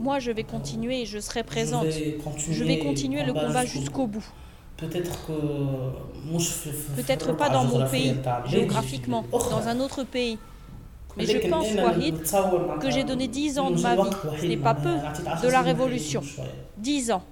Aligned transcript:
Moi, 0.00 0.18
je 0.18 0.30
vais 0.30 0.44
continuer 0.44 1.02
et 1.02 1.06
je 1.06 1.18
serai 1.18 1.42
présente. 1.42 1.86
Je 1.86 2.64
vais 2.64 2.78
continuer 2.78 3.22
le 3.24 3.32
combat 3.32 3.64
jusqu'au 3.64 4.06
bout. 4.06 4.24
Peut-être 4.76 5.26
que 5.26 5.32
Peut-être 6.96 7.34
pas 7.36 7.48
dans 7.48 7.64
mon 7.64 7.86
pays, 7.88 8.14
géographiquement, 8.46 9.24
dans 9.32 9.68
un 9.68 9.80
autre 9.80 10.04
pays. 10.04 10.38
Mais 11.16 11.24
je 11.24 11.48
pense, 11.48 11.66
Wahid, 11.72 12.16
que 12.80 12.90
j'ai 12.90 13.04
donné 13.04 13.26
10 13.26 13.58
ans 13.58 13.70
de 13.70 13.80
ma 13.80 13.96
vie, 13.96 14.10
ce 14.38 14.46
n'est 14.46 14.56
pas 14.58 14.74
peu, 14.74 14.96
de 15.42 15.48
la 15.48 15.62
révolution. 15.62 16.22
10 16.78 17.10
ans. 17.12 17.22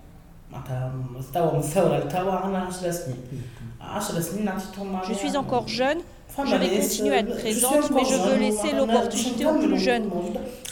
Je 5.08 5.14
suis 5.14 5.36
encore 5.36 5.68
jeune, 5.68 5.98
je 6.36 6.56
vais 6.56 6.80
continuer 6.80 7.14
à 7.14 7.18
être 7.20 7.36
présente, 7.38 7.90
mais 7.92 8.04
je 8.04 8.14
veux 8.14 8.38
laisser 8.38 8.72
l'opportunité 8.76 9.46
aux 9.46 9.58
plus 9.58 9.78
jeunes. 9.78 10.10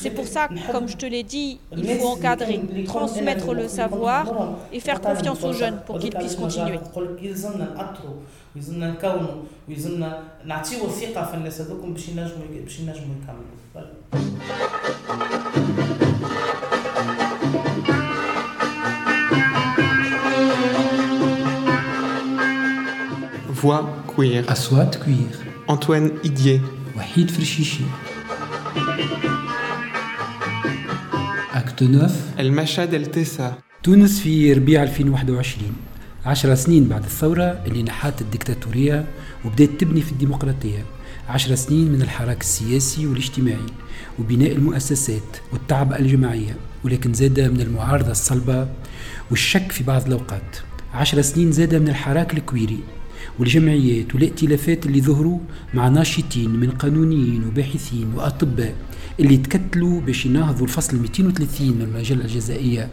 C'est 0.01 0.11
pour 0.11 0.27
ça, 0.27 0.49
comme 0.73 0.89
je 0.89 0.97
te 0.97 1.07
l'ai 1.07 1.23
dit, 1.23 1.61
il 1.77 1.87
faut 1.99 2.09
encadrer, 2.09 2.61
transmettre 2.85 3.55
le 3.55 3.69
savoir 3.69 4.59
et 4.73 4.81
faire 4.81 5.01
confiance 5.01 5.43
aux 5.45 5.53
jeunes 5.53 5.81
pour 5.87 5.99
qu'ils 5.99 6.15
puissent 6.15 6.37
continuer. 6.37 6.81
Voix 23.49 23.89
queer. 24.17 24.45
À 24.49 24.57
soit 24.57 24.87
queer. 24.99 25.52
Antoine 25.69 26.11
Idier. 26.25 26.61
وحيد 26.97 27.31
فرشيشي 27.31 27.85
أكت 31.55 31.85
9 31.85 32.11
El 32.39 32.51
Macha 32.53 32.87
del 32.93 33.07
Tessa. 33.17 33.53
تونس 33.83 34.21
في 34.21 34.53
ربيع 34.53 34.83
2021 34.83 35.73
عشر 36.27 36.55
سنين 36.55 36.89
بعد 36.89 37.05
الثورة 37.05 37.63
اللي 37.67 37.83
نحات 37.83 38.21
الدكتاتورية 38.21 39.05
وبدأت 39.45 39.71
تبني 39.79 40.01
في 40.01 40.13
الديمقراطية. 40.13 40.85
عشر 41.29 41.55
سنين 41.55 41.93
من 41.93 42.03
الحراك 42.03 42.41
السياسي 42.41 43.07
والاجتماعي 43.07 43.67
وبناء 44.19 44.53
المؤسسات 44.53 45.37
والتعبئة 45.53 45.99
الجماعية 45.99 46.57
ولكن 46.85 47.13
زاد 47.13 47.41
من 47.41 47.61
المعارضة 47.61 48.11
الصلبة 48.11 48.69
والشك 49.31 49.73
في 49.73 49.85
بعض 49.85 50.07
الأوقات. 50.07 50.57
عشر 50.95 51.23
سنين 51.23 51.53
زاد 51.53 51.75
من 51.75 51.89
الحراك 51.89 52.35
الكويري 52.35 52.79
والجمعيات 53.39 54.15
والائتلافات 54.15 54.87
اللي 54.87 55.01
ظهروا 55.01 55.39
مع 55.75 55.89
ناشطين 55.89 56.51
من 56.51 56.71
قانونيين 56.71 57.45
وباحثين 57.47 58.13
وأطباء 58.15 58.75
اللي 59.21 59.37
تكتلوا 59.37 60.01
باش 60.01 60.27
يناهضوا 60.27 60.67
الفصل 60.67 60.97
230 60.97 61.69
من 61.69 61.83
المجلة 61.83 62.25
الجزائية 62.25 62.89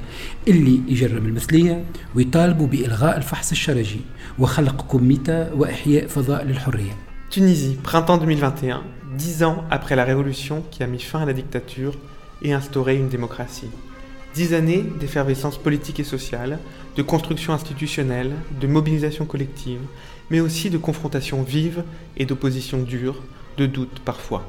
اللي 0.47 0.81
يجرم 0.87 1.25
المثلية 1.25 1.83
ويطالبوا 2.15 2.67
بإلغاء 2.67 3.17
الفحص 3.17 3.51
الشرجي 3.51 4.01
وخلق 4.39 4.81
كوميتا 4.81 5.53
وإحياء 5.53 6.07
فضاء 6.07 6.45
للحرية 6.45 7.09
Tunisie, 7.31 7.77
printemps 7.83 8.17
2021, 8.17 8.81
dix 9.15 9.43
ans 9.43 9.63
après 9.69 9.95
la 9.95 10.03
révolution 10.03 10.63
qui 10.71 10.81
a 10.81 10.87
mis 10.87 10.99
fin 10.99 11.21
à 11.21 11.25
la 11.25 11.33
dictature 11.33 11.93
et 12.41 12.53
instauré 12.53 12.95
une 12.95 13.07
démocratie. 13.07 13.69
Dix 14.33 14.55
années 14.55 14.83
d'effervescence 14.99 15.59
politique 15.59 15.99
et 15.99 16.03
sociale, 16.03 16.57
de 16.95 17.03
construction 17.03 17.53
institutionnelle, 17.53 18.31
de 18.59 18.65
mobilisation 18.65 19.25
collective, 19.25 19.79
mais 20.29 20.39
aussi 20.39 20.69
de 20.69 20.77
confrontation 20.77 21.43
vive 21.43 21.83
et 22.17 22.25
d'opposition 22.25 22.81
dure, 22.81 23.23
de 23.57 23.65
doute 23.65 23.99
parfois. 24.05 24.47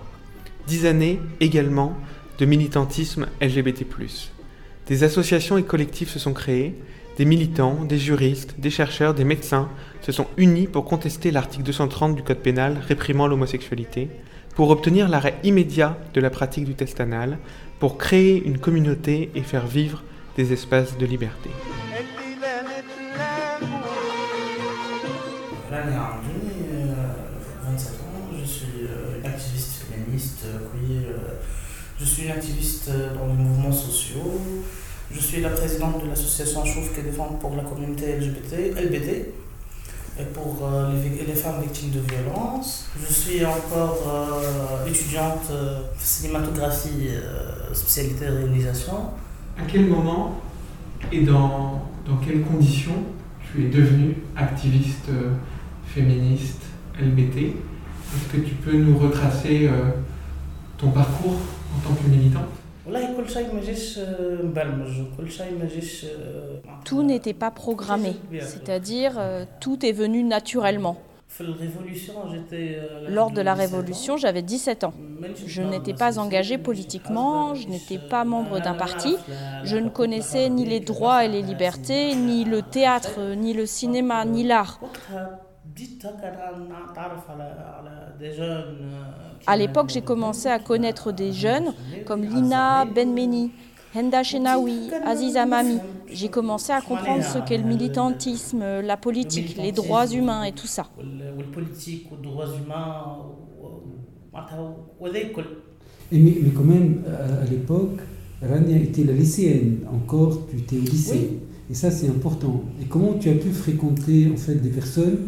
Dix 0.67 0.87
années 0.87 1.21
également 1.41 1.97
de 2.39 2.47
militantisme 2.47 3.27
LGBT+. 3.41 3.87
Des 4.87 5.05
associations 5.05 5.59
et 5.59 5.63
collectifs 5.63 6.11
se 6.11 6.19
sont 6.19 6.33
créés, 6.33 6.75
des 7.17 7.25
militants, 7.25 7.85
des 7.85 7.99
juristes, 7.99 8.55
des 8.59 8.71
chercheurs, 8.71 9.15
des 9.15 9.25
médecins 9.25 9.69
se 10.01 10.13
sont 10.13 10.27
unis 10.37 10.67
pour 10.67 10.85
contester 10.85 11.31
l'article 11.31 11.65
230 11.65 12.17
du 12.17 12.23
Code 12.23 12.39
pénal 12.39 12.79
réprimant 12.87 13.27
l'homosexualité, 13.27 14.09
pour 14.55 14.71
obtenir 14.71 15.09
l'arrêt 15.09 15.39
immédiat 15.45 15.99
de 16.15 16.21
la 16.21 16.31
pratique 16.31 16.65
du 16.65 16.75
test 16.75 17.01
anal, 17.01 17.39
pour 17.79 17.99
créer 17.99 18.43
une 18.45 18.59
communauté 18.59 19.31
et 19.35 19.43
faire 19.43 19.67
vivre 19.67 20.03
des 20.37 20.53
espaces 20.53 20.97
de 20.97 21.07
liberté. 21.07 21.51
Rani 25.91 25.99
Amdouni, 25.99 26.67
euh, 26.73 27.71
27 27.71 27.93
ans, 27.93 28.39
je 28.39 28.45
suis 28.45 28.67
euh, 28.83 29.27
activiste 29.27 29.85
féministe, 29.91 30.45
euh, 30.47 31.17
je 31.99 32.05
suis 32.05 32.25
une 32.25 32.31
activiste 32.31 32.91
dans 32.91 33.27
les 33.27 33.35
mouvements 33.35 33.73
sociaux, 33.73 34.41
je 35.13 35.21
suis 35.21 35.41
la 35.41 35.51
présidente 35.51 36.03
de 36.03 36.09
l'association 36.09 36.65
Chouf 36.65 36.95
qui 36.95 37.03
défend 37.03 37.25
pour 37.41 37.57
la 37.57 37.65
communauté 37.65 38.17
LGBT, 38.17 38.75
LBD 38.77 39.33
et 40.19 40.25
pour 40.33 40.69
les, 40.93 41.35
femmes 41.35 41.61
victimes 41.63 41.91
de 41.91 42.01
violences. 42.01 42.87
Je 43.01 43.13
suis 43.13 43.45
encore 43.45 44.43
étudiante 44.87 45.51
cinématographie, 45.99 47.09
euh, 47.11 47.75
spécialité 47.75 48.29
réalisation. 48.29 49.11
À 49.59 49.63
quel 49.71 49.87
moment 49.87 50.41
et 51.13 51.23
dans, 51.23 51.83
dans 52.07 52.17
quelles 52.25 52.43
conditions 52.43 53.05
tu 53.53 53.67
es 53.67 53.69
devenue 53.69 54.17
activiste 54.37 55.11
féministe 55.95 56.63
LBT. 57.01 57.39
Est-ce 57.39 58.33
que 58.33 58.47
tu 58.47 58.55
peux 58.55 58.77
nous 58.77 58.99
retracer 58.99 59.69
euh, 59.69 59.91
ton 60.79 60.91
parcours 60.91 61.37
en 61.77 61.89
tant 61.89 61.95
que 61.95 62.09
militante? 62.09 62.45
Tout 66.85 67.03
n'était 67.03 67.35
pas 67.35 67.51
programmé, 67.51 68.17
c'est-à-dire 68.41 69.15
euh, 69.19 69.45
tout 69.61 69.85
est 69.85 69.93
venu 69.93 70.25
naturellement. 70.25 70.97
Lors 73.09 73.31
de 73.31 73.41
la 73.41 73.55
Révolution, 73.55 74.17
j'avais 74.17 74.43
17 74.43 74.83
ans. 74.83 74.93
Je 75.47 75.63
n'étais 75.63 75.95
pas 75.95 76.19
engagée 76.19 76.59
politiquement, 76.59 77.55
je 77.55 77.69
n'étais 77.69 77.99
pas 77.99 78.25
membre 78.25 78.61
d'un 78.61 78.75
parti, 78.75 79.17
je 79.63 79.77
ne 79.77 79.89
connaissais 79.89 80.49
ni 80.49 80.65
les 80.65 80.81
droits 80.81 81.25
et 81.25 81.29
les 81.29 81.43
libertés, 81.43 82.17
ni 82.17 82.45
le 82.45 82.63
théâtre, 82.63 83.21
ni 83.37 83.53
le 83.53 83.67
cinéma, 83.67 84.25
ni 84.25 84.43
l'art. 84.43 84.81
À 89.47 89.57
l'époque, 89.57 89.91
j'ai 89.91 90.03
commencé 90.03 90.49
à 90.49 90.59
connaître 90.59 91.13
des 91.13 91.33
jeunes 91.33 91.73
comme 92.07 92.23
Lina 92.23 92.85
Benmeni, 92.85 93.51
Henda 93.95 94.23
Chenaoui, 94.23 94.91
Aziz 95.05 95.37
Amami. 95.37 95.79
J'ai 96.11 96.29
commencé 96.29 96.73
à 96.73 96.81
comprendre 96.81 97.25
ce 97.25 97.39
qu'est 97.39 97.59
le 97.59 97.65
militantisme, 97.65 98.81
la 98.81 98.97
politique, 98.97 99.57
les 99.57 99.73
droits 99.73 100.07
humains 100.07 100.45
et 100.45 100.53
tout 100.53 100.67
ça. 100.67 100.87
Mais, 106.13 106.19
mais 106.43 106.51
quand 106.51 106.65
même, 106.65 107.03
euh, 107.07 107.43
à 107.43 107.47
l'époque, 107.47 108.01
Rania 108.43 108.77
était 108.77 109.05
la 109.05 109.13
lycéenne, 109.13 109.87
encore 109.93 110.47
tu 110.51 110.57
étais 110.57 110.77
au 110.77 110.81
lycée. 110.81 111.39
Et 111.71 111.75
ça, 111.75 111.91
c'est 111.91 112.09
important. 112.09 112.65
Et 112.83 112.87
comment 112.87 113.15
tu 113.15 113.29
as 113.31 113.35
pu 113.35 113.51
fréquenter 113.51 114.29
en 114.33 114.37
fait 114.37 114.57
des 114.57 114.71
personnes 114.71 115.19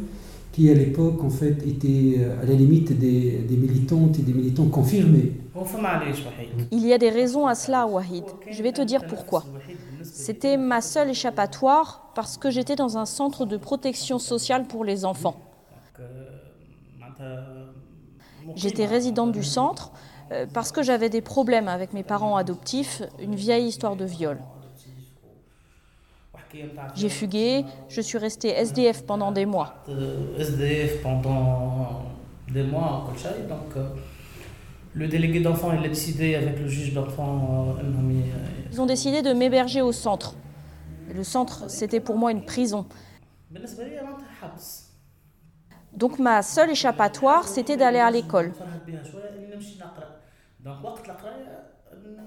qui 0.53 0.71
à 0.71 0.75
l'époque 0.75 1.25
en 1.25 1.31
fait 1.31 1.67
étaient 1.67 2.19
euh, 2.19 2.41
à 2.43 2.45
la 2.45 2.55
limite 2.55 2.97
des, 2.99 3.45
militantes 3.51 4.19
et 4.19 4.23
des 4.23 4.35
militants 4.35 4.67
confirmés. 4.67 5.33
Il 6.71 6.87
y 6.87 6.93
a 6.93 6.99
des 6.99 7.11
raisons 7.11 7.47
à 7.47 7.55
cela, 7.55 7.87
Wahid. 7.87 8.25
Je 8.51 8.63
vais 8.63 8.73
te 8.73 8.83
dire 8.83 9.07
pourquoi. 9.07 9.45
C'était 10.03 10.57
ma 10.57 10.81
seule 10.81 11.11
échappatoire 11.11 12.11
parce 12.15 12.37
que 12.37 12.51
j'étais 12.51 12.77
dans 12.77 12.99
un 12.99 13.07
centre 13.07 13.47
de 13.47 13.57
protection 13.57 14.19
sociale 14.19 14.67
pour 14.67 14.85
les 14.85 15.05
enfants. 15.05 15.37
J'étais 18.57 18.87
résidente 18.87 19.33
du 19.33 19.43
centre 19.43 19.93
euh, 20.33 20.47
parce 20.53 20.73
que 20.73 20.83
j'avais 20.83 21.09
des 21.09 21.21
problèmes 21.21 21.69
avec 21.69 21.93
mes 21.93 22.03
parents 22.03 22.37
adoptifs, 22.37 23.03
une 23.21 23.37
vieille 23.37 23.67
histoire 23.67 23.97
de 23.97 24.05
viol. 24.05 24.39
J'ai 26.95 27.09
fugué, 27.09 27.65
je 27.89 28.01
suis 28.01 28.19
resté 28.19 28.49
SDF 28.49 29.05
pendant 29.05 29.33
des 29.33 29.47
mois. 29.47 29.75
Euh, 29.89 30.39
SDF 30.39 31.03
pendant 31.03 32.03
des 32.53 32.63
mois, 32.63 33.09
donc 33.49 33.77
euh, 33.77 33.89
le 34.95 35.09
délégué 35.09 35.41
d'enfants, 35.41 35.73
il 35.73 35.85
a 35.85 35.89
décidé 35.89 36.35
avec 36.35 36.59
le 36.59 36.69
juge 36.69 36.93
d'enfants. 36.93 37.77
Euh, 37.79 38.21
Ils 38.71 38.81
ont 38.81 38.87
décidé 38.87 39.23
de 39.23 39.33
m'héberger 39.33 39.81
au 39.81 39.93
centre. 39.93 40.35
Le 41.13 41.25
centre, 41.25 41.69
c'était 41.71 42.01
pour 42.01 42.17
moi 42.17 42.31
une 42.31 42.45
prison. 42.45 42.87
Donc 45.95 46.19
ma 46.19 46.43
seule 46.43 46.71
échappatoire, 46.71 47.47
c'était 47.49 47.77
d'aller 47.77 47.99
à 47.99 48.11
l'école. 48.11 48.53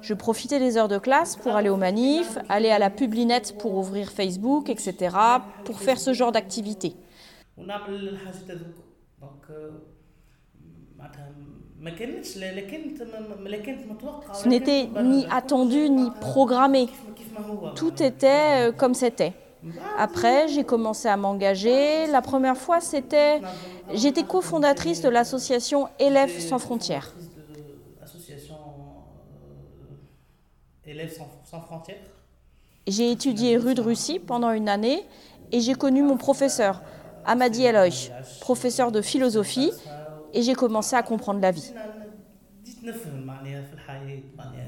Je 0.02 0.14
profitais 0.14 0.60
des 0.60 0.78
heures 0.78 0.88
de 0.88 1.00
classe 1.00 1.36
pour 1.36 1.56
aller 1.56 1.70
aux 1.70 1.78
manifs, 1.78 2.38
aller 2.48 2.70
à 2.70 2.78
la 2.78 2.90
publinette 2.90 3.58
pour 3.58 3.76
ouvrir 3.76 4.12
Facebook, 4.12 4.70
etc., 4.70 5.16
pour 5.64 5.80
faire 5.80 6.00
ce 6.00 6.14
genre 6.14 6.32
d'activité. 6.32 6.96
Ce 14.34 14.48
n'était 14.48 14.90
ni 15.04 15.26
attendu 15.32 15.90
ni 15.90 16.10
programmé. 16.22 16.88
Tout 17.76 18.02
était 18.02 18.70
euh, 18.70 18.72
comme 18.72 18.94
c'était. 18.94 19.34
Après, 19.98 20.48
j'ai 20.48 20.64
commencé 20.64 21.08
à 21.08 21.18
m'engager. 21.18 22.08
La 22.08 22.22
première 22.22 22.58
fois, 22.58 22.80
c'était. 22.80 23.42
J'étais 23.94 24.24
cofondatrice 24.24 25.02
de 25.02 25.10
l'association 25.10 25.88
Élèves 26.00 26.40
sans 26.40 26.60
frontières. 26.60 27.14
J'ai 32.88 33.12
étudié 33.12 33.58
rue 33.58 33.74
de 33.74 33.82
Russie 33.82 34.20
pendant 34.20 34.52
une 34.52 34.70
année 34.70 35.04
et 35.52 35.60
j'ai 35.60 35.74
connu 35.74 36.04
mon 36.04 36.18
professeur, 36.18 36.84
Amadi 37.26 37.64
Eloy, 37.64 38.12
professeur 38.40 38.92
de 38.92 39.02
philosophie, 39.02 39.72
et 40.34 40.44
j'ai 40.44 40.54
commencé 40.54 40.96
à 40.96 41.02
comprendre 41.02 41.40
la 41.40 41.52
vie. 41.52 41.74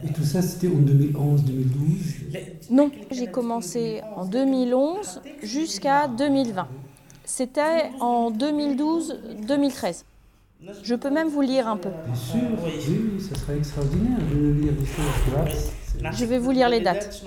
Et 0.03 0.13
tout 0.13 0.23
ça, 0.23 0.41
c'était 0.41 0.67
en 0.67 0.79
2011-2012 0.79 2.71
Non, 2.71 2.91
j'ai 3.11 3.27
commencé 3.27 4.01
en 4.15 4.25
2011 4.25 5.21
jusqu'à 5.43 6.07
2020. 6.07 6.67
C'était 7.25 7.91
en 7.99 8.31
2012-2013. 8.31 10.03
Je 10.81 10.95
peux 10.95 11.11
même 11.11 11.27
vous 11.27 11.41
lire 11.41 11.67
un 11.67 11.77
peu. 11.77 11.89
Bien 12.05 12.15
sûr, 12.15 12.41
oui, 12.65 13.21
ça 13.21 13.35
serait 13.39 13.57
extraordinaire 13.57 14.17
de 14.33 14.51
lire 14.53 14.73
des 14.73 14.85
choses. 14.85 15.71
Je 16.11 16.25
vais 16.25 16.37
vous 16.37 16.51
lire 16.51 16.69
les 16.69 16.79
dates. 16.79 17.23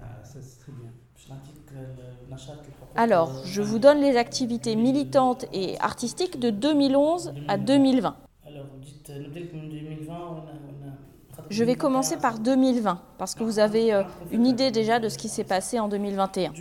Ah. 0.00 0.16
Alors, 2.96 3.32
je 3.44 3.62
vous 3.62 3.78
donne 3.78 4.00
les 4.00 4.16
activités 4.16 4.76
militantes 4.76 5.44
et 5.52 5.78
artistiques 5.80 6.38
de 6.38 6.50
2011 6.50 7.34
à 7.46 7.56
2020. 7.56 8.16
Je 11.50 11.64
vais 11.64 11.76
commencer 11.76 12.16
par 12.16 12.38
2020, 12.40 13.00
parce 13.16 13.34
que 13.34 13.42
vous 13.42 13.58
avez 13.58 13.94
euh, 13.94 14.02
une 14.32 14.46
idée 14.46 14.70
déjà 14.70 14.98
de 14.98 15.08
ce 15.08 15.16
qui 15.16 15.28
s'est 15.28 15.44
passé 15.44 15.78
en 15.78 15.88
2021. 15.88 16.52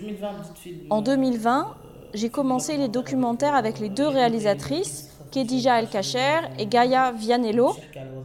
En 0.89 1.01
2020, 1.01 1.75
j'ai 2.13 2.29
commencé 2.29 2.77
les 2.77 2.87
documentaires 2.87 3.55
avec 3.55 3.79
les 3.79 3.89
deux 3.89 4.07
réalisatrices, 4.07 5.16
Kedija 5.31 5.79
El-Kacher 5.79 6.49
et 6.57 6.65
Gaia 6.65 7.11
Vianello, 7.11 7.75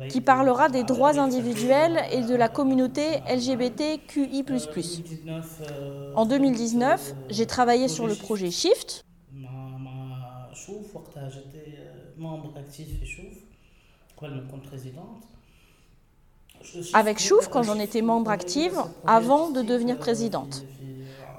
qui 0.08 0.20
parlera 0.20 0.68
des 0.68 0.84
droits 0.84 1.18
individuels 1.18 2.00
et 2.12 2.22
de 2.22 2.34
la 2.34 2.48
communauté 2.48 3.20
LGBTQI. 3.28 4.44
En 6.14 6.26
2019, 6.26 7.14
j'ai 7.30 7.46
travaillé 7.46 7.88
sur 7.88 8.06
le 8.06 8.14
projet 8.14 8.50
Shift. 8.50 9.04
Avec 16.92 17.18
Chouf 17.18 17.48
quand 17.48 17.62
j'en 17.62 17.78
étais 17.78 18.02
membre 18.02 18.30
active 18.30 18.78
avant 19.06 19.50
de 19.50 19.62
devenir 19.62 19.98
présidente. 19.98 20.64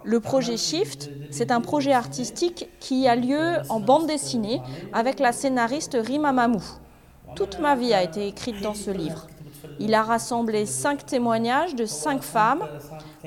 Le 0.05 0.19
projet 0.19 0.57
Shift, 0.57 1.09
c'est 1.31 1.51
un 1.51 1.61
projet 1.61 1.93
artistique 1.93 2.67
qui 2.79 3.07
a 3.07 3.15
lieu 3.15 3.57
en 3.69 3.79
bande 3.79 4.05
dessinée 4.05 4.61
avec 4.91 5.19
la 5.19 5.31
scénariste 5.31 5.97
Rima 5.99 6.33
Mamou. 6.33 6.63
Toute 7.35 7.59
ma 7.59 7.75
vie 7.75 7.93
a 7.93 8.03
été 8.03 8.27
écrite 8.27 8.61
dans 8.61 8.73
ce 8.73 8.91
livre. 8.91 9.27
Il 9.79 9.93
a 9.93 10.03
rassemblé 10.03 10.65
cinq 10.65 11.05
témoignages 11.05 11.73
de 11.75 11.85
cinq 11.85 12.21
femmes, 12.21 12.63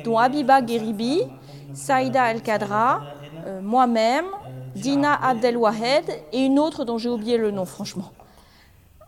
dont 0.04 0.18
Abiba 0.18 0.64
Geribi, 0.64 1.22
Saïda 1.72 2.30
El 2.30 2.42
Kadra, 2.42 3.00
euh, 3.46 3.60
moi-même, 3.62 4.26
Dina 4.74 5.14
Abdelwahed 5.14 6.04
et 6.32 6.44
une 6.44 6.58
autre 6.58 6.84
dont 6.84 6.98
j'ai 6.98 7.08
oublié 7.08 7.38
le 7.38 7.50
nom, 7.50 7.64
franchement. 7.64 8.10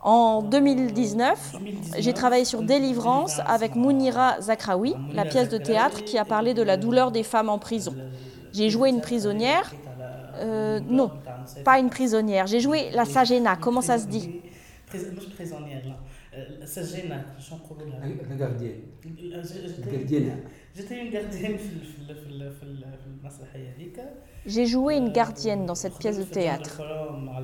En 0.00 0.42
2019, 0.42 1.56
j'ai 1.98 2.12
travaillé 2.12 2.44
sur 2.44 2.62
Délivrance 2.62 3.40
avec 3.46 3.74
Mounira 3.74 4.40
Zakraoui, 4.40 4.94
la 5.12 5.24
pièce 5.24 5.48
de 5.48 5.58
théâtre 5.58 6.04
qui 6.04 6.18
a 6.18 6.24
parlé 6.24 6.54
de 6.54 6.62
la 6.62 6.76
douleur 6.76 7.10
des 7.10 7.24
femmes 7.24 7.48
en 7.48 7.58
prison. 7.58 7.94
J'ai 8.52 8.70
joué 8.70 8.90
une 8.90 9.00
prisonnière. 9.00 9.72
Euh, 10.36 10.78
non, 10.88 11.10
pas 11.64 11.80
une 11.80 11.90
prisonnière. 11.90 12.46
J'ai 12.46 12.60
joué 12.60 12.90
la 12.92 13.04
Sagena. 13.04 13.56
Comment 13.56 13.80
ça 13.80 13.98
se 13.98 14.06
dit? 14.06 14.40
J'ai 24.46 24.66
joué 24.66 24.96
une 24.96 25.10
gardienne 25.10 25.66
dans 25.66 25.74
cette 25.74 25.98
pièce 25.98 26.18
de 26.18 26.24
théâtre. 26.24 26.80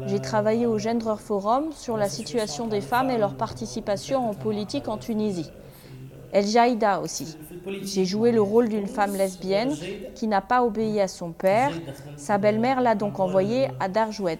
J'ai 0.06 0.20
travaillé 0.20 0.66
au 0.66 0.78
Gender 0.78 1.14
Forum 1.18 1.72
sur 1.72 1.96
la 1.96 2.08
situation 2.08 2.68
des 2.68 2.80
femmes 2.80 3.10
et 3.10 3.18
leur 3.18 3.36
participation 3.36 4.28
en 4.28 4.34
politique 4.34 4.88
en 4.88 4.98
Tunisie. 4.98 5.50
El 6.32 6.46
Jaïda 6.46 7.00
aussi. 7.00 7.38
J'ai 7.80 8.04
joué 8.04 8.32
le 8.32 8.42
rôle 8.42 8.68
d'une 8.68 8.88
femme 8.88 9.14
lesbienne 9.14 9.76
qui 10.14 10.26
n'a 10.26 10.40
pas 10.40 10.64
obéi 10.64 11.00
à 11.00 11.08
son 11.08 11.32
père. 11.32 11.82
Sa 12.16 12.38
belle-mère 12.38 12.80
l'a 12.80 12.94
donc 12.94 13.20
envoyée 13.20 13.68
à 13.80 13.88
Darjoued. 13.88 14.38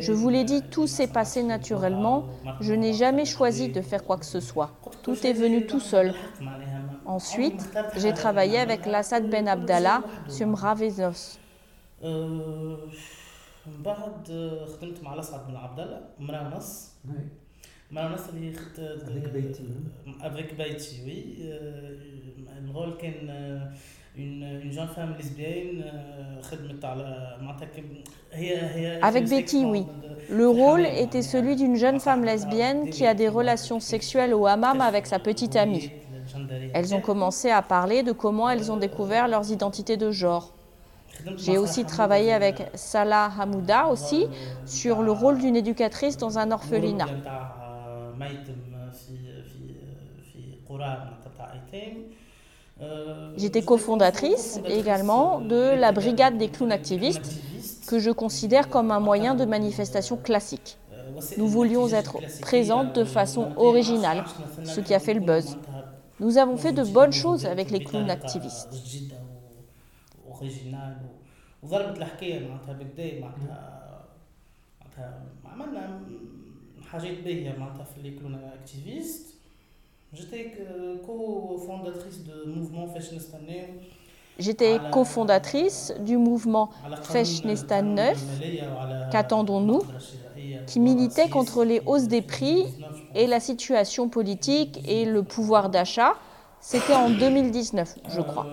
Je 0.00 0.12
vous 0.12 0.28
l'ai 0.28 0.44
dit, 0.44 0.62
tout 0.62 0.86
s'est 0.86 1.08
passé 1.08 1.42
naturellement. 1.42 2.26
Je 2.60 2.72
n'ai 2.72 2.92
jamais 2.92 3.24
choisi 3.24 3.68
de 3.68 3.80
faire 3.80 4.04
quoi 4.04 4.16
que 4.16 4.26
ce 4.26 4.40
soit. 4.40 4.70
Tout 5.02 5.26
est 5.26 5.32
venu 5.32 5.66
tout 5.66 5.80
seul. 5.80 6.14
Ensuite, 7.04 7.68
j'ai 7.96 8.12
travaillé 8.12 8.58
avec 8.58 8.86
Lassad 8.86 9.28
Ben 9.28 9.48
Abdallah 9.48 10.02
sur 10.28 10.46
Mravezos. 10.46 11.38
Avec 19.02 19.32
Beiti. 19.32 19.62
Avec 20.22 20.54
oui. 21.04 21.36
Euh, 21.42 21.96
le 22.64 22.70
rôle 22.72 22.96
une 24.14 24.70
jeune 24.70 24.88
femme 24.88 25.14
lesbienne. 25.16 25.84
Avec 29.00 29.28
Betty, 29.28 29.64
oui. 29.64 29.86
Le 30.28 30.48
rôle 30.48 30.84
était 30.84 31.22
celui 31.22 31.56
d'une 31.56 31.76
jeune 31.76 31.98
femme 31.98 32.24
lesbienne 32.24 32.90
qui 32.90 33.06
a 33.06 33.14
des 33.14 33.28
relations 33.28 33.80
sexuelles 33.80 34.34
au 34.34 34.46
hammam 34.46 34.80
avec 34.80 35.06
sa 35.06 35.18
petite 35.18 35.56
amie. 35.56 35.90
Elles 36.74 36.94
ont 36.94 37.00
commencé 37.00 37.50
à 37.50 37.62
parler 37.62 38.02
de 38.02 38.12
comment 38.12 38.50
elles 38.50 38.70
ont 38.70 38.76
découvert 38.76 39.28
leurs 39.28 39.50
identités 39.50 39.96
de 39.96 40.10
genre. 40.10 40.52
J'ai 41.36 41.58
aussi 41.58 41.84
travaillé 41.84 42.32
avec 42.32 42.62
Salah 42.74 43.30
Hamouda 43.38 43.86
aussi 43.86 44.26
sur 44.66 45.02
le 45.02 45.12
rôle 45.12 45.38
d'une 45.38 45.56
éducatrice 45.56 46.16
dans 46.16 46.38
un 46.38 46.50
orphelinat. 46.50 47.06
J'étais 53.36 53.62
cofondatrice 53.62 54.60
également 54.66 55.40
de 55.40 55.74
la 55.78 55.92
brigade 55.92 56.38
des 56.38 56.48
clowns 56.48 56.72
activistes 56.72 57.40
que 57.86 57.98
je 57.98 58.10
considère 58.10 58.68
comme 58.68 58.90
un 58.90 59.00
moyen 59.00 59.34
de 59.34 59.44
manifestation 59.44 60.16
classique. 60.16 60.78
Nous 61.36 61.48
voulions 61.48 61.88
être 61.88 62.18
présentes 62.40 62.94
de 62.94 63.04
façon 63.04 63.52
originale, 63.56 64.24
ce 64.64 64.80
qui 64.80 64.94
a 64.94 64.98
fait 64.98 65.14
le 65.14 65.20
buzz. 65.20 65.56
Nous 66.20 66.38
avons 66.38 66.56
fait 66.56 66.72
de 66.72 66.84
bonnes 66.84 67.12
choses 67.12 67.46
avec 67.46 67.70
les 67.70 67.82
clowns 67.82 68.10
activistes. 68.10 68.68
J'étais 80.14 80.52
cofondatrice 80.60 82.30
du 82.30 82.44
mouvement 82.44 82.86
Feshnestan 82.86 83.38
J'étais 84.38 84.80
cofondatrice 84.90 85.92
du 86.00 86.16
mouvement 86.18 86.70
Feshnestan 87.00 87.82
9, 87.82 88.42
qu'attendons-nous, 89.10 89.82
qui 90.66 90.80
militait 90.80 91.28
contre 91.28 91.64
les 91.64 91.80
hausses 91.86 92.08
des 92.08 92.22
prix 92.22 92.66
et 93.14 93.26
la 93.26 93.40
situation 93.40 94.08
politique 94.08 94.80
et 94.84 95.04
le 95.06 95.22
pouvoir 95.22 95.70
d'achat. 95.70 96.14
C'était 96.60 96.94
en 96.94 97.10
2019, 97.10 97.98
je 98.06 98.20
crois. 98.20 98.48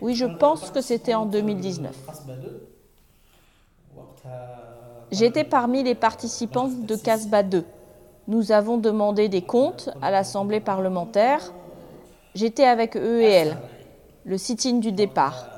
Oui, 0.00 0.14
je 0.14 0.26
pense 0.26 0.70
que 0.70 0.80
c'était 0.80 1.14
en 1.14 1.26
2019. 1.26 1.96
J'étais 5.10 5.44
parmi 5.44 5.82
les 5.82 5.94
participants 5.94 6.68
de 6.68 6.96
CASBA 6.96 7.42
2. 7.42 7.64
Nous 8.30 8.52
avons 8.52 8.78
demandé 8.78 9.28
des 9.28 9.42
comptes 9.42 9.90
à 10.00 10.12
l'Assemblée 10.12 10.60
parlementaire. 10.60 11.52
J'étais 12.36 12.62
avec 12.62 12.96
eux 12.96 13.20
et 13.20 13.28
elles, 13.28 13.56
le 14.24 14.38
sit-in 14.38 14.78
du 14.78 14.92
départ. 14.92 15.48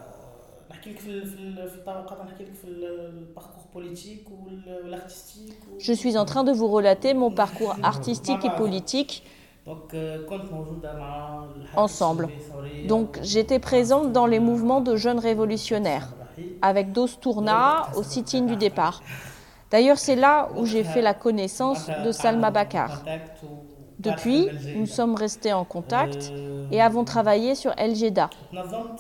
Je 5.79 5.93
suis 5.93 6.17
en 6.17 6.25
train 6.25 6.45
de 6.45 6.52
vous 6.52 6.69
relater 6.69 7.12
mon 7.12 7.31
parcours 7.31 7.76
artistique 7.83 8.43
et 8.43 8.50
politique 8.57 9.23
ensemble. 11.76 12.31
Donc 12.88 13.19
j'étais 13.21 13.59
présente 13.59 14.12
dans 14.12 14.26
les 14.26 14.41
mouvements 14.41 14.81
de 14.81 14.97
jeunes 14.97 15.19
révolutionnaires, 15.19 16.09
avec 16.62 16.93
Dos 16.93 17.09
Tourna 17.21 17.88
au 17.97 18.02
sit-in 18.02 18.47
du 18.47 18.57
départ. 18.57 19.02
D'ailleurs, 19.73 19.99
c'est 19.99 20.17
là 20.17 20.50
où 20.57 20.67
j'ai 20.67 20.85
fait 20.85 21.00
la 21.00 21.14
connaissance 21.14 21.91
de 22.05 22.12
Salma 22.12 22.50
Bakar. 22.50 23.02
Depuis, 23.99 24.49
nous 24.76 24.87
sommes 24.87 25.14
restés 25.14 25.52
en 25.52 25.64
contact 25.64 26.31
et 26.71 26.81
avons 26.81 27.05
travaillé 27.05 27.55
sur 27.55 27.73
El 27.79 27.95
Jeda. 27.95 28.29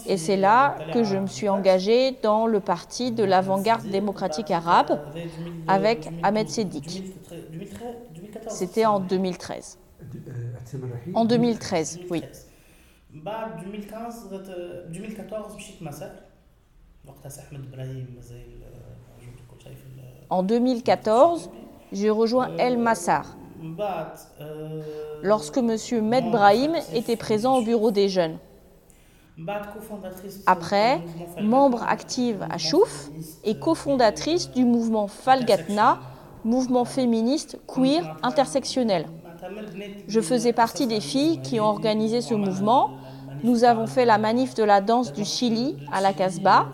Et 0.06 0.16
c'est 0.16 0.36
là 0.36 0.76
que 0.94 1.04
je 1.04 1.16
me 1.16 1.26
suis 1.26 1.48
engagé 1.48 2.16
dans 2.22 2.46
le 2.46 2.60
parti 2.60 3.12
de 3.12 3.22
l'avant-garde 3.22 3.86
démocratique 3.88 4.50
arabe 4.50 4.98
avec 5.68 6.08
Ahmed 6.22 6.48
Sedik. 6.48 7.02
C'était 8.48 8.86
en 8.86 9.00
2013. 9.00 9.78
En 11.14 11.24
2013, 11.26 12.00
oui. 12.10 12.22
En 13.14 13.60
2014, 13.62 14.30
j'ai 21.92 22.10
rejoint 22.10 22.50
El 22.58 22.78
Massar. 22.78 23.36
Lorsque 25.22 25.58
M. 25.58 25.76
Med 26.02 26.30
Brahim 26.30 26.74
était 26.94 27.16
présent 27.16 27.56
au 27.58 27.62
bureau 27.62 27.90
des 27.90 28.08
jeunes. 28.08 28.38
Après, 30.46 31.00
membre 31.40 31.82
active 31.84 32.46
à 32.50 32.58
Chouf 32.58 33.10
et 33.44 33.58
cofondatrice 33.58 34.50
du 34.50 34.64
mouvement 34.64 35.06
Falgatna, 35.06 35.98
mouvement 36.44 36.84
féministe 36.84 37.58
queer 37.66 38.16
intersectionnel. 38.22 39.06
Je 40.06 40.20
faisais 40.20 40.52
partie 40.52 40.86
des 40.86 41.00
filles 41.00 41.40
qui 41.42 41.60
ont 41.60 41.66
organisé 41.66 42.20
ce 42.20 42.34
mouvement. 42.34 42.90
Nous 43.42 43.64
avons 43.64 43.86
fait 43.86 44.04
la 44.04 44.18
manif 44.18 44.54
de 44.54 44.62
la 44.62 44.80
danse 44.80 45.12
du 45.12 45.24
Chili 45.24 45.76
à 45.92 46.00
la 46.00 46.12
Casbah, 46.12 46.66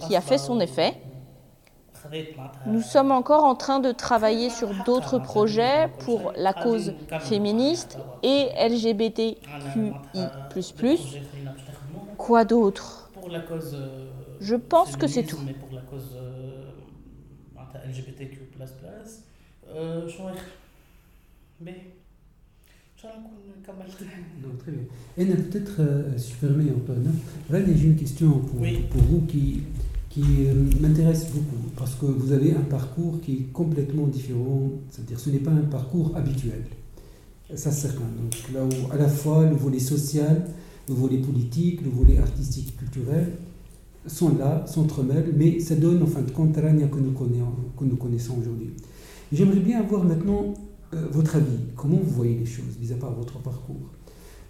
qui 0.00 0.14
a 0.16 0.20
fait 0.20 0.38
son 0.38 0.60
effet. 0.60 0.94
Nous 2.66 2.82
sommes 2.82 3.12
encore 3.12 3.44
en 3.44 3.54
train 3.54 3.78
de 3.80 3.92
travailler 3.92 4.50
sur 4.50 4.74
d'autres 4.74 5.18
projets 5.18 5.88
pour 6.00 6.32
la 6.36 6.52
cause 6.52 6.94
féministe 7.18 7.98
et 8.22 8.48
LGBTQI. 8.58 10.30
Quoi 12.16 12.44
d'autre? 12.44 13.10
Je 14.40 14.54
pense 14.56 14.96
que 14.96 15.06
c'est 15.06 15.24
tout. 15.24 15.38
Non, 24.42 24.56
très 24.58 24.72
bien. 24.72 24.82
Et 25.18 25.26
peut-être, 25.26 25.80
euh, 25.80 26.16
si 26.18 26.32
je 26.32 26.46
permets, 26.46 26.70
Antoine, 26.70 27.12
j'ai 27.50 27.86
une 27.86 27.96
question 27.96 28.30
pour, 28.40 28.60
pour 28.90 29.02
vous 29.02 29.20
qui, 29.26 29.62
qui 30.16 30.46
euh, 30.46 30.54
m'intéresse 30.80 31.26
beaucoup, 31.26 31.68
parce 31.76 31.94
que 31.94 32.06
vous 32.06 32.32
avez 32.32 32.52
un 32.52 32.62
parcours 32.62 33.20
qui 33.20 33.32
est 33.32 33.52
complètement 33.52 34.06
différent, 34.06 34.70
c'est-à-dire 34.88 35.20
ce 35.20 35.28
n'est 35.28 35.40
pas 35.40 35.50
un 35.50 35.66
parcours 35.70 36.12
habituel. 36.16 36.62
Ça, 37.54 37.70
c'est 37.70 37.88
certain. 37.88 38.00
Donc 38.00 38.34
là 38.54 38.64
où 38.64 38.92
à 38.92 38.96
la 38.96 39.08
fois 39.08 39.44
le 39.44 39.54
volet 39.54 39.78
social, 39.78 40.48
le 40.88 40.94
volet 40.94 41.18
politique, 41.18 41.82
le 41.82 41.90
volet 41.90 42.16
artistique, 42.16 42.74
culturel 42.78 43.32
sont 44.06 44.38
là, 44.38 44.64
s'entremêlent, 44.66 45.34
mais 45.36 45.60
ça 45.60 45.74
donne 45.74 46.02
en 46.02 46.06
fin 46.06 46.22
de 46.22 46.30
compte 46.30 46.56
Rania 46.56 46.86
que 46.86 46.98
nous 46.98 47.12
connaissons, 47.12 47.52
que 47.78 47.84
nous 47.84 47.96
connaissons 47.96 48.38
aujourd'hui. 48.40 48.70
J'aimerais 49.30 49.60
bien 49.60 49.80
avoir 49.80 50.02
maintenant 50.02 50.54
euh, 50.94 51.08
votre 51.12 51.36
avis. 51.36 51.58
Comment 51.76 51.98
vous 52.02 52.10
voyez 52.10 52.38
les 52.38 52.46
choses, 52.46 52.78
vis 52.80 52.92
à 52.92 52.96
part 52.96 53.12
votre 53.12 53.38
parcours? 53.40 53.90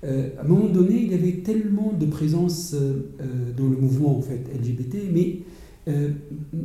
Euh, 0.04 0.28
À 0.38 0.44
un 0.44 0.48
moment 0.48 0.68
donné, 0.68 1.02
il 1.02 1.10
y 1.10 1.14
avait 1.14 1.42
tellement 1.42 1.92
de 1.98 2.06
présence 2.06 2.74
euh, 2.74 3.02
dans 3.56 3.68
le 3.68 3.76
mouvement 3.76 4.16
en 4.16 4.22
fait, 4.22 4.40
LGBT, 4.54 4.96
mais 5.12 5.40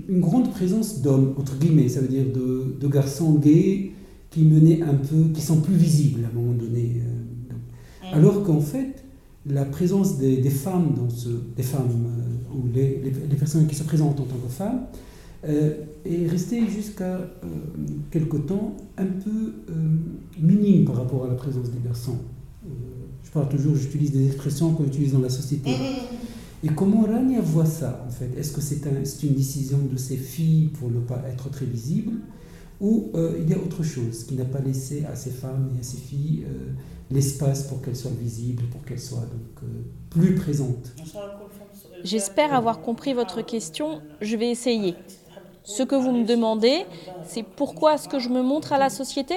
une 0.09 0.19
grande 0.19 0.49
présence 0.49 1.03
d'hommes, 1.03 1.35
entre 1.37 1.55
guillemets, 1.59 1.87
ça 1.89 2.01
veut 2.01 2.07
dire 2.07 2.25
de, 2.33 2.75
de, 2.81 2.87
garçons 2.87 3.35
gays 3.35 3.91
qui 4.31 4.41
menaient 4.45 4.81
un 4.81 4.95
peu, 4.95 5.29
qui 5.31 5.41
sont 5.41 5.61
plus 5.61 5.75
visibles 5.75 6.21
à 6.25 6.29
un 6.29 6.41
moment 6.41 6.53
donné. 6.53 7.03
Mm. 8.01 8.15
Alors 8.15 8.43
qu'en 8.43 8.61
fait, 8.61 9.03
la 9.45 9.65
présence 9.65 10.17
des, 10.17 10.37
des, 10.37 10.49
femmes 10.49 10.95
dans 10.95 11.09
ce, 11.09 11.29
des 11.55 11.61
femmes 11.61 11.89
ou 12.51 12.67
les, 12.73 12.99
les, 13.29 13.35
personnes 13.35 13.67
qui 13.67 13.75
se 13.75 13.83
présentent 13.83 14.19
en 14.19 14.23
tant 14.23 14.37
que 14.37 14.51
femmes 14.51 14.81
euh, 15.43 15.73
est 16.05 16.27
resté 16.27 16.67
jusqu'à 16.67 17.15
euh, 17.15 17.27
quelque 18.11 18.37
temps 18.37 18.75
un 18.97 19.07
peu 19.07 19.53
euh, 19.69 19.73
minime 20.39 20.85
par 20.85 20.97
rapport 20.97 21.25
à 21.25 21.27
la 21.27 21.33
présence 21.33 21.71
des 21.71 21.79
garçons. 21.83 22.19
Je 23.31 23.39
parle 23.39 23.47
toujours, 23.47 23.77
j'utilise 23.77 24.11
des 24.11 24.25
expressions 24.25 24.73
qu'on 24.73 24.83
utilise 24.83 25.13
dans 25.13 25.19
la 25.19 25.29
société. 25.29 25.71
Et 26.63 26.67
comment 26.67 27.03
Rania 27.03 27.39
voit 27.39 27.65
ça 27.65 28.05
en 28.05 28.11
fait? 28.11 28.29
Est-ce 28.37 28.51
que 28.51 28.59
c'est 28.59 28.85
un, 28.85 29.03
une 29.23 29.35
décision 29.35 29.77
de 29.77 29.97
ses 29.97 30.17
filles 30.17 30.67
pour 30.67 30.91
ne 30.91 30.99
pas 30.99 31.23
être 31.31 31.49
très 31.49 31.65
visible? 31.65 32.11
Ou 32.81 33.11
il 33.39 33.49
y 33.49 33.53
a 33.53 33.57
autre 33.57 33.83
chose 33.83 34.25
qui 34.25 34.35
n'a 34.35 34.43
pas 34.43 34.59
laissé 34.59 35.05
à 35.05 35.15
ces 35.15 35.29
femmes 35.29 35.71
et 35.77 35.79
à 35.79 35.83
ces 35.83 35.97
filles 35.97 36.45
l'espace 37.09 37.63
pour 37.63 37.81
qu'elles 37.81 37.95
soient 37.95 38.11
visibles, 38.19 38.63
pour 38.63 38.83
qu'elles 38.83 38.99
soient 38.99 39.19
donc 39.19 39.69
plus 40.09 40.35
présentes? 40.35 40.91
J'espère 42.03 42.53
avoir 42.53 42.81
compris 42.81 43.13
votre 43.13 43.41
question. 43.41 44.01
Je 44.19 44.35
vais 44.35 44.49
essayer. 44.51 44.95
Ce 45.63 45.83
que 45.83 45.95
vous 45.95 46.11
me 46.11 46.25
demandez, 46.25 46.85
c'est 47.25 47.43
pourquoi 47.43 47.95
est-ce 47.95 48.09
que 48.09 48.19
je 48.19 48.29
me 48.29 48.41
montre 48.41 48.73
à 48.73 48.77
la 48.77 48.89
société? 48.89 49.35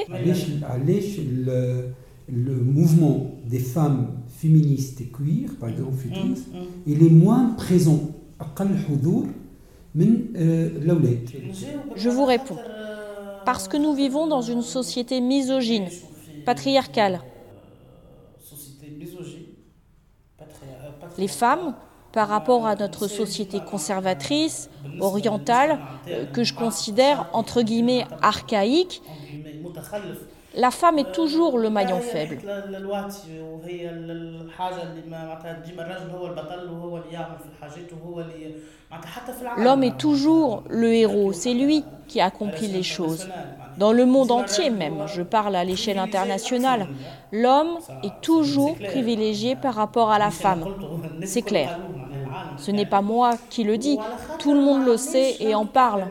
Le, 2.29 2.55
mouvement 2.55 3.33
des 3.45 3.59
femmes 3.59 4.09
féministes 4.29 5.01
et 5.01 5.07
queer, 5.07 5.55
par 5.59 5.69
exemple, 5.69 5.93
mm, 6.07 6.31
mm. 6.31 6.67
il 6.87 7.03
est 7.03 7.11
moins 7.11 7.55
présent. 7.57 8.11
Je 11.97 12.09
vous 12.09 12.25
réponds. 12.25 12.59
Parce 13.45 13.69
que 13.69 13.77
nous 13.77 13.95
vivons 13.95 14.27
dans 14.27 14.43
une 14.43 14.63
société 14.63 15.21
misogyne, 15.21 15.89
patriarcale. 16.45 17.21
Les 21.19 21.29
femmes 21.29 21.75
par 22.13 22.29
rapport 22.29 22.65
à 22.67 22.77
notre 22.77 23.09
société 23.09 23.61
conservatrice, 23.61 24.71
orientale, 25.01 25.81
euh, 26.09 26.27
que 26.27 26.45
je 26.45 26.55
considère 26.55 27.29
entre 27.33 27.63
guillemets 27.63 28.07
archaïque, 28.23 29.03
la 30.57 30.71
femme 30.71 30.99
est 30.99 31.13
toujours 31.13 31.59
le 31.59 31.71
maillon 31.71 32.01
faible. 32.01 32.39
L'homme 39.57 39.83
est 39.83 39.97
toujours 39.99 40.65
le 40.69 40.93
héros, 40.95 41.33
c'est 41.33 41.55
lui 41.55 41.85
qui 42.07 42.21
accomplit 42.21 42.69
les 42.69 42.83
choses. 42.83 43.29
Dans 43.79 43.93
le 43.93 44.07
monde 44.07 44.31
entier 44.31 44.71
même, 44.71 45.07
je 45.07 45.23
parle 45.23 45.57
à 45.57 45.65
l'échelle 45.65 45.99
internationale, 45.99 46.89
l'homme 47.33 47.79
est 48.05 48.21
toujours 48.21 48.77
privilégié 48.79 49.57
par 49.57 49.75
rapport 49.75 50.11
à 50.11 50.19
la 50.19 50.31
femme. 50.31 50.65
C'est 51.25 51.43
clair. 51.43 51.81
Ce 52.57 52.71
n'est 52.71 52.87
pas 52.87 53.03
moi 53.03 53.33
qui 53.51 53.65
le 53.65 53.79
dis, 53.79 53.99
tout 54.39 54.55
le 54.55 54.61
monde 54.61 54.85
le 54.85 54.97
sait 54.97 55.37
et 55.41 55.55
en 55.55 55.67
parle. 55.67 56.07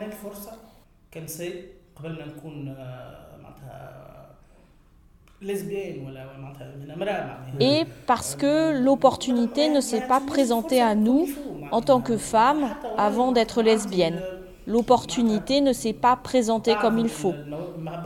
Et 7.60 7.84
parce 8.06 8.34
que 8.34 8.72
l'opportunité 8.82 9.68
ne 9.68 9.80
s'est 9.80 10.06
pas 10.06 10.20
présentée 10.20 10.80
à 10.80 10.94
nous 10.94 11.28
en 11.70 11.80
tant 11.80 12.00
que 12.00 12.16
femmes 12.16 12.74
avant 12.96 13.32
d'être 13.32 13.62
lesbiennes 13.62 14.20
l'opportunité 14.66 15.60
ne 15.60 15.72
s'est 15.72 15.92
pas 15.92 16.16
présentée 16.16 16.74
comme 16.80 16.98
il 16.98 17.08
faut. 17.08 17.34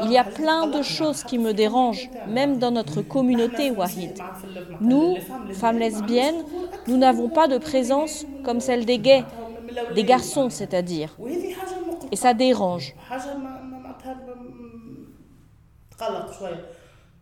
Il 0.03 0.11
y 0.11 0.19
a 0.19 0.25
plein 0.25 0.67
de 0.67 0.83
choses 0.83 1.23
qui 1.23 1.39
me 1.39 1.53
dérangent, 1.53 2.11
même 2.29 2.59
dans 2.59 2.71
notre 2.71 3.03
communauté 3.03 3.71
Wahid. 3.71 4.19
Nous, 4.81 5.17
femmes 5.53 5.79
lesbiennes, 5.79 6.43
nous 6.87 6.97
n'avons 6.97 7.29
pas 7.29 7.49
de 7.49 7.59
présence 7.59 8.27
comme 8.45 8.61
celle 8.61 8.85
des 8.85 8.99
gays, 8.99 9.25
des 9.95 10.05
garçons, 10.05 10.51
c'est-à-dire. 10.51 11.17
Et 12.11 12.17
ça 12.17 12.35
dérange. 12.35 12.95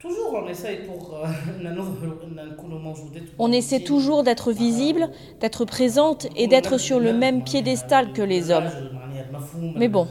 Toujours, 0.06 0.42
on 0.44 0.48
essaie 0.48 0.76
pour. 0.86 1.18
On 3.38 3.52
essaie 3.52 3.80
toujours 3.80 4.22
d'être 4.22 4.52
visible, 4.52 5.10
d'être 5.40 5.64
présente 5.64 6.28
et 6.36 6.46
d'être 6.46 6.78
sur 6.78 7.00
le 7.00 7.12
même 7.12 7.42
piédestal 7.42 8.12
que 8.12 8.22
les 8.22 8.50
hommes. 8.50 8.70
Mais 9.76 9.88
bon, 9.88 10.06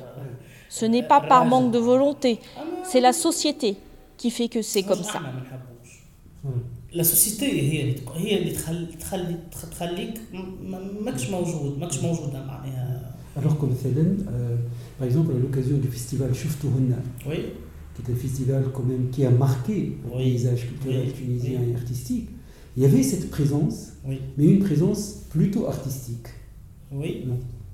ce 0.69 0.85
n'est 0.85 1.03
pas 1.03 1.21
par 1.21 1.45
manque 1.45 1.71
de 1.71 1.79
volonté, 1.79 2.39
c'est 2.83 3.01
la 3.01 3.13
société 3.13 3.77
qui 4.17 4.31
fait 4.31 4.47
que 4.49 4.61
c'est 4.61 4.83
comme 4.83 5.03
ça. 5.03 5.19
Hmm. 6.43 6.49
La 6.93 7.03
société, 7.03 7.95
Alors, 13.37 13.57
comme 13.57 13.75
euh, 13.85 14.55
par 14.97 15.07
exemple, 15.07 15.31
à 15.35 15.39
l'occasion 15.39 15.77
du 15.77 15.89
festival 15.89 16.33
Chouftourna, 16.33 16.95
oui 17.27 17.47
qui 17.95 18.01
est 18.01 18.13
un 18.13 18.17
festival 18.17 18.65
quand 18.73 18.83
même 18.83 19.09
qui 19.09 19.25
a 19.25 19.31
marqué 19.31 19.97
le 20.03 20.17
paysage 20.17 20.67
culturel 20.67 21.13
tunisien 21.13 21.61
et 21.61 21.75
artistique, 21.75 22.29
il 22.75 22.83
y 22.83 22.85
avait 22.85 23.03
cette 23.03 23.29
présence, 23.29 23.93
mais 24.05 24.45
une 24.45 24.59
présence 24.59 25.23
plutôt 25.29 25.67
artistique. 25.67 26.27
Oui. 26.91 27.25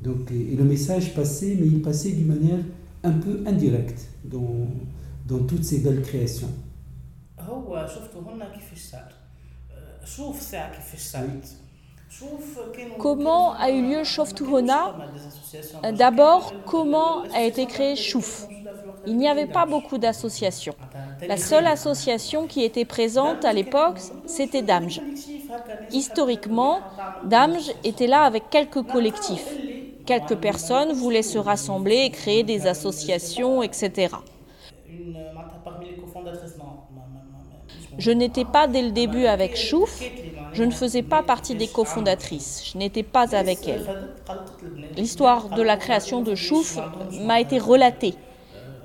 Donc, 0.02 0.32
et, 0.32 0.56
le 0.56 0.64
message 0.64 1.14
passait, 1.16 1.58
mais 1.60 1.68
il 1.68 1.82
passait 1.82 2.12
d'une 2.12 2.28
manière 2.28 2.60
un 3.04 3.12
peu 3.12 3.42
indirecte 3.48 4.08
dans, 4.24 4.68
dans 5.28 5.40
toutes 5.40 5.64
ces 5.64 5.80
belles 5.80 6.02
créations. 6.02 6.50
Comment 13.00 13.54
a 13.54 13.72
eu 13.72 13.90
lieu 13.90 14.04
Shoftuhona 14.04 14.96
D'abord, 15.98 16.54
comment 16.66 17.24
a 17.34 17.44
été 17.44 17.66
créé 17.66 17.96
Chouf 17.96 18.48
Il 19.08 19.18
n'y 19.18 19.28
avait 19.28 19.48
pas 19.48 19.66
beaucoup 19.66 19.98
d'associations. 19.98 20.76
La 21.28 21.38
seule 21.38 21.68
association 21.68 22.48
qui 22.48 22.64
était 22.64 22.86
présente 22.86 23.46
à 23.46 23.54
l'époque, 23.54 24.00
c'était 24.26 24.62
Damj. 24.62 25.02
Historiquement, 25.92 26.80
Damj 27.26 27.72
était 27.84 28.08
là 28.08 28.24
avec 28.24 28.50
quelques 28.50 28.84
collectifs. 28.84 29.48
Quelques 30.06 30.36
personnes 30.36 30.94
voulaient 30.94 31.22
se 31.22 31.38
rassembler 31.38 32.06
et 32.06 32.10
créer 32.10 32.44
des 32.44 32.68
associations, 32.68 33.62
etc. 33.62 34.16
Je 37.98 38.12
n'étais 38.12 38.46
pas 38.46 38.68
dès 38.68 38.82
le 38.82 38.92
début 38.92 39.26
avec 39.26 39.56
Chouf, 39.56 40.02
je 40.54 40.64
ne 40.64 40.72
faisais 40.72 41.04
pas 41.04 41.24
partie 41.24 41.56
des 41.56 41.68
cofondatrices, 41.68 42.72
je 42.72 42.78
n'étais 42.78 43.04
pas 43.04 43.36
avec 43.36 43.68
elle. 43.68 43.86
L'histoire 44.96 45.50
de 45.50 45.62
la 45.62 45.78
création 45.78 46.22
de 46.22 46.36
Chouf 46.36 46.80
m'a 47.22 47.40
été 47.40 47.60
relatée. 47.60 48.16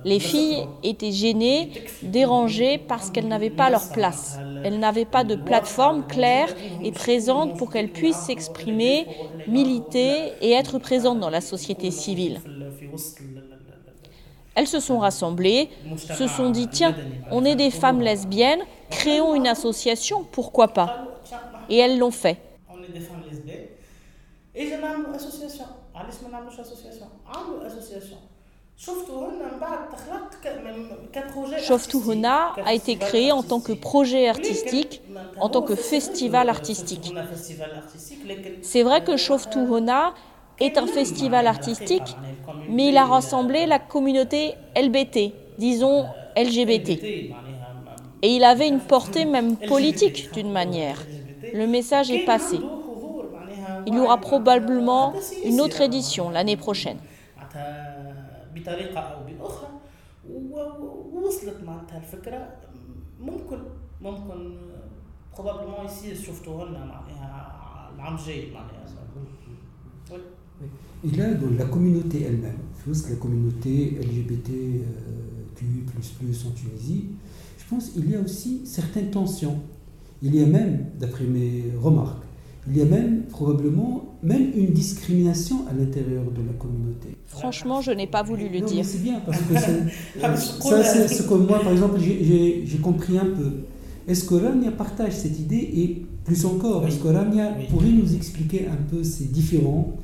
Les 0.05 0.21
filles 0.21 0.69
étaient 0.83 1.13
gênées, 1.13 1.71
dérangées 2.03 2.79
parce 2.79 3.11
qu'elles 3.11 3.29
n'avaient 3.29 3.51
pas 3.51 3.71
leur 3.71 3.91
place. 3.91 4.43
Elles 4.63 4.79
n'avaient 4.79 5.05
pas 5.05 5.25
de 5.25 5.37
plateforme 5.37 6.07
claire 6.07 6.55
et 6.83 6.93
présente 6.93 7.57
pour 7.57 7.71
qu'elles 7.71 7.93
puissent 7.93 8.23
s'exprimer, 8.25 9.09
militer 9.47 10.35
et 10.41 10.53
être 10.53 10.79
présentes 10.79 11.21
dans 11.21 11.31
la 11.31 11.41
société 11.41 11.91
civile. 11.91 12.43
Elles 14.55 14.67
se 14.67 14.81
sont 14.81 14.99
rassemblées, 14.99 15.71
se 15.97 16.27
sont 16.27 16.51
dit 16.51 16.69
tiens, 16.69 16.97
on 17.31 17.45
est 17.45 17.57
des 17.57 17.71
femmes 17.71 18.01
lesbiennes, 18.01 18.63
créons 18.91 19.35
une 19.35 19.47
association, 19.47 20.25
pourquoi 20.25 20.73
pas? 20.73 20.93
Et 21.69 21.77
elles 21.77 21.99
l'ont 21.99 22.11
fait. 22.11 22.43
Shoftuhona 31.59 32.53
a 32.65 32.75
été 32.75 32.97
créé 32.97 33.33
en 33.33 33.43
tant 33.43 33.61
que 33.61 33.73
projet 33.73 34.29
artistique, 34.29 35.01
en 35.41 35.49
tant 35.49 35.63
que 35.63 35.75
festival 35.75 36.51
artistique. 36.51 37.15
C'est 38.61 38.83
vrai 38.83 39.03
que 39.03 39.17
Shoftuhona 39.17 40.13
est 40.61 40.77
un 40.77 40.87
festival 40.87 41.47
artistique, 41.47 42.17
mais 42.69 42.89
il 42.89 42.99
a 42.99 43.07
rassemblé 43.07 43.65
la 43.65 43.79
communauté 43.79 44.55
LBT, 44.77 45.33
disons 45.59 46.05
LGBT. 46.37 46.91
Et 48.23 48.37
il 48.37 48.45
avait 48.45 48.69
une 48.69 48.81
portée 48.81 49.25
même 49.25 49.57
politique 49.57 50.33
d'une 50.35 50.53
manière. 50.53 51.07
Le 51.55 51.67
message 51.67 52.11
est 52.11 52.27
passé. 52.27 52.59
Il 53.87 53.95
y 53.95 53.99
aura 53.99 54.19
probablement 54.19 55.15
une 55.45 55.63
autre 55.63 55.81
édition 55.81 56.29
l'année 56.29 56.57
prochaine. 56.57 56.99
بطريقه 58.56 59.00
او 59.00 59.24
باخرى 59.24 59.70
ووصلت 60.30 61.64
معناتها 61.64 61.98
الفكره 61.98 62.50
ممكن 63.22 63.58
ممكن 64.02 64.58
بروبابلمون 65.34 65.86
يصير 65.86 66.16
شفتوه 66.16 66.70
لنا 66.70 66.86
معناها 66.86 67.92
العام 67.96 68.16
الجاي 68.16 68.52
معناها 68.54 68.82
Et 71.04 71.12
là, 71.18 71.34
dans 71.34 71.50
la 71.58 71.66
communauté 71.66 72.22
elle-même, 72.22 72.60
la 72.86 73.16
communauté 73.16 73.98
LGBTQI++ 74.02 74.48
en 76.48 76.52
Tunisie, 76.52 77.06
je 77.58 77.66
pense 77.68 77.90
qu'il 77.90 78.10
y 78.12 78.16
a 78.16 78.20
aussi 78.20 78.62
certaines 78.66 79.10
tensions. 79.10 79.60
Il 80.22 80.36
y 80.36 80.44
a 80.44 80.46
même, 80.46 80.92
d'après 81.00 81.24
mes 81.24 81.64
remarques, 81.82 82.24
il 82.69 82.77
y 82.77 82.83
a 82.83 82.85
même 82.85 83.23
probablement 83.25 84.17
même 84.23 84.51
une 84.57 84.73
discrimination 84.73 85.67
à 85.71 85.75
l'intérieur 85.75 86.25
de 86.25 86.43
la 86.47 86.53
communauté. 86.59 87.09
Franchement, 87.27 87.81
je 87.81 87.93
n'ai 87.93 88.07
pas 88.07 88.23
voulu 88.23 88.49
le 88.49 88.61
dire. 88.61 88.85
C'est 88.85 89.03
bien 89.03 89.21
parce 89.25 89.39
que 89.39 89.55
ah, 90.23 90.37
ça, 90.37 90.83
c'est 90.83 91.09
ce 91.09 91.23
que 91.23 91.35
moi, 91.35 91.61
par 91.61 91.73
exemple, 91.73 92.01
j'ai 92.01 92.79
compris 92.83 93.19
un 93.19 93.27
peu. 93.27 93.53
Est-ce 94.09 94.25
que 94.25 94.35
Rania 94.35 94.71
partage 94.71 95.13
cette 95.13 95.39
idée 95.39 95.57
et 95.57 96.07
plus 96.25 96.45
encore, 96.45 96.87
est-ce 96.87 96.99
que 96.99 97.09
Rania 97.09 97.53
pourrait 97.71 97.91
nous 97.91 98.15
expliquer 98.15 98.67
un 98.67 98.77
peu 98.91 99.03
ces 99.03 99.25
différents, 99.25 99.97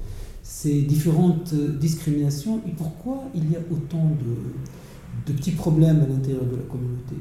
ces 0.43 0.83
différentes 0.83 1.53
euh, 1.55 1.77
discriminations 1.79 2.61
et 2.67 2.73
pourquoi 2.73 3.25
il 3.35 3.51
y 3.51 3.57
a 3.57 3.61
autant 3.71 4.05
de, 4.05 5.33
de 5.33 5.37
petits 5.37 5.53
problèmes 5.53 6.01
à 6.01 6.07
l'intérieur 6.07 6.45
de 6.45 6.57
la 6.57 6.63
communauté? 6.63 7.15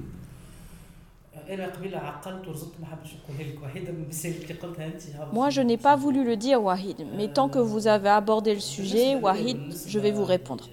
Moi, 5.33 5.49
je 5.49 5.61
n'ai 5.61 5.77
pas 5.77 5.95
voulu 5.95 6.23
le 6.23 6.37
dire, 6.37 6.63
Wahid, 6.63 7.05
mais 7.17 7.27
tant 7.27 7.49
que 7.49 7.59
vous 7.59 7.87
avez 7.87 8.09
abordé 8.09 8.53
le 8.53 8.59
sujet, 8.59 9.15
Wahid, 9.15 9.57
je 9.87 9.99
vais 9.99 10.11
vous 10.11 10.25
répondre. 10.25 10.69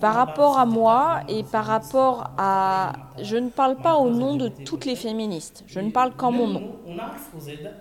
Par 0.00 0.14
rapport 0.14 0.58
à 0.58 0.66
moi 0.66 1.20
et 1.28 1.42
par 1.44 1.64
rapport 1.64 2.30
à... 2.36 2.92
Je 3.22 3.36
ne 3.36 3.48
parle 3.48 3.76
pas 3.76 3.94
au 3.96 4.10
nom 4.10 4.36
de 4.36 4.48
toutes 4.48 4.84
les 4.84 4.96
féministes, 4.96 5.64
je 5.66 5.80
ne 5.80 5.90
parle 5.90 6.14
qu'en 6.14 6.32
mon 6.32 6.48
nom. 6.48 6.76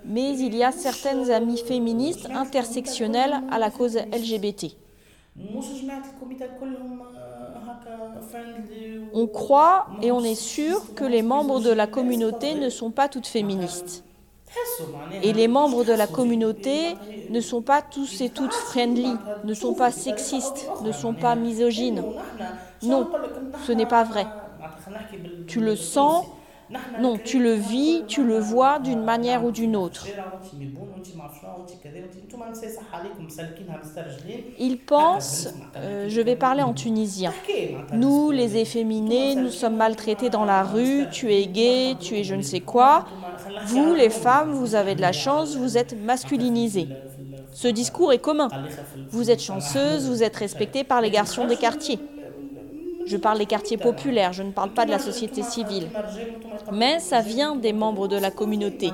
Mais 0.06 0.38
il 0.38 0.56
y 0.56 0.63
a 0.63 0.72
certaines 0.72 1.32
amies 1.32 1.58
féministes 1.58 2.30
intersectionnelles 2.30 3.36
à 3.52 3.60
la 3.60 3.72
cause 3.72 3.98
LGBT. 3.98 4.76
On 9.13 9.27
croit 9.27 9.88
et 10.01 10.12
on 10.12 10.23
est 10.23 10.36
sûr 10.36 10.93
que 10.95 11.03
les 11.06 11.21
membres 11.21 11.60
de 11.60 11.71
la 11.71 11.88
communauté 11.88 12.56
ne 12.56 12.69
sont 12.69 12.91
pas 12.91 13.10
toutes 13.10 13.27
féministes. 13.27 14.03
Et 15.23 15.34
les 15.34 15.47
membres 15.47 15.84
de 15.84 15.93
la 15.93 16.08
communauté 16.08 16.95
ne 17.29 17.41
sont 17.41 17.62
pas 17.62 17.82
tous 17.82 18.21
et 18.21 18.29
toutes 18.29 18.53
friendly, 18.53 19.12
ne 19.43 19.53
sont 19.53 19.73
pas 19.73 19.91
sexistes, 19.91 20.69
ne 20.84 20.91
sont 20.91 21.13
pas 21.13 21.36
misogynes. 21.36 22.03
Non, 22.84 23.10
ce 23.65 23.71
n'est 23.71 23.88
pas 23.88 24.03
vrai. 24.03 24.27
Tu 25.47 25.60
le 25.60 25.75
sens, 25.75 26.25
non, 26.97 27.19
tu 27.19 27.39
le 27.39 27.54
vis, 27.54 28.06
tu 28.08 28.23
le 28.23 28.38
vois 28.39 28.80
d'une 28.80 29.04
manière 29.04 29.43
ou 29.43 29.52
d'une 29.52 29.76
autre. 29.76 30.19
Ils 34.58 34.78
pensent, 34.84 35.47
euh, 35.76 36.08
je 36.10 36.21
vais 36.21 36.36
parler 36.36 36.62
en 36.62 36.73
tunisien, 36.73 37.36
nous, 37.91 38.32
les 38.32 38.58
efféminés, 38.58 39.36
nous 39.36 39.49
sommes 39.52 39.76
maltraités 39.76 40.30
dans 40.30 40.45
la 40.45 40.63
rue, 40.63 41.08
tu 41.10 41.34
es 41.34 41.47
gay, 41.47 41.97
tu 41.99 42.17
es 42.17 42.23
je 42.23 42.36
ne 42.36 42.41
sais 42.41 42.62
quoi. 42.62 43.06
Vous, 43.62 43.93
les 43.93 44.10
femmes, 44.10 44.54
vous 44.54 44.76
avez 44.76 44.95
de 44.95 45.02
la 45.02 45.12
chance, 45.13 45.56
vous 45.56 45.78
êtes 45.78 45.93
masculinisées. 45.93 46.95
Ce 47.52 47.67
discours 47.67 48.13
est 48.13 48.19
commun. 48.19 48.58
Vous 49.12 49.30
êtes 49.32 49.41
chanceuse, 49.41 50.08
vous 50.10 50.23
êtes 50.23 50.36
respectée 50.38 50.84
par 50.84 51.02
les 51.02 51.12
garçons 51.12 51.45
des 51.47 51.58
quartiers. 51.58 52.12
Je 53.06 53.18
parle 53.18 53.38
des 53.38 53.46
quartiers 53.46 53.78
populaires, 53.78 54.34
je 54.34 54.44
ne 54.44 54.52
parle 54.52 54.72
pas 54.72 54.86
de 54.86 54.92
la 54.92 55.00
société 55.00 55.44
civile. 55.44 55.89
Mais 56.72 57.00
ça 57.00 57.22
vient 57.22 57.56
des 57.56 57.74
membres 57.74 58.08
de 58.08 58.18
la 58.18 58.32
communauté. 58.32 58.92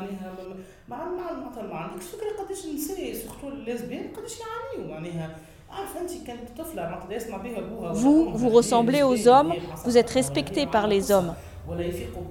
Vous, 7.94 8.32
vous 8.34 8.50
ressemblez 8.50 9.04
aux 9.04 9.28
hommes, 9.28 9.54
vous 9.86 9.98
êtes 9.98 10.10
respecté 10.10 10.66
par 10.66 10.88
les 10.88 11.12
hommes. 11.12 11.34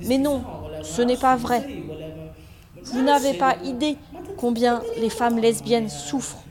Mais 0.07 0.19
non, 0.19 0.43
ce 0.83 1.03
n'est 1.03 1.17
pas 1.17 1.37
vrai. 1.37 1.65
Vous 2.85 3.03
n'avez 3.03 3.35
pas 3.35 3.57
idée 3.65 3.97
combien 4.37 4.83
les 5.01 5.11
femmes 5.11 5.39
lesbiennes 5.39 5.89
souffrent. 5.89 6.43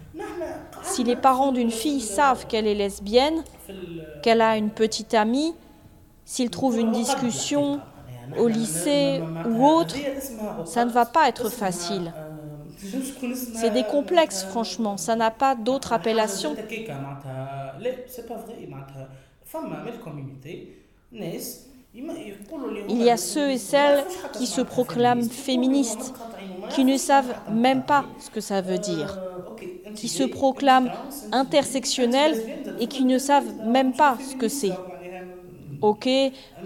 Si 0.83 1.03
les 1.03 1.15
parents 1.15 1.51
d'une 1.51 1.71
fille 1.71 2.01
savent 2.01 2.47
qu'elle 2.47 2.67
est 2.67 2.75
lesbienne, 2.75 3.43
qu'elle 4.21 4.41
a 4.41 4.57
une 4.57 4.71
petite 4.73 5.13
amie, 5.13 5.55
s'ils 6.25 6.49
trouvent 6.49 6.79
une 6.79 6.91
discussion 6.91 7.81
au 8.35 8.47
lycée 8.47 9.29
ou 9.43 9.65
autre, 9.65 9.95
ça 10.63 10.85
ne 10.85 10.91
va 10.91 11.05
pas 11.05 11.27
être 11.29 11.49
facile. 11.49 12.13
C'est 13.53 13.71
des 13.71 13.85
complexes, 13.85 14.43
franchement, 14.43 14.97
ça 14.97 15.15
n'a 15.15 15.31
pas 15.31 15.55
d'autre 15.55 15.93
appellation. 15.93 16.57
Il 22.87 23.01
y 23.01 23.09
a 23.09 23.17
ceux 23.17 23.51
et 23.51 23.57
celles 23.57 24.05
qui 24.31 24.47
se 24.47 24.61
proclament 24.61 25.29
féministes, 25.29 26.15
qui 26.69 26.85
ne 26.85 26.97
savent 26.97 27.35
même 27.47 27.85
pas 27.85 28.13
ce 28.19 28.29
que 28.29 28.41
ça 28.41 28.61
veut 28.61 28.79
dire, 28.79 29.21
qui 29.95 30.07
se 30.09 30.23
proclament 30.23 30.91
intersectionnels 31.31 32.37
et 32.77 32.87
qui 32.87 33.05
ne 33.05 33.17
savent 33.19 33.53
même 33.63 33.95
pas 33.95 34.19
ce 34.21 34.35
que 34.35 34.47
c'est. 34.49 34.81
Ok, 35.81 36.07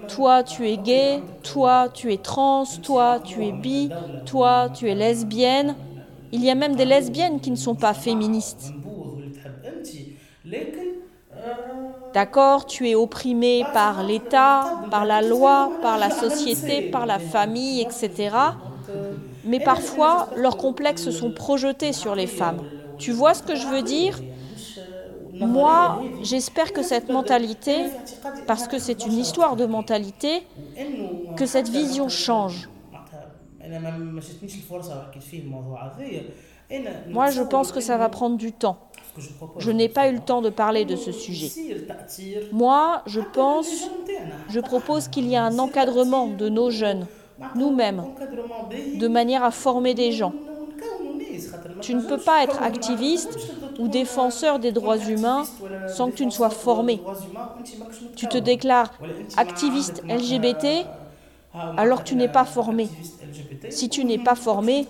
toi 0.08 0.44
tu 0.44 0.68
es 0.68 0.78
gay, 0.78 1.26
toi 1.44 1.90
tu 1.90 2.12
es 2.14 2.18
trans, 2.18 2.66
toi 2.82 3.20
tu 3.20 3.46
es 3.46 3.52
bi, 3.54 3.94
toi 4.26 4.70
tu 4.70 4.90
es 4.90 4.96
lesbienne, 4.96 5.78
Il 6.32 6.44
y 6.44 6.50
a 6.50 6.56
même 6.56 6.76
des 6.76 6.86
lesbiennes 6.86 7.40
qui 7.42 7.52
ne 7.52 7.56
sont 7.56 7.76
pas 7.76 7.94
féministes. 7.94 8.76
D'accord, 12.14 12.66
tu 12.66 12.90
es 12.90 12.96
opprimé 12.96 13.66
par 13.66 14.04
l'État, 14.04 14.76
par 14.90 15.06
la 15.06 15.22
loi, 15.22 15.78
par 15.82 15.98
la 15.98 16.10
société, 16.12 16.82
par 16.82 17.06
la 17.06 17.20
famille, 17.20 17.82
etc. 17.82 18.60
Mais 19.44 19.60
parfois, 19.60 20.32
leurs 20.36 20.58
complexes 20.58 21.10
sont 21.12 21.32
projetés 21.32 21.94
sur 21.94 22.16
les 22.16 22.28
femmes. 22.28 22.64
Tu 22.98 23.12
vois 23.12 23.34
ce 23.34 23.44
que 23.44 23.56
je 23.56 23.68
veux 23.68 23.84
dire? 23.84 24.24
Moi, 25.40 26.16
j'espère 26.22 26.72
que 26.74 26.82
cette 26.84 27.10
mentalité, 27.10 27.94
parce 28.46 28.68
que 28.68 28.80
c'est 28.80 29.06
une 29.06 29.18
histoire 29.18 29.56
de 29.58 29.66
mentalité, 29.66 30.48
que 31.36 31.46
cette 31.46 31.70
vision 31.70 32.10
change. 32.10 32.70
Moi, 37.12 37.30
je 37.32 37.42
pense 37.42 37.72
que 37.72 37.82
ça 37.82 37.98
va 37.98 38.10
prendre 38.10 38.38
du 38.38 38.54
temps. 38.54 38.92
Je 39.58 39.72
n'ai 39.72 39.90
pas 39.90 40.10
eu 40.10 40.14
le 40.14 40.22
temps 40.24 40.42
de 40.42 40.50
parler 40.50 40.86
de 40.86 40.96
ce 40.96 41.12
sujet. 41.12 41.58
Moi, 42.52 43.04
je 43.06 43.22
pense, 43.22 43.92
je 44.48 44.60
propose 44.60 45.08
qu'il 45.08 45.26
y 45.28 45.34
ait 45.34 45.38
un 45.38 45.60
encadrement 45.60 46.28
de 46.28 46.50
nos 46.50 46.70
jeunes, 46.72 47.10
nous-mêmes, 47.54 48.08
de 48.94 49.08
manière 49.08 49.44
à 49.44 49.52
former 49.52 49.94
des 49.94 50.12
gens. 50.12 50.40
Tu 51.82 51.96
ne 51.96 52.02
peux 52.02 52.18
pas 52.22 52.44
être 52.44 52.62
activiste 52.62 53.40
ou 53.78 53.88
défenseur 53.90 54.60
des 54.60 54.72
droits 54.72 54.98
humains 54.98 55.50
sans 55.86 56.10
que 56.12 56.16
tu 56.18 56.26
ne 56.26 56.32
sois 56.32 56.50
formé. 56.50 57.08
Tu 58.16 58.28
te 58.28 58.38
déclares 58.38 58.94
activiste 59.36 60.04
LGBT 60.10 60.90
alors 61.54 62.04
que 62.04 62.10
tu 62.10 62.16
n'es 62.16 62.30
pas 62.30 62.46
formé. 62.46 62.88
Si 63.70 63.90
tu 63.90 64.06
n'es 64.06 64.18
pas 64.18 64.36
formé, 64.36 64.88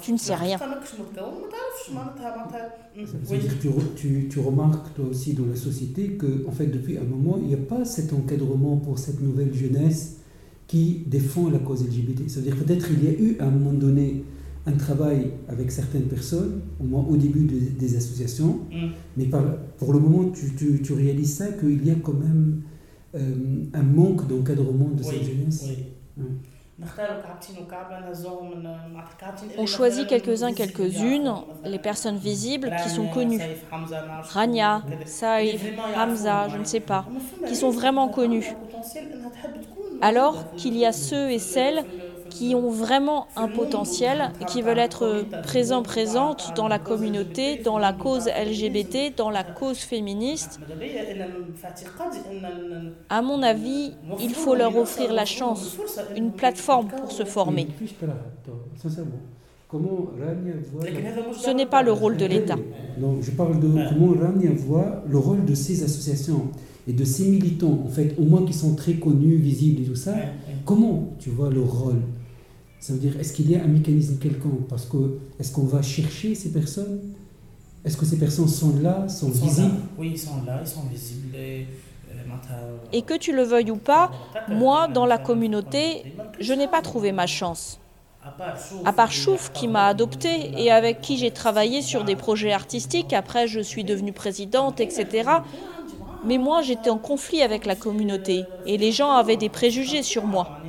tu 0.00 0.12
ne 0.12 0.18
sais 0.18 0.34
rien. 0.34 0.58
Tu, 3.96 4.28
tu, 4.28 4.40
remarques 4.40 4.94
toi 4.94 5.06
aussi 5.10 5.32
dans 5.34 5.46
la 5.46 5.56
société 5.56 6.12
que, 6.12 6.46
en 6.46 6.52
fait, 6.52 6.66
depuis 6.66 6.98
un 6.98 7.04
moment, 7.04 7.38
il 7.40 7.48
n'y 7.48 7.54
a 7.54 7.58
pas 7.58 7.84
cet 7.84 8.12
encadrement 8.12 8.76
pour 8.76 8.98
cette 8.98 9.20
nouvelle 9.20 9.54
jeunesse 9.54 10.18
qui 10.66 11.04
défend 11.06 11.50
la 11.50 11.58
cause 11.58 11.84
LGBT. 11.84 12.28
C'est-à-dire 12.28 12.56
peut-être 12.56 12.88
il 12.90 13.04
y 13.04 13.08
a 13.08 13.12
eu 13.12 13.36
à 13.40 13.44
un 13.44 13.50
moment 13.50 13.72
donné 13.72 14.24
un 14.66 14.72
travail 14.72 15.32
avec 15.48 15.72
certaines 15.72 16.04
personnes, 16.04 16.60
au 16.80 16.84
moins 16.84 17.04
au 17.08 17.16
début 17.16 17.44
des 17.44 17.96
associations, 17.96 18.60
mm. 18.70 18.88
mais 19.16 19.28
pour 19.78 19.92
le 19.92 19.98
moment, 19.98 20.30
tu, 20.30 20.80
tu, 20.82 20.92
réalises 20.92 21.34
ça, 21.34 21.48
qu'il 21.48 21.84
y 21.84 21.90
a 21.90 21.96
quand 21.96 22.14
même 22.14 22.62
euh, 23.14 23.64
un 23.74 23.82
manque 23.82 24.26
d'encadrement 24.28 24.90
de 24.90 25.02
cette 25.02 25.24
jeunesse. 25.24 25.68
On 29.56 29.66
choisit 29.66 30.08
quelques-uns, 30.08 30.52
quelques-unes, 30.52 31.42
les 31.64 31.78
personnes 31.78 32.18
visibles 32.18 32.74
qui 32.74 32.90
sont 32.90 33.08
connues. 33.08 33.50
Rania, 34.22 34.88
Saïf, 35.04 35.74
Hamza, 35.94 36.48
je 36.48 36.58
ne 36.58 36.64
sais 36.64 36.80
pas, 36.80 37.10
qui 37.44 37.56
sont 37.56 37.70
vraiment 37.70 38.08
connus. 38.08 38.58
Alors 40.00 40.54
qu'il 40.56 40.76
y 40.76 40.84
a 40.84 40.92
ceux 40.92 41.30
et 41.30 41.38
celles 41.38 41.84
qui 42.32 42.54
ont 42.54 42.70
vraiment 42.70 43.26
un 43.36 43.48
potentiel 43.48 44.32
et 44.40 44.44
qui 44.46 44.62
veulent 44.62 44.78
être 44.78 45.24
présents, 45.42 45.82
présentes 45.82 46.52
dans 46.56 46.66
la 46.66 46.78
communauté, 46.78 47.58
dans 47.58 47.78
la 47.78 47.92
cause 47.92 48.26
LGBT, 48.28 49.14
dans 49.16 49.30
la 49.30 49.44
cause 49.44 49.78
féministe. 49.78 50.58
À 53.08 53.22
mon 53.22 53.42
avis, 53.42 53.92
il 54.20 54.34
faut 54.34 54.54
leur 54.54 54.76
offrir 54.76 55.12
la 55.12 55.26
chance, 55.26 55.76
une 56.16 56.32
plateforme 56.32 56.88
pour 56.88 57.12
se 57.12 57.24
former. 57.24 57.68
Ce 61.34 61.50
n'est 61.50 61.66
pas 61.66 61.82
le 61.82 61.92
rôle 61.92 62.16
de 62.16 62.26
l'État. 62.26 62.56
je 63.20 63.30
parle 63.32 63.60
de 63.60 63.68
comment 63.88 64.14
Rania 64.20 64.50
voit 64.54 65.02
le 65.08 65.18
rôle 65.18 65.44
de 65.44 65.54
ces 65.54 65.82
associations 65.82 66.50
et 66.88 66.92
de 66.92 67.04
ces 67.04 67.26
militants, 67.28 67.78
en 67.84 67.88
fait, 67.88 68.14
au 68.18 68.22
moins 68.22 68.44
qui 68.44 68.52
sont 68.52 68.74
très 68.74 68.94
connus, 68.94 69.36
visibles 69.36 69.82
et 69.82 69.84
tout 69.84 69.94
ça. 69.94 70.14
Comment 70.64 71.14
tu 71.18 71.30
vois 71.30 71.50
le 71.50 71.62
rôle 71.62 72.02
ça 72.82 72.92
veut 72.92 72.98
dire, 72.98 73.18
est-ce 73.20 73.32
qu'il 73.32 73.48
y 73.48 73.54
a 73.54 73.62
un 73.62 73.68
mécanisme 73.68 74.18
quelconque? 74.18 74.66
Parce 74.68 74.86
que, 74.86 75.20
est-ce 75.38 75.52
qu'on 75.52 75.62
va 75.62 75.82
chercher 75.82 76.34
ces 76.34 76.50
personnes? 76.50 76.98
Est-ce 77.84 77.96
que 77.96 78.04
ces 78.04 78.18
personnes 78.18 78.48
sont 78.48 78.74
là, 78.82 79.08
sont 79.08 79.28
visibles? 79.28 79.76
Oui, 79.96 80.10
ils 80.14 80.18
sont 80.18 80.42
là, 80.44 80.58
ils 80.60 80.66
sont 80.66 80.82
visibles. 80.90 81.32
Et, 81.36 81.66
euh, 82.50 82.76
et 82.92 83.02
que 83.02 83.16
tu 83.16 83.32
le 83.32 83.44
veuilles 83.44 83.70
ou 83.70 83.76
pas, 83.76 84.10
moi, 84.48 84.88
dans 84.88 85.06
la 85.06 85.18
communauté, 85.18 86.16
je 86.40 86.52
n'ai 86.54 86.66
pas 86.66 86.82
trouvé 86.82 87.12
ma 87.12 87.28
chance. 87.28 87.78
À 88.84 88.92
part 88.92 89.12
Chouf 89.12 89.52
qui 89.52 89.68
m'a 89.68 89.86
adopté 89.86 90.50
et 90.60 90.72
avec 90.72 91.00
qui 91.00 91.18
j'ai 91.18 91.30
travaillé 91.30 91.82
sur 91.82 92.02
des 92.02 92.16
projets 92.16 92.52
artistiques, 92.52 93.12
après 93.12 93.46
je 93.46 93.60
suis 93.60 93.84
devenue 93.84 94.12
présidente, 94.12 94.80
etc. 94.80 95.30
Mais 96.24 96.38
moi 96.38 96.62
j'étais 96.62 96.90
en 96.90 96.98
conflit 96.98 97.42
avec 97.42 97.66
la 97.66 97.74
communauté 97.74 98.44
et 98.64 98.76
les 98.76 98.92
gens 98.92 99.10
avaient 99.10 99.36
des 99.36 99.48
préjugés 99.48 100.04
sur 100.04 100.24
moi 100.24 100.62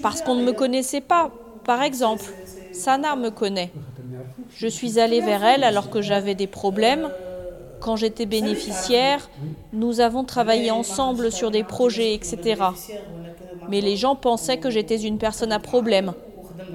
parce 0.00 0.22
qu'on 0.22 0.34
ne 0.34 0.44
me 0.44 0.52
connaissait 0.52 1.00
pas. 1.00 1.32
Par 1.64 1.82
exemple, 1.82 2.36
Sana 2.70 3.16
me 3.16 3.30
connaît. 3.30 3.72
Je 4.54 4.66
suis 4.68 4.98
allée 4.98 5.20
vers 5.20 5.44
elle 5.44 5.64
alors 5.64 5.90
que 5.90 6.02
j'avais 6.02 6.34
des 6.34 6.46
problèmes. 6.46 7.10
Quand 7.80 7.96
j'étais 7.96 8.26
bénéficiaire, 8.26 9.30
nous 9.72 10.00
avons 10.00 10.24
travaillé 10.24 10.70
ensemble 10.70 11.32
sur 11.32 11.50
des 11.50 11.64
projets, 11.64 12.14
etc. 12.14 12.62
Mais 13.66 13.80
les 13.80 13.96
gens 13.96 14.16
pensaient 14.16 14.58
que 14.58 14.70
j'étais 14.70 15.02
une 15.02 15.18
personne 15.18 15.52
à 15.52 15.60
problème. 15.60 16.14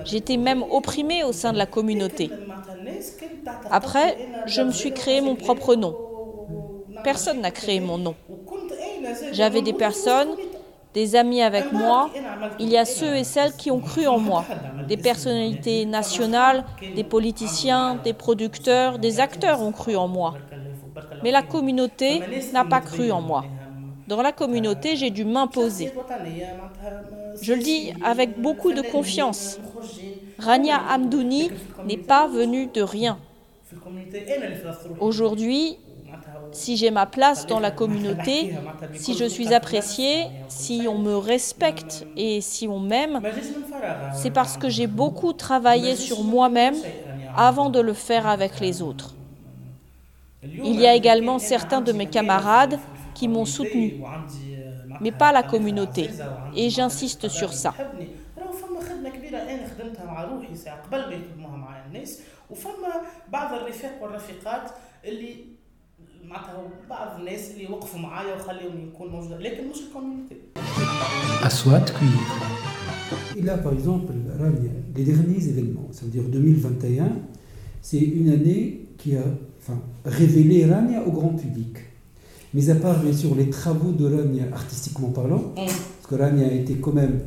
J'étais 0.03 0.37
même 0.37 0.63
opprimée 0.69 1.23
au 1.23 1.31
sein 1.33 1.53
de 1.53 1.57
la 1.57 1.67
communauté. 1.67 2.37
Après, 3.69 4.19
je 4.45 4.61
me 4.61 4.71
suis 4.71 4.93
créé 4.93 5.21
mon 5.21 5.35
propre 5.35 5.75
nom. 5.75 5.97
Personne 7.03 7.41
n'a 7.41 7.51
créé 7.51 7.79
mon 7.79 7.97
nom. 7.97 8.17
J'avais 9.31 9.61
des 9.61 9.73
personnes 9.73 10.37
des 10.97 11.15
amis 11.15 11.43
avec 11.43 11.71
moi, 11.71 12.09
il 12.57 12.69
y 12.69 12.77
a 12.77 12.83
ceux 12.83 13.15
et 13.15 13.23
celles 13.23 13.53
qui 13.55 13.69
ont 13.69 13.79
cru 13.79 14.07
en 14.07 14.17
moi, 14.17 14.43
des 14.87 14.97
personnalités 14.97 15.85
nationales, 15.85 16.63
des 16.95 17.03
politiciens, 17.03 17.99
des 18.03 18.13
producteurs, 18.13 18.97
des 18.97 19.19
acteurs 19.19 19.61
ont 19.61 19.71
cru 19.71 19.95
en 19.95 20.07
moi. 20.07 20.33
Mais 21.23 21.29
la 21.29 21.43
communauté 21.43 22.23
n'a 22.51 22.65
pas 22.65 22.81
cru 22.81 23.11
en 23.11 23.21
moi. 23.21 23.45
Dans 24.07 24.23
la 24.23 24.31
communauté, 24.31 24.95
j'ai 24.95 25.11
dû 25.11 25.23
m'imposer. 25.23 25.91
Je 27.43 27.53
le 27.53 27.61
dis 27.61 27.93
avec 28.03 28.41
beaucoup 28.41 28.73
de 28.73 28.81
confiance. 28.81 29.59
Rania 30.39 30.79
Amdouni 30.89 31.51
n'est 31.85 32.03
pas 32.13 32.27
venue 32.27 32.65
de 32.73 32.81
rien. 32.81 33.19
Aujourd'hui, 34.99 35.77
si 36.51 36.77
j'ai 36.77 36.91
ma 36.91 37.05
place 37.05 37.45
dans 37.47 37.59
la 37.59 37.71
communauté, 37.71 38.51
si 38.93 39.15
je 39.15 39.25
suis 39.25 39.53
appréciée, 39.53 40.31
si 40.47 40.87
on 40.89 40.97
me 40.97 41.15
respecte 41.17 42.07
et 42.15 42.41
si 42.41 42.67
on 42.67 42.79
m'aime, 42.79 43.23
c'est 44.09 44.31
parce 44.31 44.57
que 44.57 44.69
j'ai 44.69 44.87
beaucoup 44.87 45.33
travaillé 45.33 45.95
sur 45.95 46.23
moi-même 46.23 46.85
avant 47.33 47.69
de 47.69 47.79
le 47.79 47.93
faire 47.93 48.27
avec 48.27 48.59
les 48.59 48.81
autres. 48.81 49.17
Il 50.63 50.75
y 50.75 50.85
a 50.87 50.95
également 50.95 51.39
certains 51.39 51.81
de 51.81 51.91
mes 51.93 52.07
camarades 52.09 52.81
qui 53.13 53.27
m'ont 53.27 53.45
soutenu, 53.45 53.97
mais 54.99 55.11
pas 55.11 55.31
la 55.31 55.43
communauté, 55.43 56.19
et 56.51 56.69
j'insiste 56.69 57.27
sur 57.29 57.53
ça. 57.53 57.81
Et 73.37 73.41
là, 73.41 73.57
par 73.57 73.73
exemple, 73.73 74.13
les 74.95 75.03
derniers 75.03 75.47
événements, 75.47 75.87
ça 75.91 76.05
veut 76.05 76.11
dire 76.11 76.23
2021, 76.23 77.09
c'est 77.81 77.99
une 77.99 78.29
année 78.29 78.87
qui 78.97 79.15
a 79.15 79.23
enfin, 79.61 79.79
révélé 80.05 80.65
Rania 80.65 81.05
au 81.05 81.11
grand 81.11 81.29
public. 81.29 81.77
Mais 82.53 82.69
à 82.69 82.75
part, 82.75 83.01
bien 83.01 83.13
sûr, 83.13 83.35
les 83.35 83.49
travaux 83.49 83.91
de 83.91 84.05
Rania 84.05 84.45
artistiquement 84.53 85.09
parlant, 85.09 85.53
mm. 85.55 85.55
parce 85.55 86.07
que 86.09 86.15
Rania 86.15 86.47
a 86.47 86.51
été 86.51 86.75
quand 86.75 86.93
même 86.93 87.19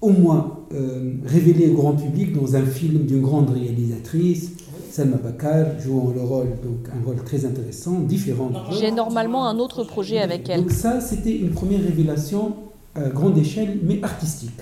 au 0.00 0.10
moins 0.10 0.58
euh, 0.74 1.14
révélé 1.24 1.68
au 1.68 1.74
grand 1.74 1.94
public 1.94 2.32
dans 2.34 2.56
un 2.56 2.64
film 2.64 3.06
d'une 3.06 3.22
grande 3.22 3.50
réalisatrice, 3.50 4.52
Selma 4.94 5.16
Bakar 5.16 5.80
jouant 5.80 6.12
le 6.14 6.20
rôle, 6.20 6.50
donc 6.62 6.88
un 6.88 7.04
rôle 7.04 7.16
très 7.24 7.44
intéressant, 7.44 7.98
différent. 7.98 8.52
J'ai 8.78 8.92
normalement 8.92 9.48
un 9.48 9.58
autre 9.58 9.82
projet 9.82 10.20
avec 10.20 10.48
elle. 10.48 10.60
Donc 10.60 10.70
ça, 10.70 11.00
c'était 11.00 11.36
une 11.36 11.50
première 11.50 11.82
révélation 11.82 12.54
à 12.94 13.08
grande 13.08 13.36
échelle, 13.36 13.80
mais 13.82 13.98
artistique. 14.04 14.60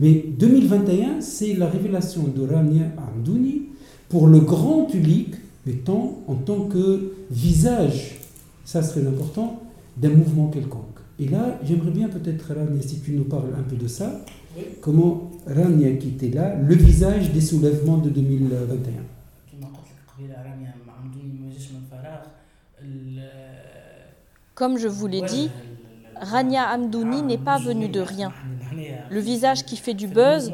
Mais 0.00 0.22
2021, 0.38 1.22
c'est 1.22 1.54
la 1.54 1.66
révélation 1.66 2.24
de 2.24 2.46
Rania 2.46 2.84
Amdouni 2.98 3.62
pour 4.10 4.26
le 4.26 4.40
grand 4.40 4.84
public, 4.84 5.28
mettons 5.64 6.16
en 6.28 6.34
tant 6.34 6.66
que 6.66 7.14
visage, 7.30 8.20
ça 8.66 8.82
serait 8.82 9.06
important, 9.06 9.62
d'un 9.96 10.10
mouvement 10.10 10.48
quelconque. 10.48 10.98
Et 11.18 11.26
là, 11.28 11.58
j'aimerais 11.64 11.92
bien 11.92 12.08
peut-être, 12.08 12.52
Rania, 12.54 12.82
si 12.82 13.00
tu 13.00 13.12
nous 13.12 13.24
parles 13.24 13.54
un 13.58 13.62
peu 13.62 13.76
de 13.76 13.88
ça, 13.88 14.20
comment 14.82 15.30
Rania 15.46 15.92
qui 15.92 16.08
était 16.08 16.28
là, 16.28 16.54
le 16.54 16.74
visage 16.74 17.32
des 17.32 17.40
soulèvements 17.40 17.96
de 17.96 18.10
2021. 18.10 19.13
Comme 24.54 24.78
je 24.78 24.88
vous 24.88 25.06
l'ai 25.06 25.22
dit, 25.22 25.50
Rania 26.16 26.70
Amdouni 26.72 27.22
n'est 27.22 27.38
pas 27.38 27.58
venu 27.58 27.88
de 27.88 28.00
rien. 28.00 28.32
Le 29.10 29.20
visage 29.20 29.64
qui 29.64 29.76
fait 29.76 29.94
du 29.94 30.06
buzz, 30.06 30.52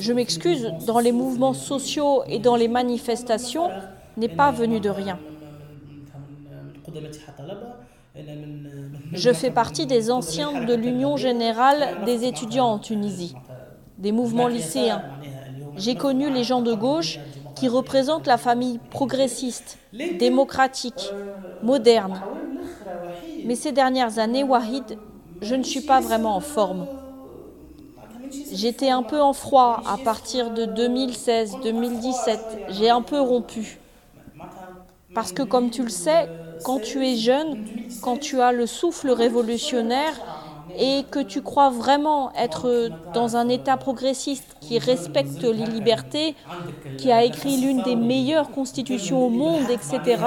je 0.00 0.12
m'excuse, 0.12 0.72
dans 0.86 0.98
les 0.98 1.12
mouvements 1.12 1.54
sociaux 1.54 2.22
et 2.26 2.38
dans 2.38 2.56
les 2.56 2.68
manifestations, 2.68 3.70
n'est 4.16 4.28
pas 4.28 4.50
venu 4.50 4.80
de 4.80 4.90
rien. 4.90 5.18
Je 9.12 9.32
fais 9.32 9.50
partie 9.50 9.86
des 9.86 10.10
anciens 10.10 10.64
de 10.64 10.74
l'Union 10.74 11.16
générale 11.16 12.04
des 12.04 12.24
étudiants 12.24 12.66
en 12.66 12.78
Tunisie, 12.78 13.34
des 13.98 14.12
mouvements 14.12 14.48
lycéens. 14.48 15.02
J'ai 15.76 15.94
connu 15.94 16.30
les 16.30 16.42
gens 16.42 16.62
de 16.62 16.74
gauche 16.74 17.18
qui 17.60 17.68
représentent 17.68 18.26
la 18.26 18.38
famille 18.38 18.78
progressiste, 18.88 19.76
démocratique, 19.92 21.12
moderne. 21.62 22.22
Mais 23.44 23.54
ces 23.54 23.70
dernières 23.70 24.18
années, 24.18 24.42
Wahid, 24.42 24.96
je 25.42 25.54
ne 25.54 25.62
suis 25.62 25.82
pas 25.82 26.00
vraiment 26.00 26.36
en 26.36 26.40
forme. 26.40 26.86
J'étais 28.50 28.88
un 28.88 29.02
peu 29.02 29.20
en 29.20 29.34
froid 29.34 29.82
à 29.86 29.98
partir 29.98 30.52
de 30.52 30.64
2016-2017. 30.64 32.38
J'ai 32.70 32.88
un 32.88 33.02
peu 33.02 33.20
rompu. 33.20 33.78
Parce 35.14 35.32
que 35.32 35.42
comme 35.42 35.68
tu 35.68 35.82
le 35.82 35.90
sais, 35.90 36.30
quand 36.64 36.80
tu 36.80 37.06
es 37.06 37.16
jeune, 37.16 37.62
quand 38.00 38.16
tu 38.16 38.40
as 38.40 38.52
le 38.52 38.64
souffle 38.64 39.10
révolutionnaire 39.10 40.18
et 40.74 41.06
que 41.10 41.20
tu 41.20 41.42
crois 41.42 41.70
vraiment 41.70 42.32
être 42.34 42.90
dans 43.12 43.36
un 43.36 43.48
État 43.48 43.76
progressiste 43.76 44.56
qui 44.60 44.78
respecte 44.78 45.44
les 45.44 45.66
libertés, 45.66 46.36
qui 46.96 47.12
a 47.12 47.24
écrit 47.24 47.58
l'une 47.58 47.82
des 47.82 47.96
meilleures 47.96 48.50
constitutions 48.50 49.24
au 49.26 49.30
monde, 49.30 49.70
etc., 49.70 50.24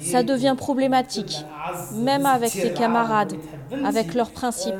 ça 0.00 0.22
devient 0.22 0.54
problématique, 0.56 1.44
même 1.92 2.24
avec 2.24 2.50
ses 2.50 2.72
camarades, 2.72 3.34
avec 3.84 4.14
leurs 4.14 4.30
principes, 4.30 4.74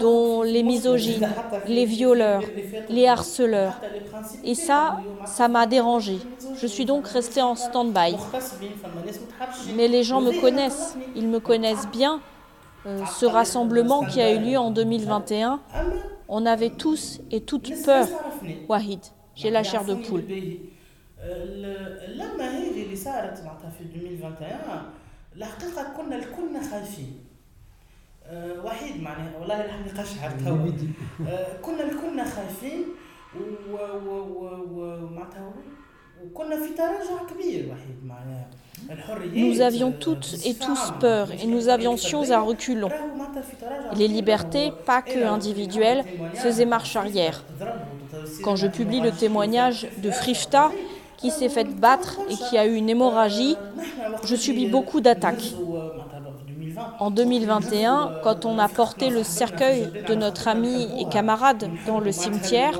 dont 0.00 0.42
les 0.42 0.62
misogynes, 0.62 1.28
les 1.66 1.84
violeurs, 1.84 2.42
les 2.88 3.06
harceleurs. 3.06 3.80
Et 4.44 4.54
ça, 4.54 4.98
ça 5.26 5.46
m'a 5.48 5.66
dérangé. 5.66 6.18
Je 6.60 6.66
suis 6.66 6.84
donc 6.84 7.06
restée 7.06 7.42
en 7.42 7.54
stand-by. 7.54 8.16
Mais 9.76 9.86
les 9.86 10.02
gens 10.02 10.20
me 10.20 10.32
connaissent, 10.40 10.96
ils 11.14 11.28
me 11.28 11.38
connaissent 11.38 11.88
bien. 11.88 12.20
Euh, 12.86 13.04
ce 13.06 13.26
rassemblement 13.26 14.04
qui 14.04 14.20
a 14.20 14.32
eu 14.32 14.38
lieu 14.38 14.58
en 14.58 14.70
2021, 14.70 15.60
on 16.28 16.46
avait 16.46 16.70
tous 16.70 17.20
et 17.30 17.40
toutes 17.40 17.72
peur. 17.84 18.06
Wahid, 18.68 19.00
j'ai 19.34 19.50
la 19.50 19.62
chair 19.62 19.84
de 19.84 19.94
poule. 19.94 20.24
لما 22.07 22.49
هذه 22.49 22.83
اللي 22.83 22.95
صارت 22.95 23.43
معناتها 23.45 23.69
في 23.69 23.83
2021 23.83 24.81
الحقيقه 25.35 25.93
كنا 25.97 26.15
الكلنا 26.15 26.69
خايفين 26.71 27.19
أه 28.25 28.65
وحيد 28.65 29.01
معناها 29.01 29.37
والله 29.39 29.65
الحقيقه 29.65 30.03
شعرت 30.03 30.41
كنا 31.61 31.83
الكلنا 31.83 32.25
خايفين 32.25 32.85
ومعناتها 33.71 35.53
وكنا 36.25 36.55
في 36.55 36.73
تراجع 36.73 37.23
كبير 37.33 37.71
وحيد 37.71 38.05
معناها 38.05 38.47
Nous 39.33 39.61
avions 39.61 39.91
toutes 39.91 40.35
et 40.45 40.55
tous 40.55 40.91
peur 40.99 41.31
et 41.31 41.47
nous 41.47 41.69
avions 41.69 41.95
à 42.31 42.39
reculons. 42.41 42.89
Les 43.95 44.07
libertés, 44.07 44.73
pas 44.85 45.01
que 45.01 45.23
individuelles, 45.25 46.03
faisaient 46.33 46.65
marche 46.65 46.95
arrière. 46.95 47.43
Quand 48.43 48.55
je 48.55 48.67
publie 48.67 48.99
le 48.99 49.11
témoignage 49.11 49.87
de 49.99 50.11
Frifta, 50.11 50.71
qui 51.18 51.30
s'est 51.30 51.48
fait 51.48 51.64
battre 51.64 52.18
et 52.30 52.34
qui 52.34 52.56
a 52.56 52.66
eu 52.66 52.74
une 52.74 52.88
hémorragie, 52.88 53.56
je 54.24 54.36
subis 54.36 54.68
beaucoup 54.68 55.00
d'attaques. 55.00 55.52
En 57.00 57.10
2021, 57.10 58.20
quand 58.22 58.44
on 58.44 58.58
a 58.58 58.68
porté 58.68 59.10
le 59.10 59.24
cercueil 59.24 59.90
de 60.06 60.14
notre 60.14 60.46
ami 60.46 60.88
et 61.00 61.08
camarade 61.08 61.68
dans 61.86 61.98
le 61.98 62.12
cimetière, 62.12 62.78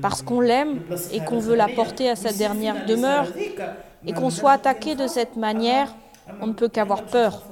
parce 0.00 0.22
qu'on 0.22 0.40
l'aime 0.40 0.80
et 1.12 1.20
qu'on 1.20 1.38
veut 1.38 1.56
la 1.56 1.68
porter 1.68 2.08
à 2.08 2.16
sa 2.16 2.32
dernière 2.32 2.86
demeure, 2.86 3.26
et 4.06 4.12
qu'on 4.12 4.30
soit 4.30 4.52
attaqué 4.52 4.94
de 4.94 5.06
cette 5.08 5.36
manière, 5.36 5.92
on 6.40 6.46
ne 6.48 6.52
peut 6.52 6.68
qu'avoir 6.68 7.02
peur. 7.02 7.42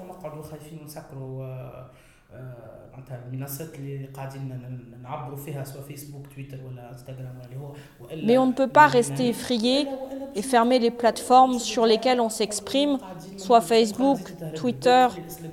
Mais 8.23 8.38
on 8.38 8.46
ne 8.46 8.53
peut 8.53 8.68
pas 8.68 8.87
rester 8.87 9.29
effrayé 9.29 9.87
et 10.35 10.42
fermer 10.42 10.79
les 10.79 10.90
plateformes 10.90 11.59
sur 11.59 11.87
lesquelles 11.87 12.20
on 12.20 12.29
s'exprime, 12.29 12.99
soit 13.37 13.61
Facebook, 13.61 14.18
Twitter, 14.55 15.09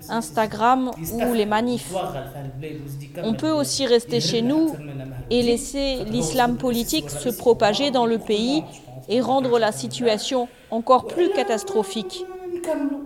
Instagram 0.09 0.91
ou 1.11 1.33
les 1.33 1.45
manifs. 1.45 1.93
On 3.23 3.33
peut 3.33 3.51
aussi 3.51 3.85
rester 3.85 4.19
chez 4.19 4.41
nous 4.41 4.75
et 5.29 5.41
laisser 5.41 6.03
l'islam 6.05 6.57
politique 6.57 7.09
se 7.09 7.29
propager 7.29 7.91
dans 7.91 8.05
le 8.05 8.19
pays 8.19 8.63
et 9.09 9.21
rendre 9.21 9.59
la 9.59 9.71
situation 9.71 10.47
encore 10.71 11.07
plus 11.07 11.29
catastrophique. 11.31 12.25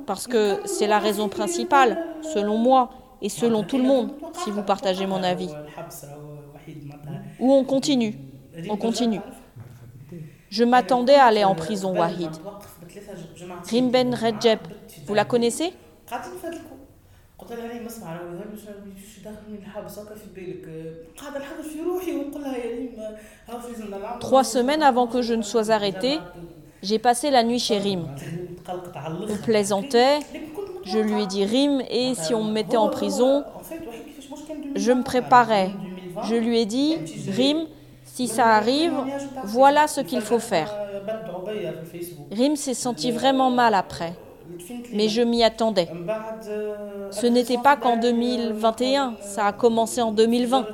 Parce 0.06 0.28
que 0.28 0.60
c'est 0.66 0.88
la 0.88 1.00
raison 1.00 1.30
principale, 1.30 1.98
selon 2.34 2.58
moi, 2.58 2.90
et 3.22 3.30
selon 3.30 3.64
tout 3.64 3.78
le 3.78 3.84
monde, 3.84 4.12
si 4.44 4.52
vous 4.52 4.64
partagez 4.64 5.06
mon 5.06 5.24
avis. 5.24 5.50
Ou 7.40 7.52
on 7.52 7.64
continue, 7.64 8.16
on 8.70 8.78
continue. 8.78 9.22
Je 10.50 10.64
m'attendais 10.64 11.16
à 11.16 11.26
aller 11.26 11.44
en 11.44 11.56
prison, 11.56 11.98
Wahid. 11.98 12.32
Rimben 13.70 14.14
Redjeb, 14.14 14.60
vous 15.06 15.14
la 15.14 15.26
connaissez? 15.26 15.74
Trois 24.20 24.44
semaines 24.44 24.84
avant 24.84 25.08
que 25.08 25.22
je 25.22 25.34
ne 25.34 25.42
sois 25.42 25.72
arrêté, 25.72 26.20
j'ai 26.84 27.00
passé 27.00 27.32
la 27.32 27.44
nuit 27.44 27.60
chez 27.60 27.78
Rim. 27.78 28.08
On 29.30 29.38
plaisantait, 29.38 30.20
je 30.84 30.98
lui 31.00 31.24
ai 31.24 31.28
dit 31.28 31.46
Rim, 31.46 31.82
et 31.90 32.14
si 32.16 32.34
on 32.34 32.44
me 32.44 32.52
mettait 32.52 32.78
en 32.78 32.90
prison, 32.90 33.44
je 34.76 34.92
me 34.92 35.04
préparais. 35.04 35.72
Je 36.24 36.36
lui 36.36 36.60
ai 36.60 36.66
dit, 36.66 36.98
Rim, 37.30 37.68
si 38.04 38.28
ça 38.28 38.56
arrive, 38.56 38.94
voilà 39.46 39.88
ce 39.88 40.02
qu'il 40.02 40.22
faut 40.22 40.40
faire. 40.40 40.74
Rim 42.32 42.56
s'est 42.56 42.74
senti 42.74 43.12
vraiment 43.12 43.50
mal 43.50 43.74
après, 43.74 44.14
mais 44.94 45.08
je 45.08 45.22
m'y 45.22 45.44
attendais. 45.44 45.88
Ce 47.12 47.26
n'était 47.26 47.58
pas 47.58 47.78
qu'en 47.78 47.98
2021, 47.98 49.16
ça 49.22 49.46
a 49.48 49.54
commencé 49.54 50.02
en 50.02 50.12
2020. 50.12 50.66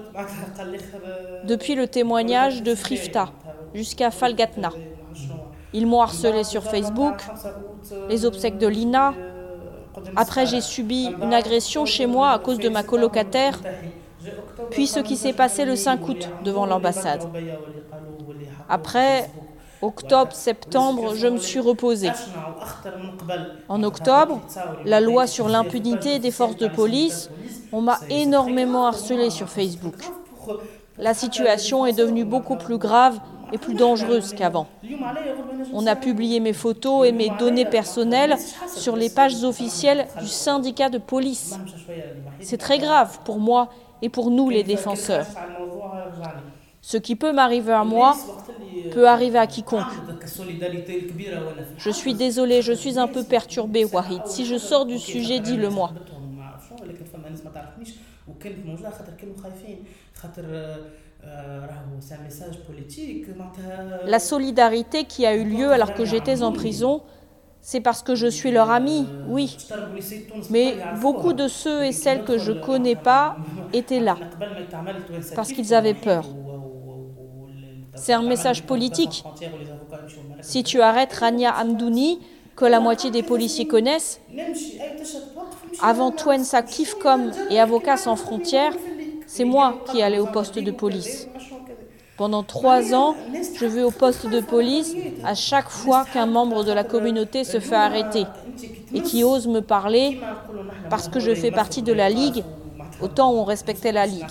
Depuis 1.46 1.76
le 1.76 1.88
témoignage 1.88 2.64
de 2.64 2.76
Frifta 2.76 3.30
jusqu'à 3.74 4.12
Falgatna. 4.12 4.72
Ils 5.74 5.86
m'ont 5.86 6.02
harcelé 6.02 6.44
sur 6.44 6.64
Facebook, 6.64 7.22
les 8.10 8.26
obsèques 8.26 8.58
de 8.58 8.68
Lina, 8.68 9.14
après, 10.16 10.46
j'ai 10.46 10.62
subi 10.62 11.10
une 11.22 11.34
agression 11.34 11.86
chez 11.86 12.06
moi 12.06 12.32
à 12.32 12.40
cause 12.40 12.60
de 12.60 12.70
ma 12.70 12.84
colocataire, 12.84 13.60
puis 14.72 14.88
ce 14.88 15.00
qui 15.00 15.18
s'est 15.18 15.34
passé 15.34 15.66
le 15.66 15.76
5 15.76 16.08
août 16.08 16.30
devant 16.44 16.66
l'ambassade. 16.66 17.24
Après, 18.70 19.30
octobre, 19.82 20.34
septembre, 20.34 21.16
je 21.16 21.28
me 21.28 21.38
suis 21.38 21.60
reposée. 21.60 22.12
En 23.70 23.84
octobre, 23.84 24.42
la 24.86 25.00
loi 25.00 25.28
sur 25.28 25.48
l'impunité 25.48 26.20
des 26.20 26.32
forces 26.32 26.58
de 26.58 26.68
police, 26.68 27.30
on 27.72 27.82
m'a 27.82 28.00
énormément 28.10 28.88
harcelé 28.88 29.30
sur 29.30 29.50
Facebook. 29.50 29.96
La 30.98 31.14
situation 31.14 31.86
est 31.86 31.94
devenue 31.94 32.26
beaucoup 32.26 32.56
plus 32.56 32.78
grave 32.78 33.20
et 33.52 33.58
plus 33.58 33.74
dangereuse 33.76 34.34
qu'avant. 34.34 34.68
On 35.74 35.86
a 35.88 35.96
publié 35.96 36.40
mes 36.40 36.54
photos 36.54 37.08
et 37.08 37.12
mes 37.12 37.30
données 37.30 37.66
personnelles 37.66 38.36
sur 38.76 38.96
les 38.96 39.10
pages 39.10 39.44
officielles 39.44 40.08
du 40.20 40.28
syndicat 40.28 40.90
de 40.90 40.98
police. 40.98 41.60
C'est 42.40 42.58
très 42.58 42.80
grave 42.80 43.20
pour 43.24 43.40
moi 43.40 43.70
et 44.02 44.10
pour 44.10 44.32
nous 44.32 44.50
les 44.50 44.64
défenseurs. 44.64 45.28
Ce 46.82 46.98
qui 46.98 47.16
peut 47.16 47.34
m'arriver 47.34 47.74
à 47.74 47.84
moi 47.84 48.16
peut 48.92 49.08
arriver 49.08 49.40
à 49.40 49.48
quiconque. 49.48 49.84
Je 51.78 51.90
suis 51.90 52.14
désolé, 52.14 52.62
je 52.62 52.74
suis 52.74 52.98
un 52.98 53.08
peu 53.08 53.24
perturbé, 53.24 53.86
Wahid. 53.86 54.26
Si 54.26 54.46
je 54.46 54.58
sors 54.58 54.86
du 54.86 54.98
sujet, 54.98 55.40
dis-le-moi. 55.40 55.92
La 64.06 64.20
solidarité 64.20 65.06
qui 65.06 65.26
a 65.26 65.36
eu 65.36 65.44
lieu 65.44 65.72
alors 65.72 65.94
que 65.94 66.04
j'étais 66.06 66.42
en 66.42 66.52
prison, 66.52 67.04
c'est 67.62 67.82
parce 67.82 68.02
que 68.04 68.16
je 68.16 68.28
suis 68.28 68.52
leur 68.52 68.72
ami, 68.72 69.14
oui. 69.26 69.62
Mais 70.50 70.86
beaucoup 70.92 71.34
de 71.34 71.48
ceux 71.48 71.86
et 71.86 71.92
celles 71.94 72.24
que 72.24 72.38
je 72.38 72.52
ne 72.52 72.58
connais 72.58 72.96
pas 72.96 73.40
étaient 73.74 74.00
là, 74.00 74.22
parce 75.34 75.52
qu'ils 75.54 75.74
avaient 75.74 75.94
peur. 75.94 76.36
C'est 77.96 78.14
un 78.14 78.24
message 78.24 78.66
politique. 78.66 79.26
Si 80.40 80.64
tu 80.64 80.82
arrêtes 80.82 81.14
Rania 81.14 81.56
Amdouni, 81.56 82.20
que 82.56 82.66
la 82.66 82.80
moitié 82.80 83.12
des 83.12 83.22
policiers 83.24 83.68
connaissent, 83.68 84.22
avant 85.80 86.12
Twensa 86.12 86.62
Kifcom 86.64 87.36
et 87.50 87.60
Avocats 87.60 87.98
sans 87.98 88.16
frontières, 88.16 88.78
c'est 89.28 89.44
moi 89.44 89.76
qui 89.92 90.02
allais 90.02 90.20
au 90.20 90.26
poste 90.26 90.58
de 90.58 90.72
police. 90.72 91.28
Pendant 92.18 92.42
trois 92.42 92.96
ans, 92.96 93.16
je 93.60 93.66
vais 93.68 93.84
au 93.84 93.92
poste 93.92 94.26
de 94.28 94.40
police 94.40 94.96
à 95.24 95.36
chaque 95.36 95.70
fois 95.70 96.06
qu'un 96.12 96.26
membre 96.26 96.64
de 96.64 96.72
la 96.72 96.84
communauté 96.84 97.44
se 97.44 97.60
fait 97.60 97.76
arrêter 97.76 98.26
et 98.92 99.02
qui 99.02 99.24
ose 99.24 99.48
me 99.48 99.62
parler 99.62 100.20
parce 100.90 101.08
que 101.10 101.20
je 101.20 101.36
fais 101.36 101.52
partie 101.52 101.84
de 101.84 101.94
la 101.94 102.10
Ligue, 102.10 102.44
autant 103.02 103.32
on 103.32 103.44
respectait 103.44 103.92
la 103.92 104.08
Ligue. 104.08 104.26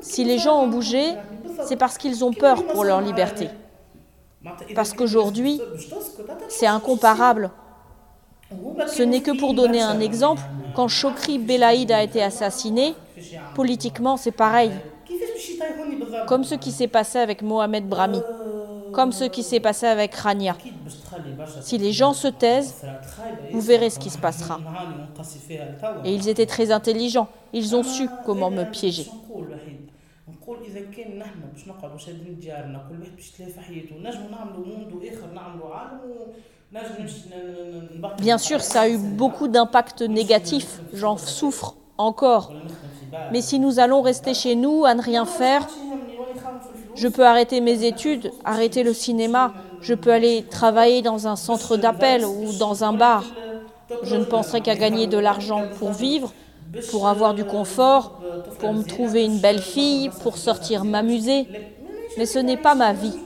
Si 0.00 0.24
les 0.24 0.38
gens 0.38 0.60
ont 0.60 0.68
bougé, 0.68 1.14
c'est 1.64 1.76
parce 1.76 1.98
qu'ils 1.98 2.24
ont 2.24 2.32
peur 2.32 2.66
pour 2.66 2.82
leur 2.82 3.00
liberté. 3.00 3.48
Parce 4.74 4.92
qu'aujourd'hui, 4.92 5.60
c'est 6.48 6.66
incomparable. 6.66 7.50
Ce 8.88 9.02
n'est 9.02 9.20
que 9.20 9.36
pour 9.38 9.54
donner 9.54 9.82
un 9.82 10.00
exemple, 10.00 10.42
quand 10.74 10.88
Chokri 10.88 11.38
Belaïd 11.38 11.90
a 11.92 12.02
été 12.02 12.22
assassiné, 12.22 12.94
politiquement 13.54 14.16
c'est 14.16 14.32
pareil. 14.32 14.70
Comme 16.26 16.44
ce 16.44 16.54
qui 16.54 16.72
s'est 16.72 16.88
passé 16.88 17.18
avec 17.18 17.42
Mohamed 17.42 17.88
Brahmi, 17.88 18.20
comme 18.92 19.12
ce 19.12 19.24
qui 19.24 19.42
s'est 19.42 19.60
passé 19.60 19.86
avec 19.86 20.14
Rania. 20.14 20.56
Si 21.60 21.78
les 21.78 21.92
gens 21.92 22.12
se 22.12 22.28
taisent, 22.28 22.84
vous 23.52 23.60
verrez 23.60 23.90
ce 23.90 23.98
qui 23.98 24.10
se 24.10 24.18
passera. 24.18 24.60
Et 26.04 26.14
ils 26.14 26.28
étaient 26.28 26.46
très 26.46 26.70
intelligents, 26.70 27.28
ils 27.52 27.74
ont 27.74 27.82
su 27.82 28.08
comment 28.24 28.50
me 28.50 28.64
piéger. 28.64 29.08
Bien 38.18 38.38
sûr, 38.38 38.62
ça 38.62 38.82
a 38.82 38.88
eu 38.88 38.98
beaucoup 38.98 39.48
d'impact 39.48 40.02
négatif, 40.02 40.82
j'en 40.92 41.16
souffre 41.16 41.76
encore. 41.98 42.56
Mais 43.30 43.42
si 43.42 43.58
nous 43.58 43.78
allons 43.80 44.02
rester 44.02 44.34
chez 44.34 44.54
nous 44.56 44.84
à 44.84 44.94
ne 44.94 45.02
rien 45.02 45.26
faire, 45.26 45.70
je 46.94 47.08
peux 47.08 47.26
arrêter 47.26 47.60
mes 47.60 47.84
études, 47.84 48.34
arrêter 48.44 48.82
le 48.82 48.92
cinéma, 48.94 49.54
je 49.80 49.94
peux 49.94 50.12
aller 50.12 50.46
travailler 50.48 51.02
dans 51.02 51.26
un 51.26 51.36
centre 51.36 51.76
d'appel 51.76 52.24
ou 52.24 52.52
dans 52.52 52.84
un 52.84 52.92
bar. 52.92 53.36
Je 54.02 54.16
ne 54.16 54.24
penserai 54.24 54.62
qu'à 54.62 54.76
gagner 54.76 55.06
de 55.06 55.18
l'argent 55.18 55.68
pour 55.68 55.92
vivre, 55.92 56.34
pour 56.86 57.08
avoir 57.08 57.34
du 57.34 57.44
confort, 57.44 58.20
pour 58.58 58.74
me 58.74 58.82
trouver 58.84 59.24
une 59.24 59.40
belle 59.40 59.62
fille, 59.62 60.10
pour 60.10 60.38
sortir 60.38 60.84
m'amuser. 60.84 61.48
Mais 62.16 62.26
ce 62.26 62.38
n'est 62.38 62.56
pas 62.58 62.74
ma 62.74 62.92
vie. 62.92 63.20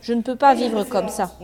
Je 0.00 0.12
ne 0.14 0.22
peux 0.22 0.36
pas 0.36 0.54
vivre 0.54 0.84
comme 0.84 1.08
ça. 1.08 1.40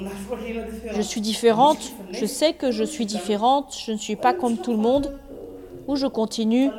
Je 0.89 1.03
suis 1.03 1.21
différente, 1.21 1.97
je 2.11 2.27
sais 2.27 2.55
que 2.55 2.71
je 2.71 2.85
suis 2.85 3.07
différente, 3.07 3.75
je 3.77 3.93
ne 3.93 3.99
suis 3.99 4.17
pas 4.17 4.35
comme 4.35 4.59
tout 4.61 4.73
le 4.73 4.79
monde, 4.79 5.15
ou 5.87 5.97
je 5.97 6.07
continue, 6.07 6.75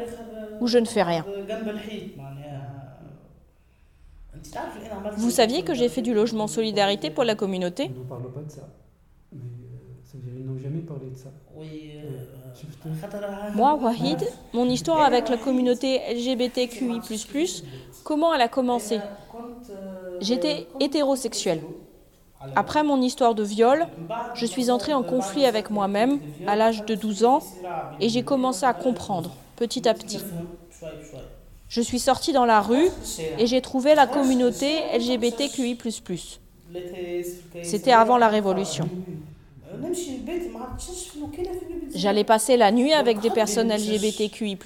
ou 0.60 0.68
je 0.68 0.78
ne 0.80 0.86
fais 0.86 1.04
rien. 1.04 1.28
Vous 5.16 5.30
saviez 5.30 5.64
que 5.64 5.74
j'ai 5.74 5.88
fait 5.90 6.02
du 6.02 6.14
logement 6.14 6.48
solidarité 6.48 7.12
pour 7.12 7.24
la 7.24 7.36
communauté? 7.36 7.96
Mais 10.14 10.22
ça 10.22 10.26
veut 10.26 10.32
dire 10.32 10.34
qu'ils 10.34 10.46
n'ont 10.46 10.60
jamais 10.60 10.82
parlé 10.82 11.10
de 11.10 11.16
ça. 11.16 11.30
Moi, 13.56 13.76
Wahid, 13.76 14.28
mon 14.54 14.68
histoire 14.70 15.02
avec 15.02 15.30
la 15.30 15.38
communauté 15.38 16.00
LGBTQI, 16.12 17.64
comment 18.04 18.34
elle 18.34 18.42
a 18.42 18.48
commencé? 18.48 19.00
J'étais 20.22 20.68
hétérosexuelle. 20.80 21.62
Après 22.56 22.84
mon 22.84 23.02
histoire 23.02 23.36
de 23.36 23.44
viol, 23.44 23.86
je 24.34 24.46
suis 24.46 24.72
entrée 24.72 24.94
en 24.94 25.04
conflit 25.04 25.46
avec 25.46 25.70
moi-même 25.70 26.20
à 26.48 26.56
l'âge 26.56 26.86
de 26.86 26.96
12 26.96 27.26
ans 27.26 27.40
et 28.00 28.10
j'ai 28.10 28.24
commencé 28.24 28.66
à 28.66 28.74
comprendre 28.74 29.32
petit 29.58 29.88
à 29.88 29.94
petit. 29.94 30.24
Je 31.68 31.82
suis 31.82 32.00
sortie 32.00 32.32
dans 32.32 32.46
la 32.46 32.62
rue 32.62 32.88
et 33.38 33.46
j'ai 33.46 33.62
trouvé 33.62 33.94
la 33.94 34.08
communauté 34.08 34.80
LGBTQI. 34.98 35.78
C'était 37.62 37.92
avant 37.92 38.18
la 38.18 38.30
révolution. 38.30 38.90
J'allais 41.96 42.24
passer 42.24 42.58
la 42.58 42.72
nuit 42.72 42.94
avec 42.94 43.20
des 43.20 43.30
personnes 43.30 43.72
LGBTQI, 43.72 44.58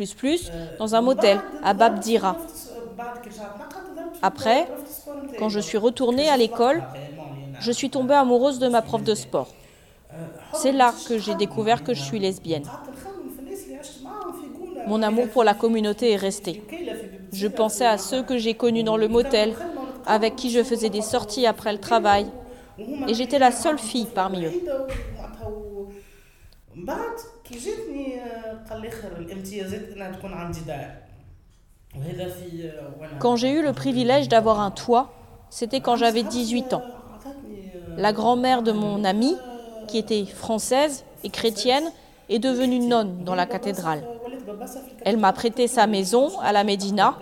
dans 0.80 0.96
un 0.96 1.02
motel 1.02 1.39
à 1.63 1.74
Babdira. 1.74 2.38
Après, 4.22 4.68
quand 5.38 5.50
je 5.50 5.60
suis 5.60 5.78
retournée 5.78 6.30
à 6.30 6.38
l'école, 6.38 6.84
je 7.60 7.72
suis 7.72 7.89
tombée 7.89 8.13
amoureuse 8.13 8.60
de 8.60 8.68
ma 8.68 8.82
prof 8.82 9.04
de 9.04 9.16
sport. 9.16 9.50
C'est 10.54 10.72
là 10.72 10.94
que 11.08 11.18
j'ai 11.18 11.36
découvert 11.36 11.84
que 11.84 11.94
je 11.94 12.02
suis 12.02 12.20
lesbienne. 12.20 12.66
Mon 14.88 15.02
amour 15.02 15.30
pour 15.30 15.44
la 15.44 15.54
communauté 15.54 16.12
est 16.12 16.18
resté. 16.18 16.62
Je 17.32 17.48
pensais 17.48 17.86
à 17.86 17.98
ceux 17.98 18.22
que 18.22 18.38
j'ai 18.38 18.54
connus 18.54 18.84
dans 18.84 18.98
le 18.98 19.08
motel, 19.08 19.56
avec 20.06 20.36
qui 20.36 20.52
je 20.52 20.63
faisais 20.63 20.89
des 20.89 21.02
sorties 21.02 21.46
après 21.46 21.72
le 21.72 21.80
travail. 21.80 22.28
Et 23.08 23.14
j'étais 23.14 23.40
la 23.40 23.52
seule 23.52 23.78
fille 23.80 24.08
parmi 24.14 24.46
eux. 24.46 24.52
Quand 33.20 33.36
j'ai 33.36 33.52
eu 33.52 33.62
le 33.62 33.74
privilège 33.74 34.28
d'avoir 34.28 34.60
un 34.60 34.72
toit, 34.72 35.12
c'était 35.50 35.82
quand 35.82 35.96
j'avais 35.96 36.24
18 36.24 36.74
ans. 36.74 36.84
La 37.98 38.12
grand-mère 38.12 38.64
de 38.64 38.72
mon 38.72 39.04
amie, 39.04 39.36
qui 39.88 39.98
était 40.00 40.26
française 40.26 41.06
et 41.24 41.30
chrétienne, 41.30 41.92
est 42.30 42.40
devenue 42.40 42.80
nonne 42.80 43.24
dans 43.24 43.36
la 43.36 43.46
cathédrale. 43.46 44.04
Elle 45.06 45.18
m'a 45.18 45.34
prêté 45.34 45.68
sa 45.68 45.86
maison 45.86 46.40
à 46.40 46.52
la 46.52 46.64
Médina. 46.64 47.16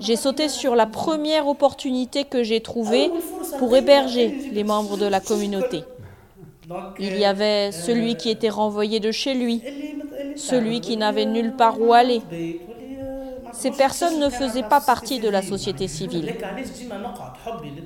J'ai 0.00 0.16
sauté 0.16 0.48
sur 0.48 0.74
la 0.74 0.86
première 0.86 1.46
opportunité 1.46 2.24
que 2.24 2.42
j'ai 2.42 2.60
trouvée 2.60 3.10
pour 3.58 3.76
héberger 3.76 4.50
les 4.52 4.64
membres 4.64 4.96
de 4.96 5.06
la 5.06 5.20
communauté. 5.20 5.84
Il 6.98 7.16
y 7.16 7.24
avait 7.24 7.70
celui 7.72 8.16
qui 8.16 8.30
était 8.30 8.48
renvoyé 8.48 9.00
de 9.00 9.12
chez 9.12 9.34
lui, 9.34 9.62
celui 10.36 10.80
qui 10.80 10.96
n'avait 10.96 11.26
nulle 11.26 11.54
part 11.54 11.80
où 11.80 11.92
aller, 11.92 12.22
ces 13.52 13.70
personnes 13.72 14.18
ne 14.20 14.28
faisaient 14.30 14.62
pas 14.62 14.80
partie 14.80 15.18
de 15.18 15.28
la 15.28 15.42
société 15.42 15.88
civile. 15.88 16.34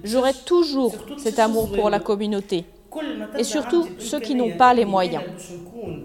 J'aurai 0.04 0.34
toujours 0.34 0.94
cet 1.16 1.38
amour 1.38 1.72
pour 1.72 1.90
la 1.90 2.00
communauté, 2.00 2.64
et 3.38 3.44
surtout 3.44 3.88
ceux 3.98 4.20
qui 4.20 4.34
n'ont 4.34 4.56
pas 4.56 4.74
les 4.74 4.84
moyens. 4.84 5.24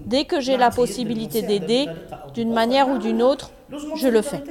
Dès 0.05 0.25
que 0.25 0.39
j'ai 0.39 0.57
la 0.57 0.71
possibilité 0.71 1.41
d'aider, 1.41 1.87
d'une 2.33 2.53
manière 2.53 2.89
ou 2.89 2.97
d'une 2.97 3.21
autre, 3.21 3.51
je 3.95 4.07
le 4.07 4.21
fais. 4.21 4.43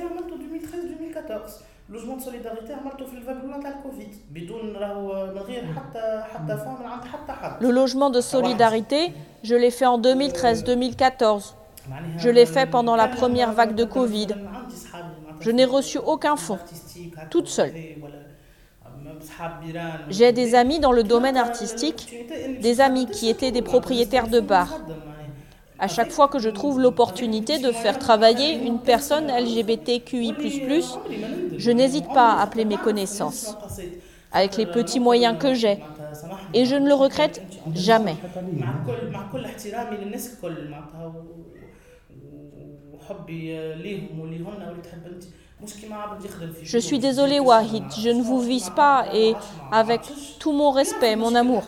Le 7.60 7.70
logement 7.70 8.10
de 8.10 8.20
solidarité, 8.20 9.12
je 9.42 9.54
l'ai 9.54 9.70
fait 9.70 9.86
en 9.86 9.98
2013-2014. 9.98 11.54
Je 12.18 12.28
l'ai 12.28 12.44
fait 12.44 12.66
pendant 12.66 12.94
la 12.94 13.08
première 13.08 13.52
vague 13.52 13.74
de 13.74 13.84
Covid. 13.84 14.28
Je 15.40 15.50
n'ai 15.50 15.64
reçu 15.64 15.96
aucun 15.98 16.36
fonds, 16.36 16.58
toute 17.30 17.48
seule. 17.48 17.72
J'ai 20.10 20.32
des 20.32 20.54
amis 20.54 20.80
dans 20.80 20.92
le 20.92 21.04
domaine 21.04 21.38
artistique, 21.38 22.14
des 22.60 22.80
amis 22.82 23.06
qui 23.06 23.30
étaient 23.30 23.50
des 23.50 23.62
propriétaires 23.62 24.28
de 24.28 24.40
bars. 24.40 24.78
À 25.78 25.86
chaque 25.86 26.10
fois 26.10 26.26
que 26.28 26.38
je 26.40 26.48
trouve 26.48 26.80
l'opportunité 26.80 27.58
de 27.58 27.70
faire 27.70 27.98
travailler 27.98 28.54
une 28.54 28.80
personne 28.80 29.28
LGBTQI, 29.28 30.34
je 31.56 31.70
n'hésite 31.70 32.08
pas 32.12 32.32
à 32.32 32.42
appeler 32.42 32.64
mes 32.64 32.78
connaissances, 32.78 33.56
avec 34.32 34.56
les 34.56 34.66
petits 34.66 34.98
moyens 34.98 35.36
que 35.38 35.54
j'ai. 35.54 35.78
Et 36.52 36.64
je 36.64 36.74
ne 36.74 36.88
le 36.88 36.94
regrette 36.94 37.42
jamais. 37.74 38.16
Je 46.62 46.78
suis 46.78 46.98
désolée, 46.98 47.40
Wahid, 47.40 47.84
je 47.98 48.10
ne 48.10 48.22
vous 48.22 48.40
vise 48.40 48.70
pas 48.70 49.06
et 49.14 49.34
avec 49.70 50.00
tout 50.38 50.52
mon 50.52 50.70
respect, 50.70 51.16
mon 51.16 51.34
amour. 51.34 51.64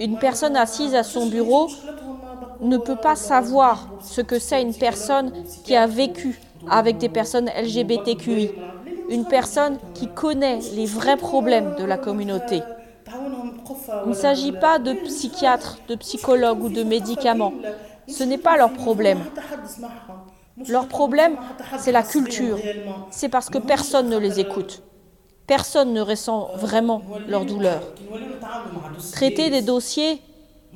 Une 0.00 0.16
personne 0.18 0.56
assise 0.56 0.94
à 0.94 1.02
son 1.02 1.26
bureau 1.26 1.68
ne 2.60 2.76
peut 2.76 2.96
pas 2.96 3.16
savoir 3.16 3.88
ce 4.00 4.20
que 4.20 4.38
c'est 4.38 4.62
une 4.62 4.74
personne 4.74 5.32
qui 5.64 5.74
a 5.74 5.86
vécu 5.88 6.40
avec 6.70 6.98
des 6.98 7.08
personnes 7.08 7.48
LGBTQI. 7.48 8.50
une 9.10 9.24
personne 9.24 9.78
qui 9.94 10.06
connaît 10.06 10.58
les 10.74 10.84
vrais 10.86 11.16
problèmes 11.16 11.74
de 11.78 11.84
la 11.84 11.96
communauté. 11.96 12.62
Il 14.04 14.10
ne 14.10 14.14
s'agit 14.14 14.52
pas 14.52 14.78
de 14.78 14.92
psychiatres, 14.92 15.78
de 15.88 15.94
psychologues 15.94 16.62
ou 16.62 16.68
de 16.68 16.82
médicaments. 16.82 17.54
Ce 18.06 18.22
n'est 18.22 18.38
pas 18.38 18.56
leur 18.56 18.72
problème. 18.72 19.24
Leur 20.68 20.86
problème, 20.88 21.36
c'est 21.78 21.92
la 21.92 22.02
culture. 22.02 22.58
C'est 23.10 23.28
parce 23.30 23.48
que 23.48 23.58
personne 23.58 24.10
ne 24.10 24.18
les 24.18 24.40
écoute. 24.40 24.82
Personne 25.48 25.94
ne 25.94 26.02
ressent 26.02 26.50
vraiment 26.54 27.02
leur 27.26 27.46
douleur. 27.46 27.82
Traiter 29.10 29.48
des 29.48 29.62
dossiers, 29.62 30.22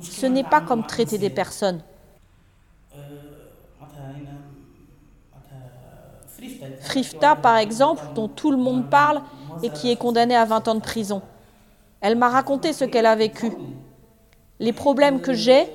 ce 0.09 0.25
n'est 0.25 0.43
pas 0.43 0.61
comme 0.61 0.83
traiter 0.83 1.19
des 1.19 1.29
personnes. 1.29 1.83
Frifta, 6.79 7.35
par 7.35 7.57
exemple, 7.57 8.03
dont 8.15 8.27
tout 8.27 8.49
le 8.49 8.57
monde 8.57 8.89
parle 8.89 9.21
et 9.61 9.69
qui 9.69 9.91
est 9.91 9.95
condamnée 9.95 10.35
à 10.35 10.43
20 10.43 10.67
ans 10.67 10.75
de 10.75 10.79
prison. 10.81 11.21
Elle 12.01 12.15
m'a 12.17 12.29
raconté 12.29 12.73
ce 12.73 12.83
qu'elle 12.83 13.05
a 13.05 13.15
vécu. 13.15 13.53
Les 14.59 14.73
problèmes 14.73 15.21
que 15.21 15.33
j'ai 15.33 15.71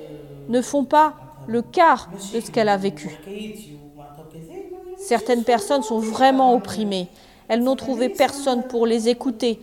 ne 0.49 0.61
font 0.61 0.83
pas 0.83 1.15
le 1.45 1.61
quart 1.61 2.11
de 2.33 2.41
ce 2.41 2.51
qu'elle 2.51 2.67
a 2.67 2.77
vécu. 2.77 3.23
Certaines 4.97 5.45
personnes 5.45 5.83
sont 5.83 5.99
vraiment 5.99 6.53
opprimées. 6.53 7.09
Elles 7.49 7.63
n'ont 7.63 7.75
trouvé 7.75 8.09
personne 8.09 8.63
pour 8.63 8.85
les 8.85 9.09
écouter, 9.09 9.59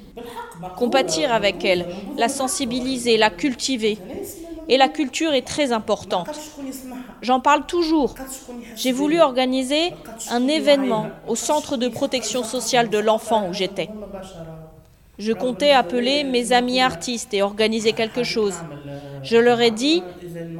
compatir 0.76 1.32
avec 1.32 1.64
elles, 1.64 1.86
la 2.18 2.28
sensibiliser, 2.28 3.16
la 3.16 3.30
cultiver. 3.30 3.98
Et 4.68 4.76
la 4.76 4.88
culture 4.88 5.32
est 5.32 5.46
très 5.46 5.70
importante. 5.70 6.28
J'en 7.22 7.38
parle 7.38 7.66
toujours. 7.66 8.16
J'ai 8.74 8.90
voulu 8.90 9.20
organiser 9.20 9.92
un 10.30 10.48
événement 10.48 11.06
au 11.28 11.36
centre 11.36 11.76
de 11.76 11.86
protection 11.88 12.42
sociale 12.42 12.90
de 12.90 12.98
l'enfant 12.98 13.48
où 13.48 13.54
j'étais. 13.54 13.88
Je 15.18 15.32
comptais 15.32 15.70
appeler 15.70 16.24
mes 16.24 16.52
amis 16.52 16.80
artistes 16.80 17.32
et 17.32 17.42
organiser 17.42 17.92
quelque 17.92 18.24
chose. 18.24 18.54
Je 19.22 19.36
leur 19.36 19.60
ai 19.60 19.70
dit, 19.70 20.02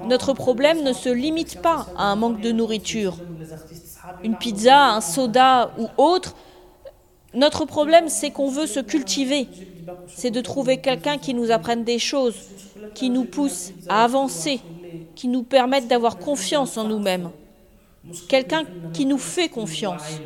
notre 0.09 0.33
problème 0.33 0.83
ne 0.83 0.93
se 0.93 1.09
limite 1.09 1.61
pas 1.61 1.87
à 1.97 2.05
un 2.05 2.17
manque 2.17 2.41
de 2.41 2.53
nourriture. 2.53 3.17
Une 4.23 4.37
pizza, 4.37 4.87
un 4.87 5.01
soda 5.01 5.73
ou 5.79 5.89
autre. 5.99 6.37
Notre 7.37 7.67
problème, 7.67 8.09
c'est 8.09 8.31
qu'on 8.31 8.49
veut 8.49 8.67
se 8.67 8.81
cultiver. 8.81 9.47
C'est 10.09 10.31
de 10.31 10.41
trouver 10.41 10.79
quelqu'un 10.79 11.19
qui 11.19 11.35
nous 11.35 11.51
apprenne 11.51 11.85
des 11.85 11.99
choses, 11.99 12.35
qui 12.95 13.11
nous 13.11 13.25
pousse 13.25 13.73
à 13.89 14.05
avancer, 14.05 14.61
qui 15.15 15.29
nous 15.29 15.43
permette 15.43 15.87
d'avoir 15.87 16.17
confiance 16.17 16.79
en 16.79 16.85
nous-mêmes. 16.85 17.31
Quelqu'un 18.29 18.65
qui 18.95 19.05
nous 19.05 19.19
fait 19.19 19.51
confiance. 19.51 20.21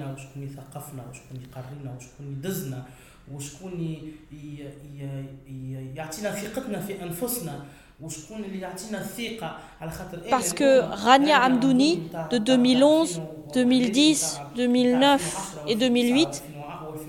Parce 10.30 10.52
que 10.52 10.80
Rania 10.80 11.42
Amdouni, 11.42 12.02
de 12.30 12.38
2011, 12.38 13.20
2010, 13.52 14.40
2009 14.56 15.56
et 15.66 15.74
2008, 15.74 16.44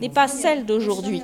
n'est 0.02 0.10
pas 0.10 0.28
celle 0.28 0.66
d'aujourd'hui. 0.66 1.22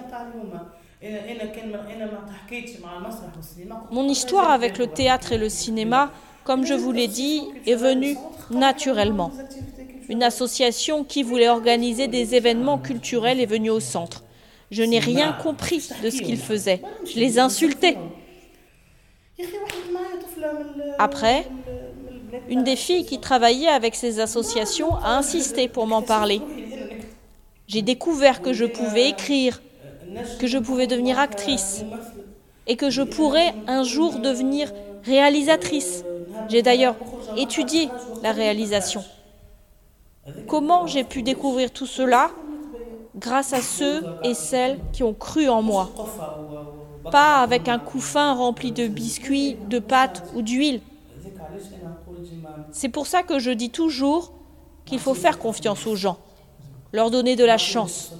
Mon 3.91 4.07
histoire 4.07 4.51
avec 4.51 4.77
le 4.77 4.87
théâtre 4.87 5.33
et 5.33 5.37
le 5.37 5.49
cinéma, 5.49 6.11
comme 6.43 6.65
je 6.65 6.73
vous 6.73 6.91
l'ai 6.91 7.07
dit, 7.07 7.41
est 7.65 7.75
venue 7.75 8.15
naturellement. 8.51 9.31
Une 10.09 10.23
association 10.23 11.03
qui 11.03 11.23
voulait 11.23 11.49
organiser 11.49 12.07
des 12.07 12.35
événements 12.35 12.77
culturels 12.77 13.41
est 13.41 13.45
venue 13.45 13.69
au 13.69 13.79
centre. 13.79 14.23
Je 14.71 14.83
n'ai 14.83 14.99
rien 14.99 15.33
compris 15.33 15.89
de 16.03 16.09
ce 16.09 16.21
qu'ils 16.21 16.37
faisaient. 16.37 16.81
Je 17.05 17.19
les 17.19 17.39
insultais. 17.39 17.97
Après, 20.97 21.47
une 22.49 22.63
des 22.63 22.75
filles 22.75 23.05
qui 23.05 23.19
travaillait 23.19 23.67
avec 23.67 23.95
ces 23.95 24.19
associations 24.19 24.95
a 24.95 25.17
insisté 25.17 25.67
pour 25.67 25.87
m'en 25.87 26.01
parler. 26.01 26.41
J'ai 27.67 27.81
découvert 27.81 28.41
que 28.41 28.53
je 28.53 28.65
pouvais 28.65 29.09
écrire, 29.09 29.61
que 30.39 30.47
je 30.47 30.57
pouvais 30.57 30.87
devenir 30.87 31.19
actrice 31.19 31.83
et 32.65 32.77
que 32.77 32.89
je 32.89 33.01
pourrais 33.01 33.53
un 33.67 33.83
jour 33.83 34.19
devenir 34.19 34.71
réalisatrice. 35.03 36.05
J'ai 36.49 36.61
d'ailleurs 36.61 36.95
étudié 37.35 37.89
la 38.23 38.31
réalisation. 38.31 39.03
Comment 40.47 40.87
j'ai 40.87 41.03
pu 41.03 41.23
découvrir 41.23 41.71
tout 41.71 41.85
cela? 41.85 42.31
Grâce 43.15 43.51
à 43.53 43.61
ceux 43.61 44.05
et 44.23 44.33
celles 44.33 44.79
qui 44.93 45.03
ont 45.03 45.13
cru 45.13 45.49
en 45.49 45.61
moi. 45.61 45.89
Pas 47.11 47.37
avec 47.41 47.67
un 47.67 47.79
couffin 47.79 48.33
rempli 48.33 48.71
de 48.71 48.87
biscuits, 48.87 49.57
de 49.67 49.79
pâtes 49.79 50.23
ou 50.35 50.41
d'huile. 50.41 50.81
C'est 52.71 52.89
pour 52.89 53.07
ça 53.07 53.23
que 53.23 53.39
je 53.39 53.51
dis 53.51 53.71
toujours 53.71 54.33
qu'il 54.85 54.99
faut 54.99 55.13
faire 55.13 55.39
confiance 55.39 55.87
aux 55.87 55.95
gens, 55.95 56.17
leur 56.97 57.11
donner 57.11 57.35
de 57.35 57.45
la 57.45 57.59
chance. 57.59 58.11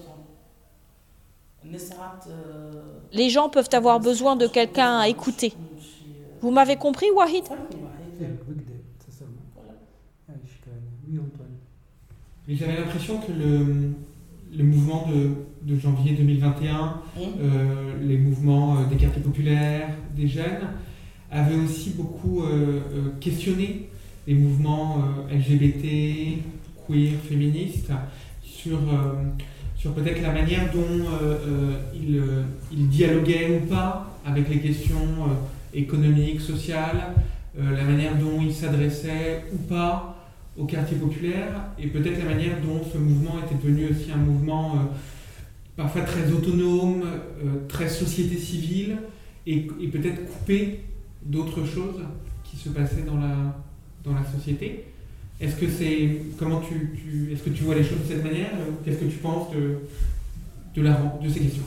Les 3.11 3.29
gens 3.31 3.49
peuvent 3.49 3.73
avoir 3.73 3.99
besoin 3.99 4.35
de 4.35 4.45
quelqu'un 4.45 4.99
à 4.99 5.07
écouter. 5.07 5.51
Vous 6.41 6.51
m'avez 6.51 6.75
compris, 6.75 7.09
Wahid? 7.09 7.43
J'avais 12.47 12.77
l'impression 12.77 13.19
que 13.19 13.31
le, 13.31 14.63
mouvement 14.63 15.07
de, 15.63 15.75
janvier 15.75 16.13
2021, 16.13 16.73
mmh. 16.73 17.19
euh, 17.19 17.93
les 18.03 18.17
mouvements 18.17 18.77
euh, 18.77 18.85
des 18.85 18.95
quartiers 18.95 19.23
populaires, 19.23 19.89
des 20.15 20.27
jeunes, 20.27 20.67
avaient 21.31 21.57
aussi 21.65 21.89
beaucoup 21.89 22.43
euh, 22.43 22.79
questionné 23.19 23.89
les 24.27 24.35
mouvements 24.35 25.03
LGBT, 25.31 26.43
queer, 26.87 27.13
féministes, 27.27 27.91
sur, 28.57 28.79
sur 29.75 29.93
peut-être 29.93 30.21
la 30.21 30.33
manière 30.33 30.71
dont 30.73 31.05
ils, 31.93 32.21
ils, 32.71 32.87
dialoguaient 32.87 33.61
ou 33.61 33.67
pas 33.67 34.19
avec 34.25 34.49
les 34.49 34.59
questions 34.59 35.29
économiques, 35.73 36.41
sociales, 36.41 37.13
la 37.57 37.83
manière 37.83 38.15
dont 38.15 38.41
ils 38.41 38.53
s'adressaient 38.53 39.45
ou 39.53 39.57
pas 39.57 40.17
au 40.57 40.65
quartier 40.65 40.97
populaire 40.97 41.53
et 41.79 41.87
peut-être 41.87 42.17
la 42.19 42.25
manière 42.25 42.59
dont 42.61 42.81
ce 42.91 42.97
mouvement 42.97 43.35
était 43.45 43.55
devenu 43.55 43.89
aussi 43.89 44.11
un 44.11 44.17
mouvement 44.17 44.73
euh, 44.73 44.77
parfois 45.75 46.01
très 46.01 46.31
autonome, 46.31 47.03
euh, 47.03 47.67
très 47.67 47.87
société 47.87 48.37
civile 48.37 48.97
et, 49.45 49.61
peut-être 49.61 50.25
coupé 50.25 50.81
d'autres 51.23 51.63
choses 51.65 52.01
qui 52.43 52.57
se 52.57 52.69
passaient 52.69 53.03
dans 53.03 53.17
la, 53.17 53.55
dans 54.03 54.13
la 54.13 54.25
société. 54.25 54.85
Est-ce 55.39 55.55
que 55.55 55.67
c'est 55.69 56.17
comment 56.39 56.61
tu, 56.61 56.91
tu 56.95 57.31
est-ce 57.31 57.43
que 57.43 57.51
tu 57.51 57.63
vois 57.63 57.75
les 57.75 57.83
choses 57.83 57.99
de 58.07 58.13
cette 58.13 58.23
manière 58.23 58.51
Qu'est-ce 58.83 58.97
que 58.97 59.05
tu 59.05 59.17
penses 59.17 59.51
de 59.51 59.77
de, 60.77 60.81
la, 60.83 61.19
de 61.23 61.29
ces 61.29 61.39
questions? 61.39 61.63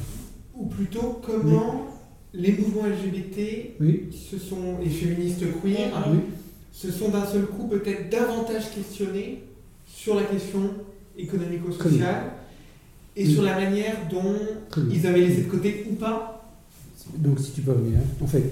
Ou 0.54 0.66
plutôt 0.66 1.20
comment 1.24 1.86
les 2.32 2.52
mouvements 2.52 2.86
LGBT, 2.86 3.80
ce 4.12 4.38
sont 4.38 4.78
les 4.82 4.88
féministes 4.88 5.44
queer, 5.62 5.90
se 6.72 6.90
sont 6.90 7.08
d'un 7.08 7.26
seul 7.26 7.46
coup 7.46 7.66
peut-être 7.66 8.08
davantage 8.10 8.72
questionnés 8.74 9.42
sur 9.86 10.14
la 10.14 10.22
question 10.22 10.60
économico-sociale 11.18 12.32
et 13.16 13.26
sur 13.26 13.42
la 13.42 13.54
manière 13.54 13.96
dont 14.10 14.36
ils 14.90 15.06
avaient 15.06 15.20
laissé 15.26 15.42
de 15.42 15.50
côté 15.50 15.86
ou 15.90 15.94
pas. 15.94 16.48
Donc, 17.16 17.40
si 17.40 17.50
tu 17.52 17.62
peux 17.62 17.72
revenir, 17.72 17.98
en 18.20 18.26
fait, 18.26 18.44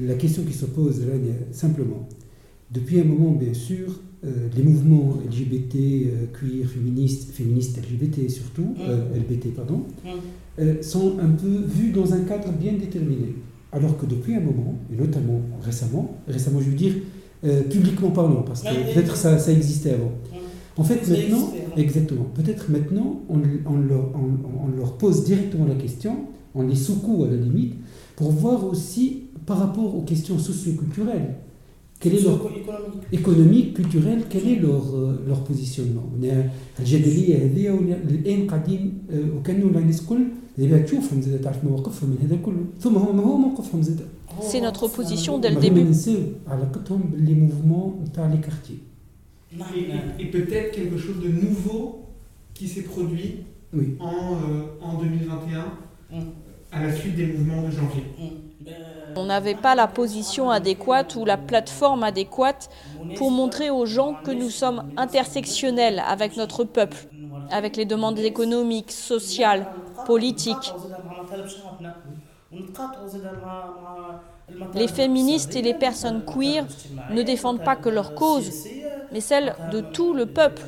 la 0.00 0.14
question 0.14 0.42
qui 0.42 0.52
se 0.52 0.64
pose 0.64 1.00
là, 1.06 1.14
simplement, 1.52 2.08
depuis 2.70 3.00
un 3.00 3.04
moment, 3.04 3.32
bien 3.32 3.54
sûr, 3.54 4.00
les 4.24 4.62
mouvements 4.62 5.18
LGBT, 5.26 5.74
euh, 5.74 6.26
queer, 6.32 6.66
féministes, 6.66 7.32
féministes 7.32 7.78
LGBT 7.78 8.30
surtout, 8.30 8.62
mmh. 8.62 8.88
euh, 8.88 9.16
LBT, 9.16 9.54
pardon, 9.54 9.82
mmh. 10.04 10.82
sont 10.82 11.18
un 11.20 11.30
peu 11.30 11.64
vus 11.66 11.90
dans 11.90 12.12
un 12.14 12.20
cadre 12.20 12.52
bien 12.52 12.74
déterminé. 12.74 13.34
Alors 13.72 13.98
que 13.98 14.06
depuis 14.06 14.34
un 14.34 14.40
moment, 14.40 14.78
et 14.92 14.96
notamment 14.96 15.40
récemment, 15.62 16.18
récemment 16.28 16.60
je 16.60 16.68
veux 16.68 16.76
dire 16.76 16.94
euh, 17.44 17.62
publiquement 17.62 18.10
parlant, 18.10 18.42
parce 18.42 18.62
que 18.62 18.92
peut-être 18.92 19.16
ça, 19.16 19.38
ça 19.38 19.50
existait 19.50 19.94
avant. 19.94 20.12
En 20.76 20.84
fait, 20.84 21.06
maintenant, 21.08 21.52
exactement, 21.76 22.24
peut-être 22.34 22.70
maintenant, 22.70 23.20
on, 23.28 23.40
on, 23.66 23.78
leur, 23.78 24.10
on, 24.14 24.66
on, 24.66 24.76
leur, 24.76 24.96
pose 24.96 25.24
directement 25.24 25.66
la 25.66 25.74
question, 25.74 26.16
on 26.54 26.62
les 26.62 26.76
secoue 26.76 27.24
à 27.24 27.28
la 27.28 27.36
limite, 27.36 27.74
pour 28.16 28.30
voir 28.30 28.64
aussi 28.64 29.24
par 29.44 29.58
rapport 29.58 29.96
aux 29.96 30.02
questions 30.02 30.38
socio-culturelles, 30.38 31.34
quel 32.01 32.13
est 32.13 32.21
leur 32.21 32.39
économique, 33.11 33.73
culturel, 33.73 34.25
quel 34.29 34.47
est 34.47 34.55
leur, 34.55 34.83
leur 35.27 35.43
positionnement. 35.43 36.07
الجدليه 36.79 37.35
هذه 37.45 37.79
الان 38.09 38.47
قاعدين 38.47 38.93
وكانه 39.35 39.65
الناس 39.65 40.01
الكل 40.01 40.23
تشوفهم 40.85 41.21
زاد 41.21 41.41
تعرف 41.41 41.63
مواقفهم 41.63 42.09
من 42.09 42.17
هذا 42.21 42.35
كله 42.45 42.65
ثم 42.79 42.95
هو 42.95 43.13
ما 43.13 43.23
هو 43.23 43.37
موقفهم 43.37 43.81
زاد 43.81 43.99
c'est 44.41 44.61
notre 44.61 44.87
position 44.87 45.39
dès 45.39 45.49
le 45.49 45.59
début. 45.59 45.85
Et, 50.19 50.25
peut-être 50.25 50.71
quelque 50.75 50.97
chose 50.97 51.19
de 51.23 51.29
nouveau 51.29 52.05
qui 52.53 52.67
s'est 52.67 52.83
produit 52.83 53.37
oui. 53.73 53.95
en, 53.99 54.93
2021 54.99 55.65
à 56.71 56.83
la 56.83 56.95
suite 56.95 57.15
des 57.15 57.27
mouvements 57.27 57.63
de 57.63 57.71
janvier. 57.71 58.03
On 59.16 59.24
n'avait 59.26 59.54
pas 59.54 59.74
la 59.74 59.86
position 59.88 60.50
adéquate 60.50 61.16
ou 61.16 61.24
la 61.24 61.36
plateforme 61.36 62.02
adéquate 62.02 62.70
pour 63.16 63.30
montrer 63.30 63.70
aux 63.70 63.86
gens 63.86 64.14
que 64.14 64.30
nous 64.30 64.50
sommes 64.50 64.84
intersectionnels 64.96 66.02
avec 66.06 66.36
notre 66.36 66.64
peuple, 66.64 66.96
avec 67.50 67.76
les 67.76 67.84
demandes 67.84 68.18
économiques, 68.18 68.90
sociales, 68.90 69.66
politiques. 70.04 70.74
Les 74.74 74.88
féministes 74.88 75.56
et 75.56 75.62
les 75.62 75.74
personnes 75.74 76.24
queer 76.24 76.66
ne 77.08 77.22
défendent 77.22 77.62
pas 77.62 77.76
que 77.76 77.88
leur 77.88 78.14
cause, 78.14 78.54
mais 79.10 79.20
celle 79.20 79.56
de 79.60 79.80
tout 79.80 80.14
le 80.14 80.26
peuple. 80.26 80.62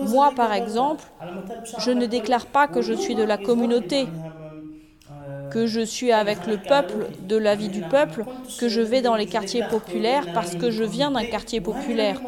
Moi, 0.00 0.32
par 0.34 0.52
exemple, 0.52 1.12
je 1.76 1.90
ne 1.90 2.06
déclare 2.06 2.46
pas 2.46 2.68
que 2.68 2.82
je 2.82 2.92
suis 2.92 3.14
de 3.14 3.22
la 3.24 3.38
communauté, 3.38 4.14
que 5.50 5.66
je 5.66 5.80
suis 5.80 6.12
avec 6.12 6.46
le 6.46 6.58
peuple, 6.58 7.10
de 7.18 7.36
la 7.36 7.54
vie 7.56 7.68
du 7.70 7.84
peuple, 7.84 8.26
que 8.56 8.68
je 8.68 8.80
vais 8.80 9.02
dans 9.02 9.16
les 9.16 9.26
quartiers 9.28 9.62
populaires 9.62 10.28
parce 10.32 10.54
que 10.56 10.70
je 10.70 10.84
viens 10.84 11.10
d'un 11.12 11.24
quartier 11.26 11.60
populaire. 11.60 12.24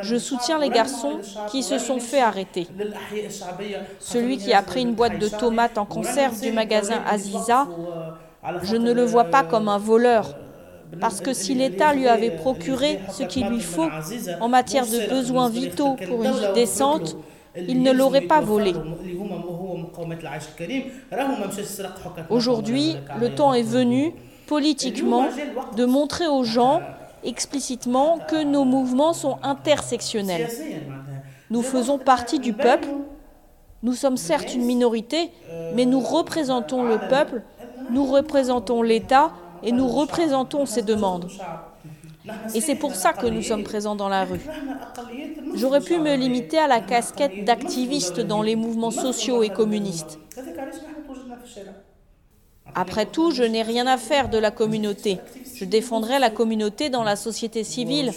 Je 0.00 0.16
soutiens 0.16 0.58
les 0.58 0.70
garçons 0.70 1.22
qui 1.46 1.62
se 1.62 1.78
sont 1.78 2.00
fait 2.00 2.20
arrêter. 2.20 2.74
Celui 3.98 4.38
qui 4.38 4.52
a 4.52 4.62
pris 4.62 4.82
une 4.82 4.94
boîte 4.94 5.18
de 5.18 5.28
tomates 5.28 5.78
en 5.78 5.86
conserve 5.86 6.38
du 6.38 6.52
magasin 6.52 7.02
Aziza, 7.04 7.70
je 8.60 8.76
ne 8.76 8.92
le 8.92 9.04
vois 9.04 9.26
pas 9.30 9.44
comme 9.44 9.68
un 9.68 9.78
voleur. 9.78 10.38
Parce 11.00 11.20
que 11.20 11.32
si 11.32 11.54
l'État 11.54 11.94
lui 11.94 12.08
avait 12.08 12.30
procuré 12.30 13.00
ce 13.10 13.24
qu'il 13.24 13.46
lui 13.48 13.60
faut 13.60 13.88
en 14.40 14.48
matière 14.48 14.86
de 14.86 15.08
besoins 15.10 15.48
vitaux 15.48 15.96
pour 16.08 16.24
une 16.24 16.32
vie 16.32 16.52
décente, 16.54 17.16
il 17.56 17.82
ne 17.82 17.92
l'aurait 17.92 18.22
pas 18.22 18.40
volé. 18.40 18.74
Aujourd'hui, 22.30 22.96
le 23.20 23.34
temps 23.34 23.54
est 23.54 23.62
venu, 23.62 24.14
politiquement, 24.46 25.26
de 25.76 25.84
montrer 25.84 26.26
aux 26.26 26.44
gens 26.44 26.82
explicitement 27.24 28.18
que 28.28 28.44
nos 28.44 28.64
mouvements 28.64 29.12
sont 29.12 29.38
intersectionnels. 29.42 30.48
Nous 31.50 31.62
faisons 31.62 31.98
partie 31.98 32.38
du 32.38 32.52
peuple. 32.52 32.88
Nous 33.82 33.92
sommes 33.92 34.16
certes 34.16 34.54
une 34.54 34.64
minorité, 34.64 35.30
mais 35.74 35.84
nous 35.84 36.00
représentons 36.00 36.82
le 36.82 36.98
peuple, 37.08 37.42
nous 37.90 38.04
représentons 38.04 38.82
l'État 38.82 39.32
et 39.66 39.72
nous 39.72 39.88
représentons 39.88 40.64
ces 40.64 40.82
demandes. 40.82 41.28
Et 42.54 42.60
c'est 42.60 42.76
pour 42.76 42.94
ça 42.94 43.12
que 43.12 43.26
nous 43.26 43.42
sommes 43.42 43.64
présents 43.64 43.96
dans 43.96 44.08
la 44.08 44.24
rue. 44.24 44.40
J'aurais 45.54 45.80
pu 45.80 45.98
me 45.98 46.14
limiter 46.14 46.58
à 46.58 46.66
la 46.66 46.80
casquette 46.80 47.44
d'activiste 47.44 48.20
dans 48.20 48.42
les 48.42 48.56
mouvements 48.56 48.90
sociaux 48.90 49.42
et 49.42 49.50
communistes. 49.50 50.18
Après 52.74 53.06
tout, 53.06 53.30
je 53.30 53.42
n'ai 53.42 53.62
rien 53.62 53.86
à 53.86 53.96
faire 53.96 54.28
de 54.28 54.38
la 54.38 54.50
communauté. 54.50 55.18
Je 55.54 55.64
défendrai 55.64 56.18
la 56.18 56.30
communauté 56.30 56.90
dans 56.90 57.04
la 57.04 57.16
société 57.16 57.64
civile. 57.64 58.12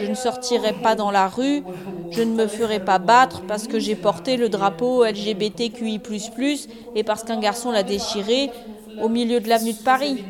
Je 0.00 0.06
ne 0.06 0.14
sortirai 0.14 0.72
pas 0.72 0.94
dans 0.94 1.10
la 1.10 1.26
rue. 1.26 1.64
Je 2.10 2.22
ne 2.22 2.34
me 2.34 2.46
ferai 2.46 2.80
pas 2.80 2.98
battre 2.98 3.42
parce 3.48 3.66
que 3.66 3.78
j'ai 3.80 3.96
porté 3.96 4.36
le 4.36 4.48
drapeau 4.48 5.04
LGBTQI 5.04 6.00
et 6.94 7.02
parce 7.02 7.24
qu'un 7.24 7.40
garçon 7.40 7.72
l'a 7.72 7.82
déchiré 7.82 8.50
au 9.02 9.08
milieu 9.08 9.40
de 9.40 9.48
l'avenue 9.48 9.72
de 9.72 9.82
Paris. 9.82 10.24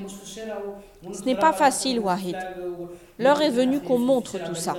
Ce 1.13 1.25
n'est 1.25 1.37
pas 1.37 1.53
facile, 1.53 2.01
Wahid. 2.01 2.37
L'heure 3.19 3.41
est 3.43 3.51
venue 3.51 3.81
qu'on 3.81 3.99
montre 3.99 4.39
tout 4.45 4.55
ça. 4.55 4.75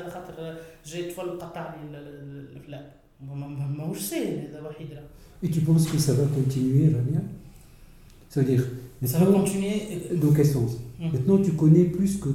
Et 5.43 5.49
tu 5.49 5.61
penses 5.61 5.87
que 5.87 5.97
ça 5.97 6.13
va 6.13 6.23
continuer, 6.25 6.93
Rania 6.93 7.21
Ça 8.29 8.41
veut 8.41 8.47
dire. 8.47 8.63
Ça 9.03 9.19
va 9.19 9.31
continuer. 9.31 10.01
Dans 10.13 10.31
quel 10.33 10.45
sens? 10.45 10.77
Hum. 11.01 11.11
Maintenant, 11.11 11.37
tu 11.37 11.51
connais 11.51 11.85
plus 11.85 12.17
que, 12.17 12.29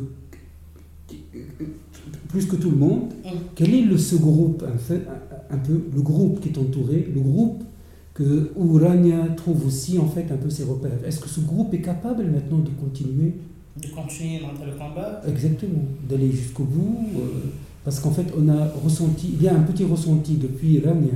plus 2.29 2.47
que 2.47 2.57
tout 2.57 2.71
le 2.71 2.77
monde. 2.77 3.13
Hum. 3.25 3.33
Quel 3.55 3.75
est 3.75 3.83
le, 3.83 3.99
ce 3.99 4.17
groupe, 4.17 4.65
un, 4.65 5.59
peu, 5.59 5.83
le 5.95 6.03
groupe 6.03 6.41
qui 6.41 6.51
est 6.51 6.59
entouré, 6.59 7.09
le 7.13 7.21
groupe 7.21 7.63
que, 8.21 8.53
où 8.55 8.75
Rania 8.75 9.29
trouve 9.35 9.67
aussi 9.67 9.99
en 9.99 10.07
fait 10.07 10.27
un 10.31 10.37
peu 10.37 10.51
ses 10.51 10.65
repères 10.65 10.99
Est-ce 11.07 11.21
que 11.21 11.29
ce 11.29 11.41
groupe 11.41 11.73
est 11.73 11.81
capable 11.81 12.25
maintenant 12.25 12.59
de 12.59 12.69
continuer 12.69 13.33
de 13.81 13.87
continuer 13.87 14.41
dans 14.41 14.67
le 14.67 14.73
combat. 14.73 15.23
Exactement, 15.27 15.85
d'aller 16.07 16.31
jusqu'au 16.31 16.65
bout. 16.65 17.07
Euh, 17.17 17.21
parce 17.83 17.99
qu'en 18.01 18.11
fait, 18.11 18.27
on 18.37 18.47
a 18.49 18.67
ressenti, 18.85 19.31
il 19.33 19.43
y 19.43 19.49
a 19.49 19.55
un 19.55 19.63
petit 19.63 19.85
ressenti 19.85 20.35
depuis 20.35 20.81
l'année, 20.81 21.15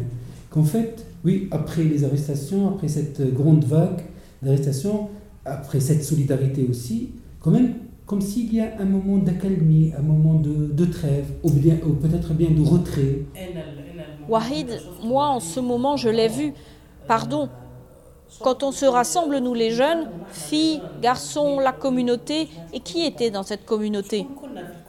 qu'en 0.49 0.65
fait, 0.65 1.05
oui, 1.25 1.49
après 1.51 1.85
les 1.85 2.05
arrestations, 2.05 2.69
après 2.69 2.89
cette 2.89 3.35
grande 3.35 3.65
vague 3.65 4.01
d'arrestations, 4.41 5.09
après 5.45 5.81
cette 5.81 6.05
solidarité 6.05 6.67
aussi, 6.71 7.11
quand 7.41 7.51
même, 7.51 7.75
comme 8.07 8.23
s'il 8.23 8.55
y 8.55 8.61
a 8.61 8.81
un 8.81 8.87
moment 8.87 9.19
d'accalmie, 9.19 9.93
un 9.99 10.03
moment 10.03 10.35
de, 10.35 10.73
de 10.73 10.85
trêve, 10.87 11.27
ou, 11.43 11.51
bien, 11.51 11.77
ou 11.87 11.91
peut-être 11.91 12.33
bien 12.33 12.51
de 12.51 12.63
retrait. 12.63 13.19
Wahid, 14.29 14.81
moi 15.03 15.29
en 15.29 15.41
ce 15.41 15.61
moment, 15.61 15.99
je 15.99 16.09
l'ai 16.09 16.29
vu. 16.29 16.55
Pardon, 17.07 17.49
quand 18.41 18.63
on 18.63 18.73
se 18.73 18.87
rassemble, 18.87 19.39
nous 19.39 19.55
les 19.55 19.71
jeunes, 19.71 20.09
filles, 20.33 20.83
garçons, 21.01 21.61
la 21.61 21.73
communauté, 21.73 22.49
et 22.73 22.81
qui 22.81 23.05
était 23.05 23.31
dans 23.31 23.43
cette 23.43 23.65
communauté? 23.65 24.27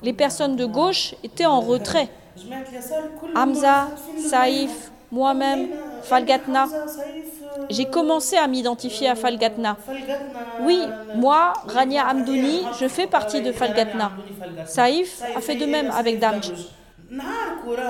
Les 0.02 0.14
personnes 0.14 0.56
de 0.56 0.66
gauche 0.66 1.16
étaient 1.24 1.46
en 1.46 1.62
retrait. 1.62 2.10
Hamza, 3.36 3.90
Saïf, 4.20 4.92
moi-même, 5.12 5.70
Falgatna. 6.04 6.68
J'ai 7.70 7.86
commencé 7.86 8.36
à 8.36 8.48
m'identifier 8.48 9.10
à 9.10 9.16
Falgatna. 9.16 9.78
Oui, 10.62 10.82
moi, 11.16 11.54
Rania 11.68 12.08
Amdouni, 12.08 12.62
je 12.80 12.88
fais 12.88 13.08
partie 13.08 13.42
de 13.42 13.52
Falgatna. 13.52 14.12
Saïf 14.66 15.22
a 15.36 15.42
fait 15.42 15.56
de 15.56 15.66
même 15.66 15.92
avec 15.92 16.20
Damj. 16.20 16.52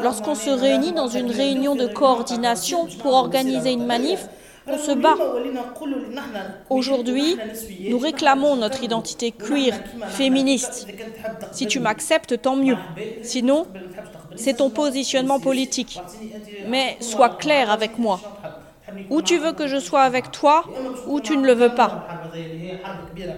Lorsqu'on 0.02 0.36
se 0.36 0.50
réunit 0.50 0.92
dans 0.92 1.08
une 1.08 1.32
réunion 1.32 1.76
de 1.76 1.88
coordination 1.88 2.88
pour 3.02 3.14
organiser 3.14 3.72
une 3.72 3.86
manif, 3.86 4.28
on 4.68 4.78
se 4.78 4.92
bat. 4.92 5.16
Aujourd'hui, 6.70 7.38
nous 7.88 8.00
réclamons 8.00 8.56
notre 8.56 8.84
identité 8.84 9.32
queer, 9.32 9.74
féministe. 10.08 10.88
Si 11.52 11.68
tu 11.68 11.80
m'acceptes, 11.80 12.42
tant 12.42 12.56
mieux. 12.56 12.78
Sinon, 13.22 13.68
c'est 14.36 14.56
ton 14.56 14.70
positionnement 14.70 15.40
politique. 15.40 16.02
Mais 16.68 16.98
sois 17.00 17.30
clair 17.30 17.70
avec 17.72 17.98
moi. 17.98 18.20
Ou 19.10 19.22
tu 19.22 19.38
veux 19.38 19.54
que 19.54 19.68
je 19.68 19.78
sois 19.78 20.02
avec 20.02 20.32
toi, 20.32 20.66
ou 21.08 21.20
tu 21.20 21.38
ne 21.38 21.46
le 21.46 21.54
veux 21.54 21.74
pas. 21.74 22.08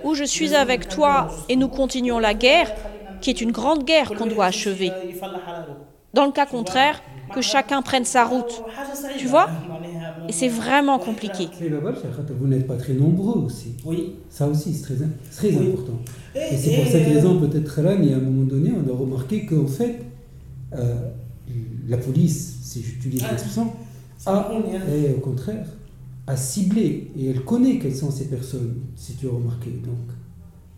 Ou 0.04 0.14
je 0.16 0.24
suis 0.24 0.56
avec 0.56 0.88
toi 0.88 1.28
et 1.50 1.56
nous 1.56 1.68
continuons 1.68 2.20
la 2.20 2.34
guerre, 2.34 2.72
qui 3.22 3.30
est 3.30 3.42
une 3.42 3.52
grande 3.52 3.84
guerre 3.84 4.12
qu'on 4.14 4.28
doit 4.28 4.46
achever. 4.46 4.92
Dans 6.14 6.26
le 6.26 6.32
cas 6.32 6.46
contraire, 6.46 7.02
que 7.34 7.42
chacun 7.42 7.82
prenne 7.82 8.06
sa 8.06 8.26
route. 8.26 8.64
Tu 9.18 9.28
vois 9.28 9.50
Et 10.28 10.32
c'est 10.32 10.48
vraiment 10.48 11.00
compliqué. 11.00 11.48
Vous 12.40 12.48
n'êtes 12.48 12.68
pas 12.68 12.78
très 12.78 12.94
nombreux 12.94 13.42
aussi. 13.42 13.76
Oui. 13.86 14.16
Ça 14.30 14.48
aussi, 14.48 14.74
c'est 14.74 14.84
très, 14.84 14.96
très 15.32 15.56
important. 15.56 16.00
Et, 16.36 16.56
c'est 16.56 16.76
pour 16.76 16.88
cette 16.88 17.08
raison, 17.08 17.40
peut-être 17.40 17.82
là, 17.82 17.96
il 17.96 18.10
y 18.10 18.14
a 18.14 18.18
un 18.18 18.22
moment 18.22 18.46
donné, 18.46 18.72
on 18.72 18.94
a 18.94 18.98
remarqué 18.98 19.46
qu'en 19.46 19.68
fait, 19.68 20.00
euh, 20.74 20.96
la 21.88 21.98
police, 21.98 22.60
si 22.62 22.84
j'utilise 22.84 23.24
ah, 23.26 23.32
l'expression, 23.32 23.72
a, 24.26 24.52
et 24.94 25.14
au 25.14 25.20
contraire, 25.20 25.66
a 26.28 26.36
ciblé, 26.36 27.12
et 27.18 27.30
elle 27.30 27.44
connaît 27.44 27.80
quelles 27.80 27.96
sont 27.96 28.12
ces 28.12 28.26
personnes, 28.26 28.76
si 28.96 29.16
tu 29.16 29.28
as 29.28 29.32
remarqué. 29.32 29.70
Donc, 29.70 29.96
euh, 30.10 30.17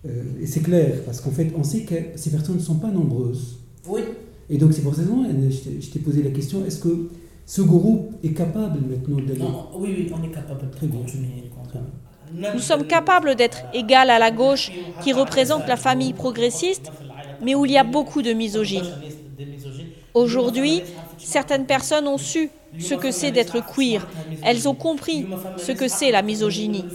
et 0.06 0.45
c'est 0.45 0.62
clair, 0.62 1.04
parce 1.06 1.22
qu'en 1.22 1.32
fait, 1.32 1.52
on 1.58 1.64
sait 1.64 1.82
que 1.82 1.95
ces 2.16 2.32
personnes 2.32 2.56
ne 2.56 2.62
sont 2.62 2.80
pas 2.80 2.89
nombreuses. 2.89 3.60
Oui. 3.88 4.02
Et 4.50 4.58
donc 4.58 4.74
c'est 4.74 4.82
pour 4.82 4.95
cette 4.95 5.06
raison, 5.06 5.26
je 5.52 5.89
t'ai 5.89 6.00
posé 6.00 6.24
la 6.24 6.32
question, 6.32 6.66
est-ce 6.66 6.80
que 6.80 7.10
ce 7.45 7.62
groupe 7.62 8.14
est 8.24 8.34
capable 8.34 8.80
maintenant 8.82 9.18
d'aller... 9.18 9.41
Oui, 9.76 9.93
oui, 9.97 10.12
on 10.14 10.24
est 10.24 10.32
capable 10.32 10.62
de 10.70 10.88
continuer. 10.88 11.50
Nous 12.54 12.60
sommes 12.60 12.86
capables 12.86 13.36
d'être 13.36 13.64
égal 13.74 14.10
à 14.10 14.20
la 14.20 14.32
gauche 14.32 14.72
qui 15.04 15.14
représente 15.14 15.68
la 15.68 15.78
famille 15.78 16.14
progressiste, 16.14 16.91
mais 17.43 17.56
où 17.56 17.66
il 17.66 17.72
y 17.72 17.78
a 17.78 17.84
beaucoup 17.84 18.22
de 18.22 18.34
misogynie. 18.34 18.91
Aujourd'hui, 20.14 20.82
certaines 21.18 21.66
personnes 21.66 22.08
ont 22.08 22.18
su 22.18 22.50
ce 22.78 22.93
que 22.93 23.12
c'est 23.12 23.32
d'être 23.32 23.60
queer. 23.74 24.08
Elles 24.43 24.68
ont 24.68 24.76
compris 24.76 25.26
ce 25.58 25.72
que 25.72 25.88
c'est 25.88 26.12
la 26.12 26.22
misogynie. 26.22 26.86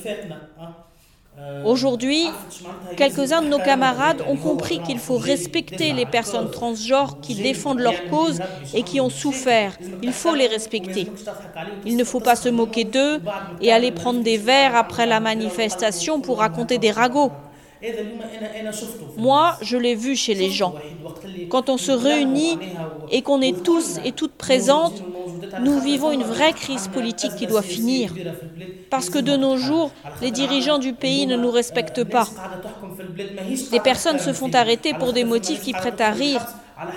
Euh, 1.38 1.62
Aujourd'hui, 1.64 2.40
quelques-uns 2.96 3.42
de 3.42 3.48
nos 3.48 3.58
camarades 3.60 4.22
ont 4.26 4.36
compris 4.36 4.82
qu'il 4.82 4.98
faut 4.98 5.18
respecter 5.18 5.92
les 5.92 6.06
personnes 6.06 6.50
transgenres 6.50 7.20
qui 7.20 7.34
défendent 7.36 7.80
leur 7.80 8.04
cause 8.04 8.40
et 8.72 8.84
qui 8.84 9.00
ont 9.00 9.10
souffert. 9.10 9.76
Il 10.02 10.12
faut 10.12 10.34
les 10.34 10.46
respecter. 10.46 11.12
Il 11.84 11.96
ne 11.96 12.04
faut 12.04 12.20
pas 12.20 12.36
se 12.36 12.48
moquer 12.48 12.84
d'eux 12.84 13.20
et 13.60 13.72
aller 13.72 13.92
prendre 13.92 14.22
des 14.22 14.38
verres 14.38 14.76
après 14.76 15.06
la 15.06 15.20
manifestation 15.20 16.20
pour 16.20 16.38
raconter 16.38 16.78
des 16.78 16.90
ragots. 16.92 17.32
Moi, 19.16 19.56
je 19.60 19.76
l'ai 19.76 19.94
vu 19.94 20.16
chez 20.16 20.34
les 20.34 20.50
gens. 20.50 20.74
Quand 21.50 21.68
on 21.68 21.76
se 21.76 21.92
réunit 21.92 22.58
et 23.10 23.22
qu'on 23.22 23.40
est 23.40 23.62
tous 23.62 23.98
et 24.04 24.12
toutes 24.12 24.34
présentes, 24.34 25.02
nous 25.62 25.78
vivons 25.80 26.10
une 26.10 26.22
vraie 26.22 26.52
crise 26.52 26.88
politique 26.88 27.34
qui 27.36 27.46
doit 27.46 27.62
finir. 27.62 28.14
Parce 28.90 29.10
que 29.10 29.18
de 29.18 29.36
nos 29.36 29.56
jours, 29.56 29.90
les 30.22 30.30
dirigeants 30.30 30.78
du 30.78 30.92
pays 30.92 31.26
ne 31.26 31.36
nous 31.36 31.50
respectent 31.50 32.04
pas. 32.04 32.28
Des 33.70 33.80
personnes 33.80 34.18
se 34.18 34.32
font 34.32 34.50
arrêter 34.52 34.94
pour 34.94 35.12
des 35.12 35.24
motifs 35.24 35.62
qui 35.62 35.72
prêtent 35.72 36.00
à 36.00 36.10
rire. 36.10 36.44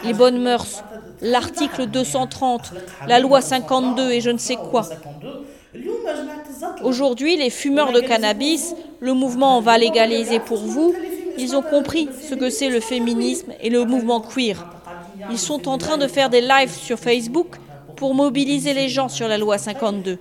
Les 0.04 0.14
bonnes 0.14 0.42
mœurs, 0.42 0.84
l'article 1.22 1.86
230, 1.88 2.74
la 3.08 3.20
loi 3.20 3.42
52 3.42 4.12
et 4.12 4.22
je 4.22 4.32
ne 4.32 4.38
sais 4.38 4.56
quoi. 4.56 4.88
Aujourd'hui, 6.84 7.38
les 7.38 7.50
fumeurs 7.50 7.92
de 7.92 8.00
cannabis, 8.00 8.74
le 9.00 9.14
mouvement 9.14 9.62
va 9.62 9.78
légaliser 9.78 10.40
pour 10.40 10.58
vous, 10.58 10.94
ils 11.38 11.56
ont 11.56 11.62
compris 11.62 12.10
ce 12.28 12.36
que 12.36 12.50
c'est 12.50 12.70
le 12.70 12.80
féminisme 12.80 13.54
et 13.62 13.70
le 13.70 13.86
mouvement 13.86 14.22
queer. 14.22 14.66
Ils 15.32 15.38
sont 15.38 15.68
en 15.68 15.78
train 15.78 15.98
de 15.98 16.08
faire 16.08 16.30
des 16.30 16.42
lives 16.42 16.72
sur 16.74 16.98
Facebook 16.98 17.58
pour 17.96 18.14
mobiliser 18.14 18.74
les 18.74 18.90
gens 18.90 19.10
sur 19.10 19.28
la 19.28 19.38
loi 19.38 19.58
52. 19.58 20.20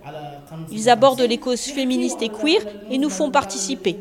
Ils 0.73 0.89
abordent 0.89 1.21
les 1.21 1.39
causes 1.39 1.61
féministes 1.61 2.23
et 2.23 2.29
queer 2.29 2.61
et 2.91 2.99
nous 2.99 3.11
font 3.11 3.31
participer. 3.31 3.97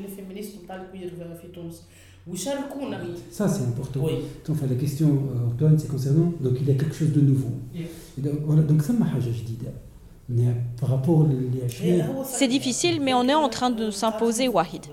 Ça, 3.30 3.48
c'est 3.48 3.64
important. 3.64 4.08
Enfin, 4.50 4.66
la 4.68 4.76
question, 4.76 5.08
euh, 5.08 5.52
Antoine, 5.52 5.78
c'est 5.78 5.88
concernant. 5.88 6.34
Donc, 6.40 6.54
il 6.60 6.68
y 6.68 6.72
a 6.72 6.74
quelque 6.74 6.96
chose 6.96 7.12
de 7.12 7.22
nouveau. 7.22 7.52
Donc, 8.18 8.34
voilà, 8.46 8.64
donc 8.64 8.82
ça 8.82 8.94
m'a 8.94 9.06
C'est 12.24 12.48
difficile, 12.48 13.00
mais 13.02 13.14
on 13.14 13.28
est 13.28 13.34
en 13.34 13.50
train 13.50 13.70
de 13.70 13.92
s'imposer, 13.92 14.48
Wahid. 14.48 14.86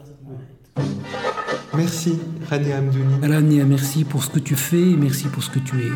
Merci, 1.75 2.19
Rania 2.51 2.79
Amdouni. 2.79 3.27
Rania, 3.27 3.65
merci 3.65 4.05
pour 4.05 4.23
ce 4.23 4.31
que 4.31 4.39
tu 4.39 4.57
fais, 4.57 4.95
merci 4.99 5.29
pour 5.29 5.43
ce 5.43 5.51
que 5.51 5.59
tu 5.59 5.81
es. 5.81 5.91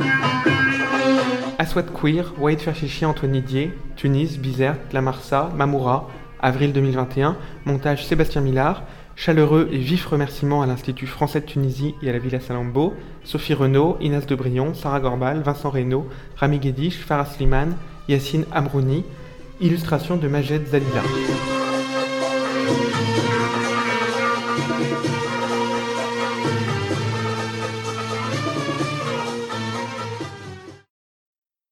Aswad 1.58 1.92
Queer, 1.92 2.32
Wahid 2.40 2.60
Ferchichi, 2.60 3.04
Antoine 3.04 3.32
Didier, 3.32 3.72
Tunis, 3.94 4.38
Bizerte, 4.38 4.92
La 4.92 5.02
Marsa, 5.02 5.50
Mamoura, 5.54 6.08
avril 6.40 6.72
2021, 6.72 7.36
montage 7.66 8.06
Sébastien 8.06 8.40
Millard, 8.40 8.84
chaleureux 9.16 9.68
et 9.70 9.78
vif 9.78 10.06
remerciements 10.06 10.62
à 10.62 10.66
l'Institut 10.66 11.06
français 11.06 11.40
de 11.40 11.46
Tunisie 11.46 11.94
et 12.02 12.08
à 12.08 12.12
la 12.12 12.18
Villa 12.18 12.40
Salambo, 12.40 12.94
Sophie 13.24 13.54
Renaud, 13.54 13.98
Inès 14.00 14.26
Debrion, 14.26 14.74
Sarah 14.74 15.00
Gorbal, 15.00 15.42
Vincent 15.42 15.70
Reynaud, 15.70 16.06
Rami 16.36 16.58
Guédiche, 16.58 16.98
Farah 16.98 17.26
Slimane, 17.26 17.76
Yacine 18.08 18.44
Amrouni, 18.52 19.04
illustration 19.60 20.16
de 20.16 20.28
Majed 20.28 20.66
Zalila. 20.66 21.55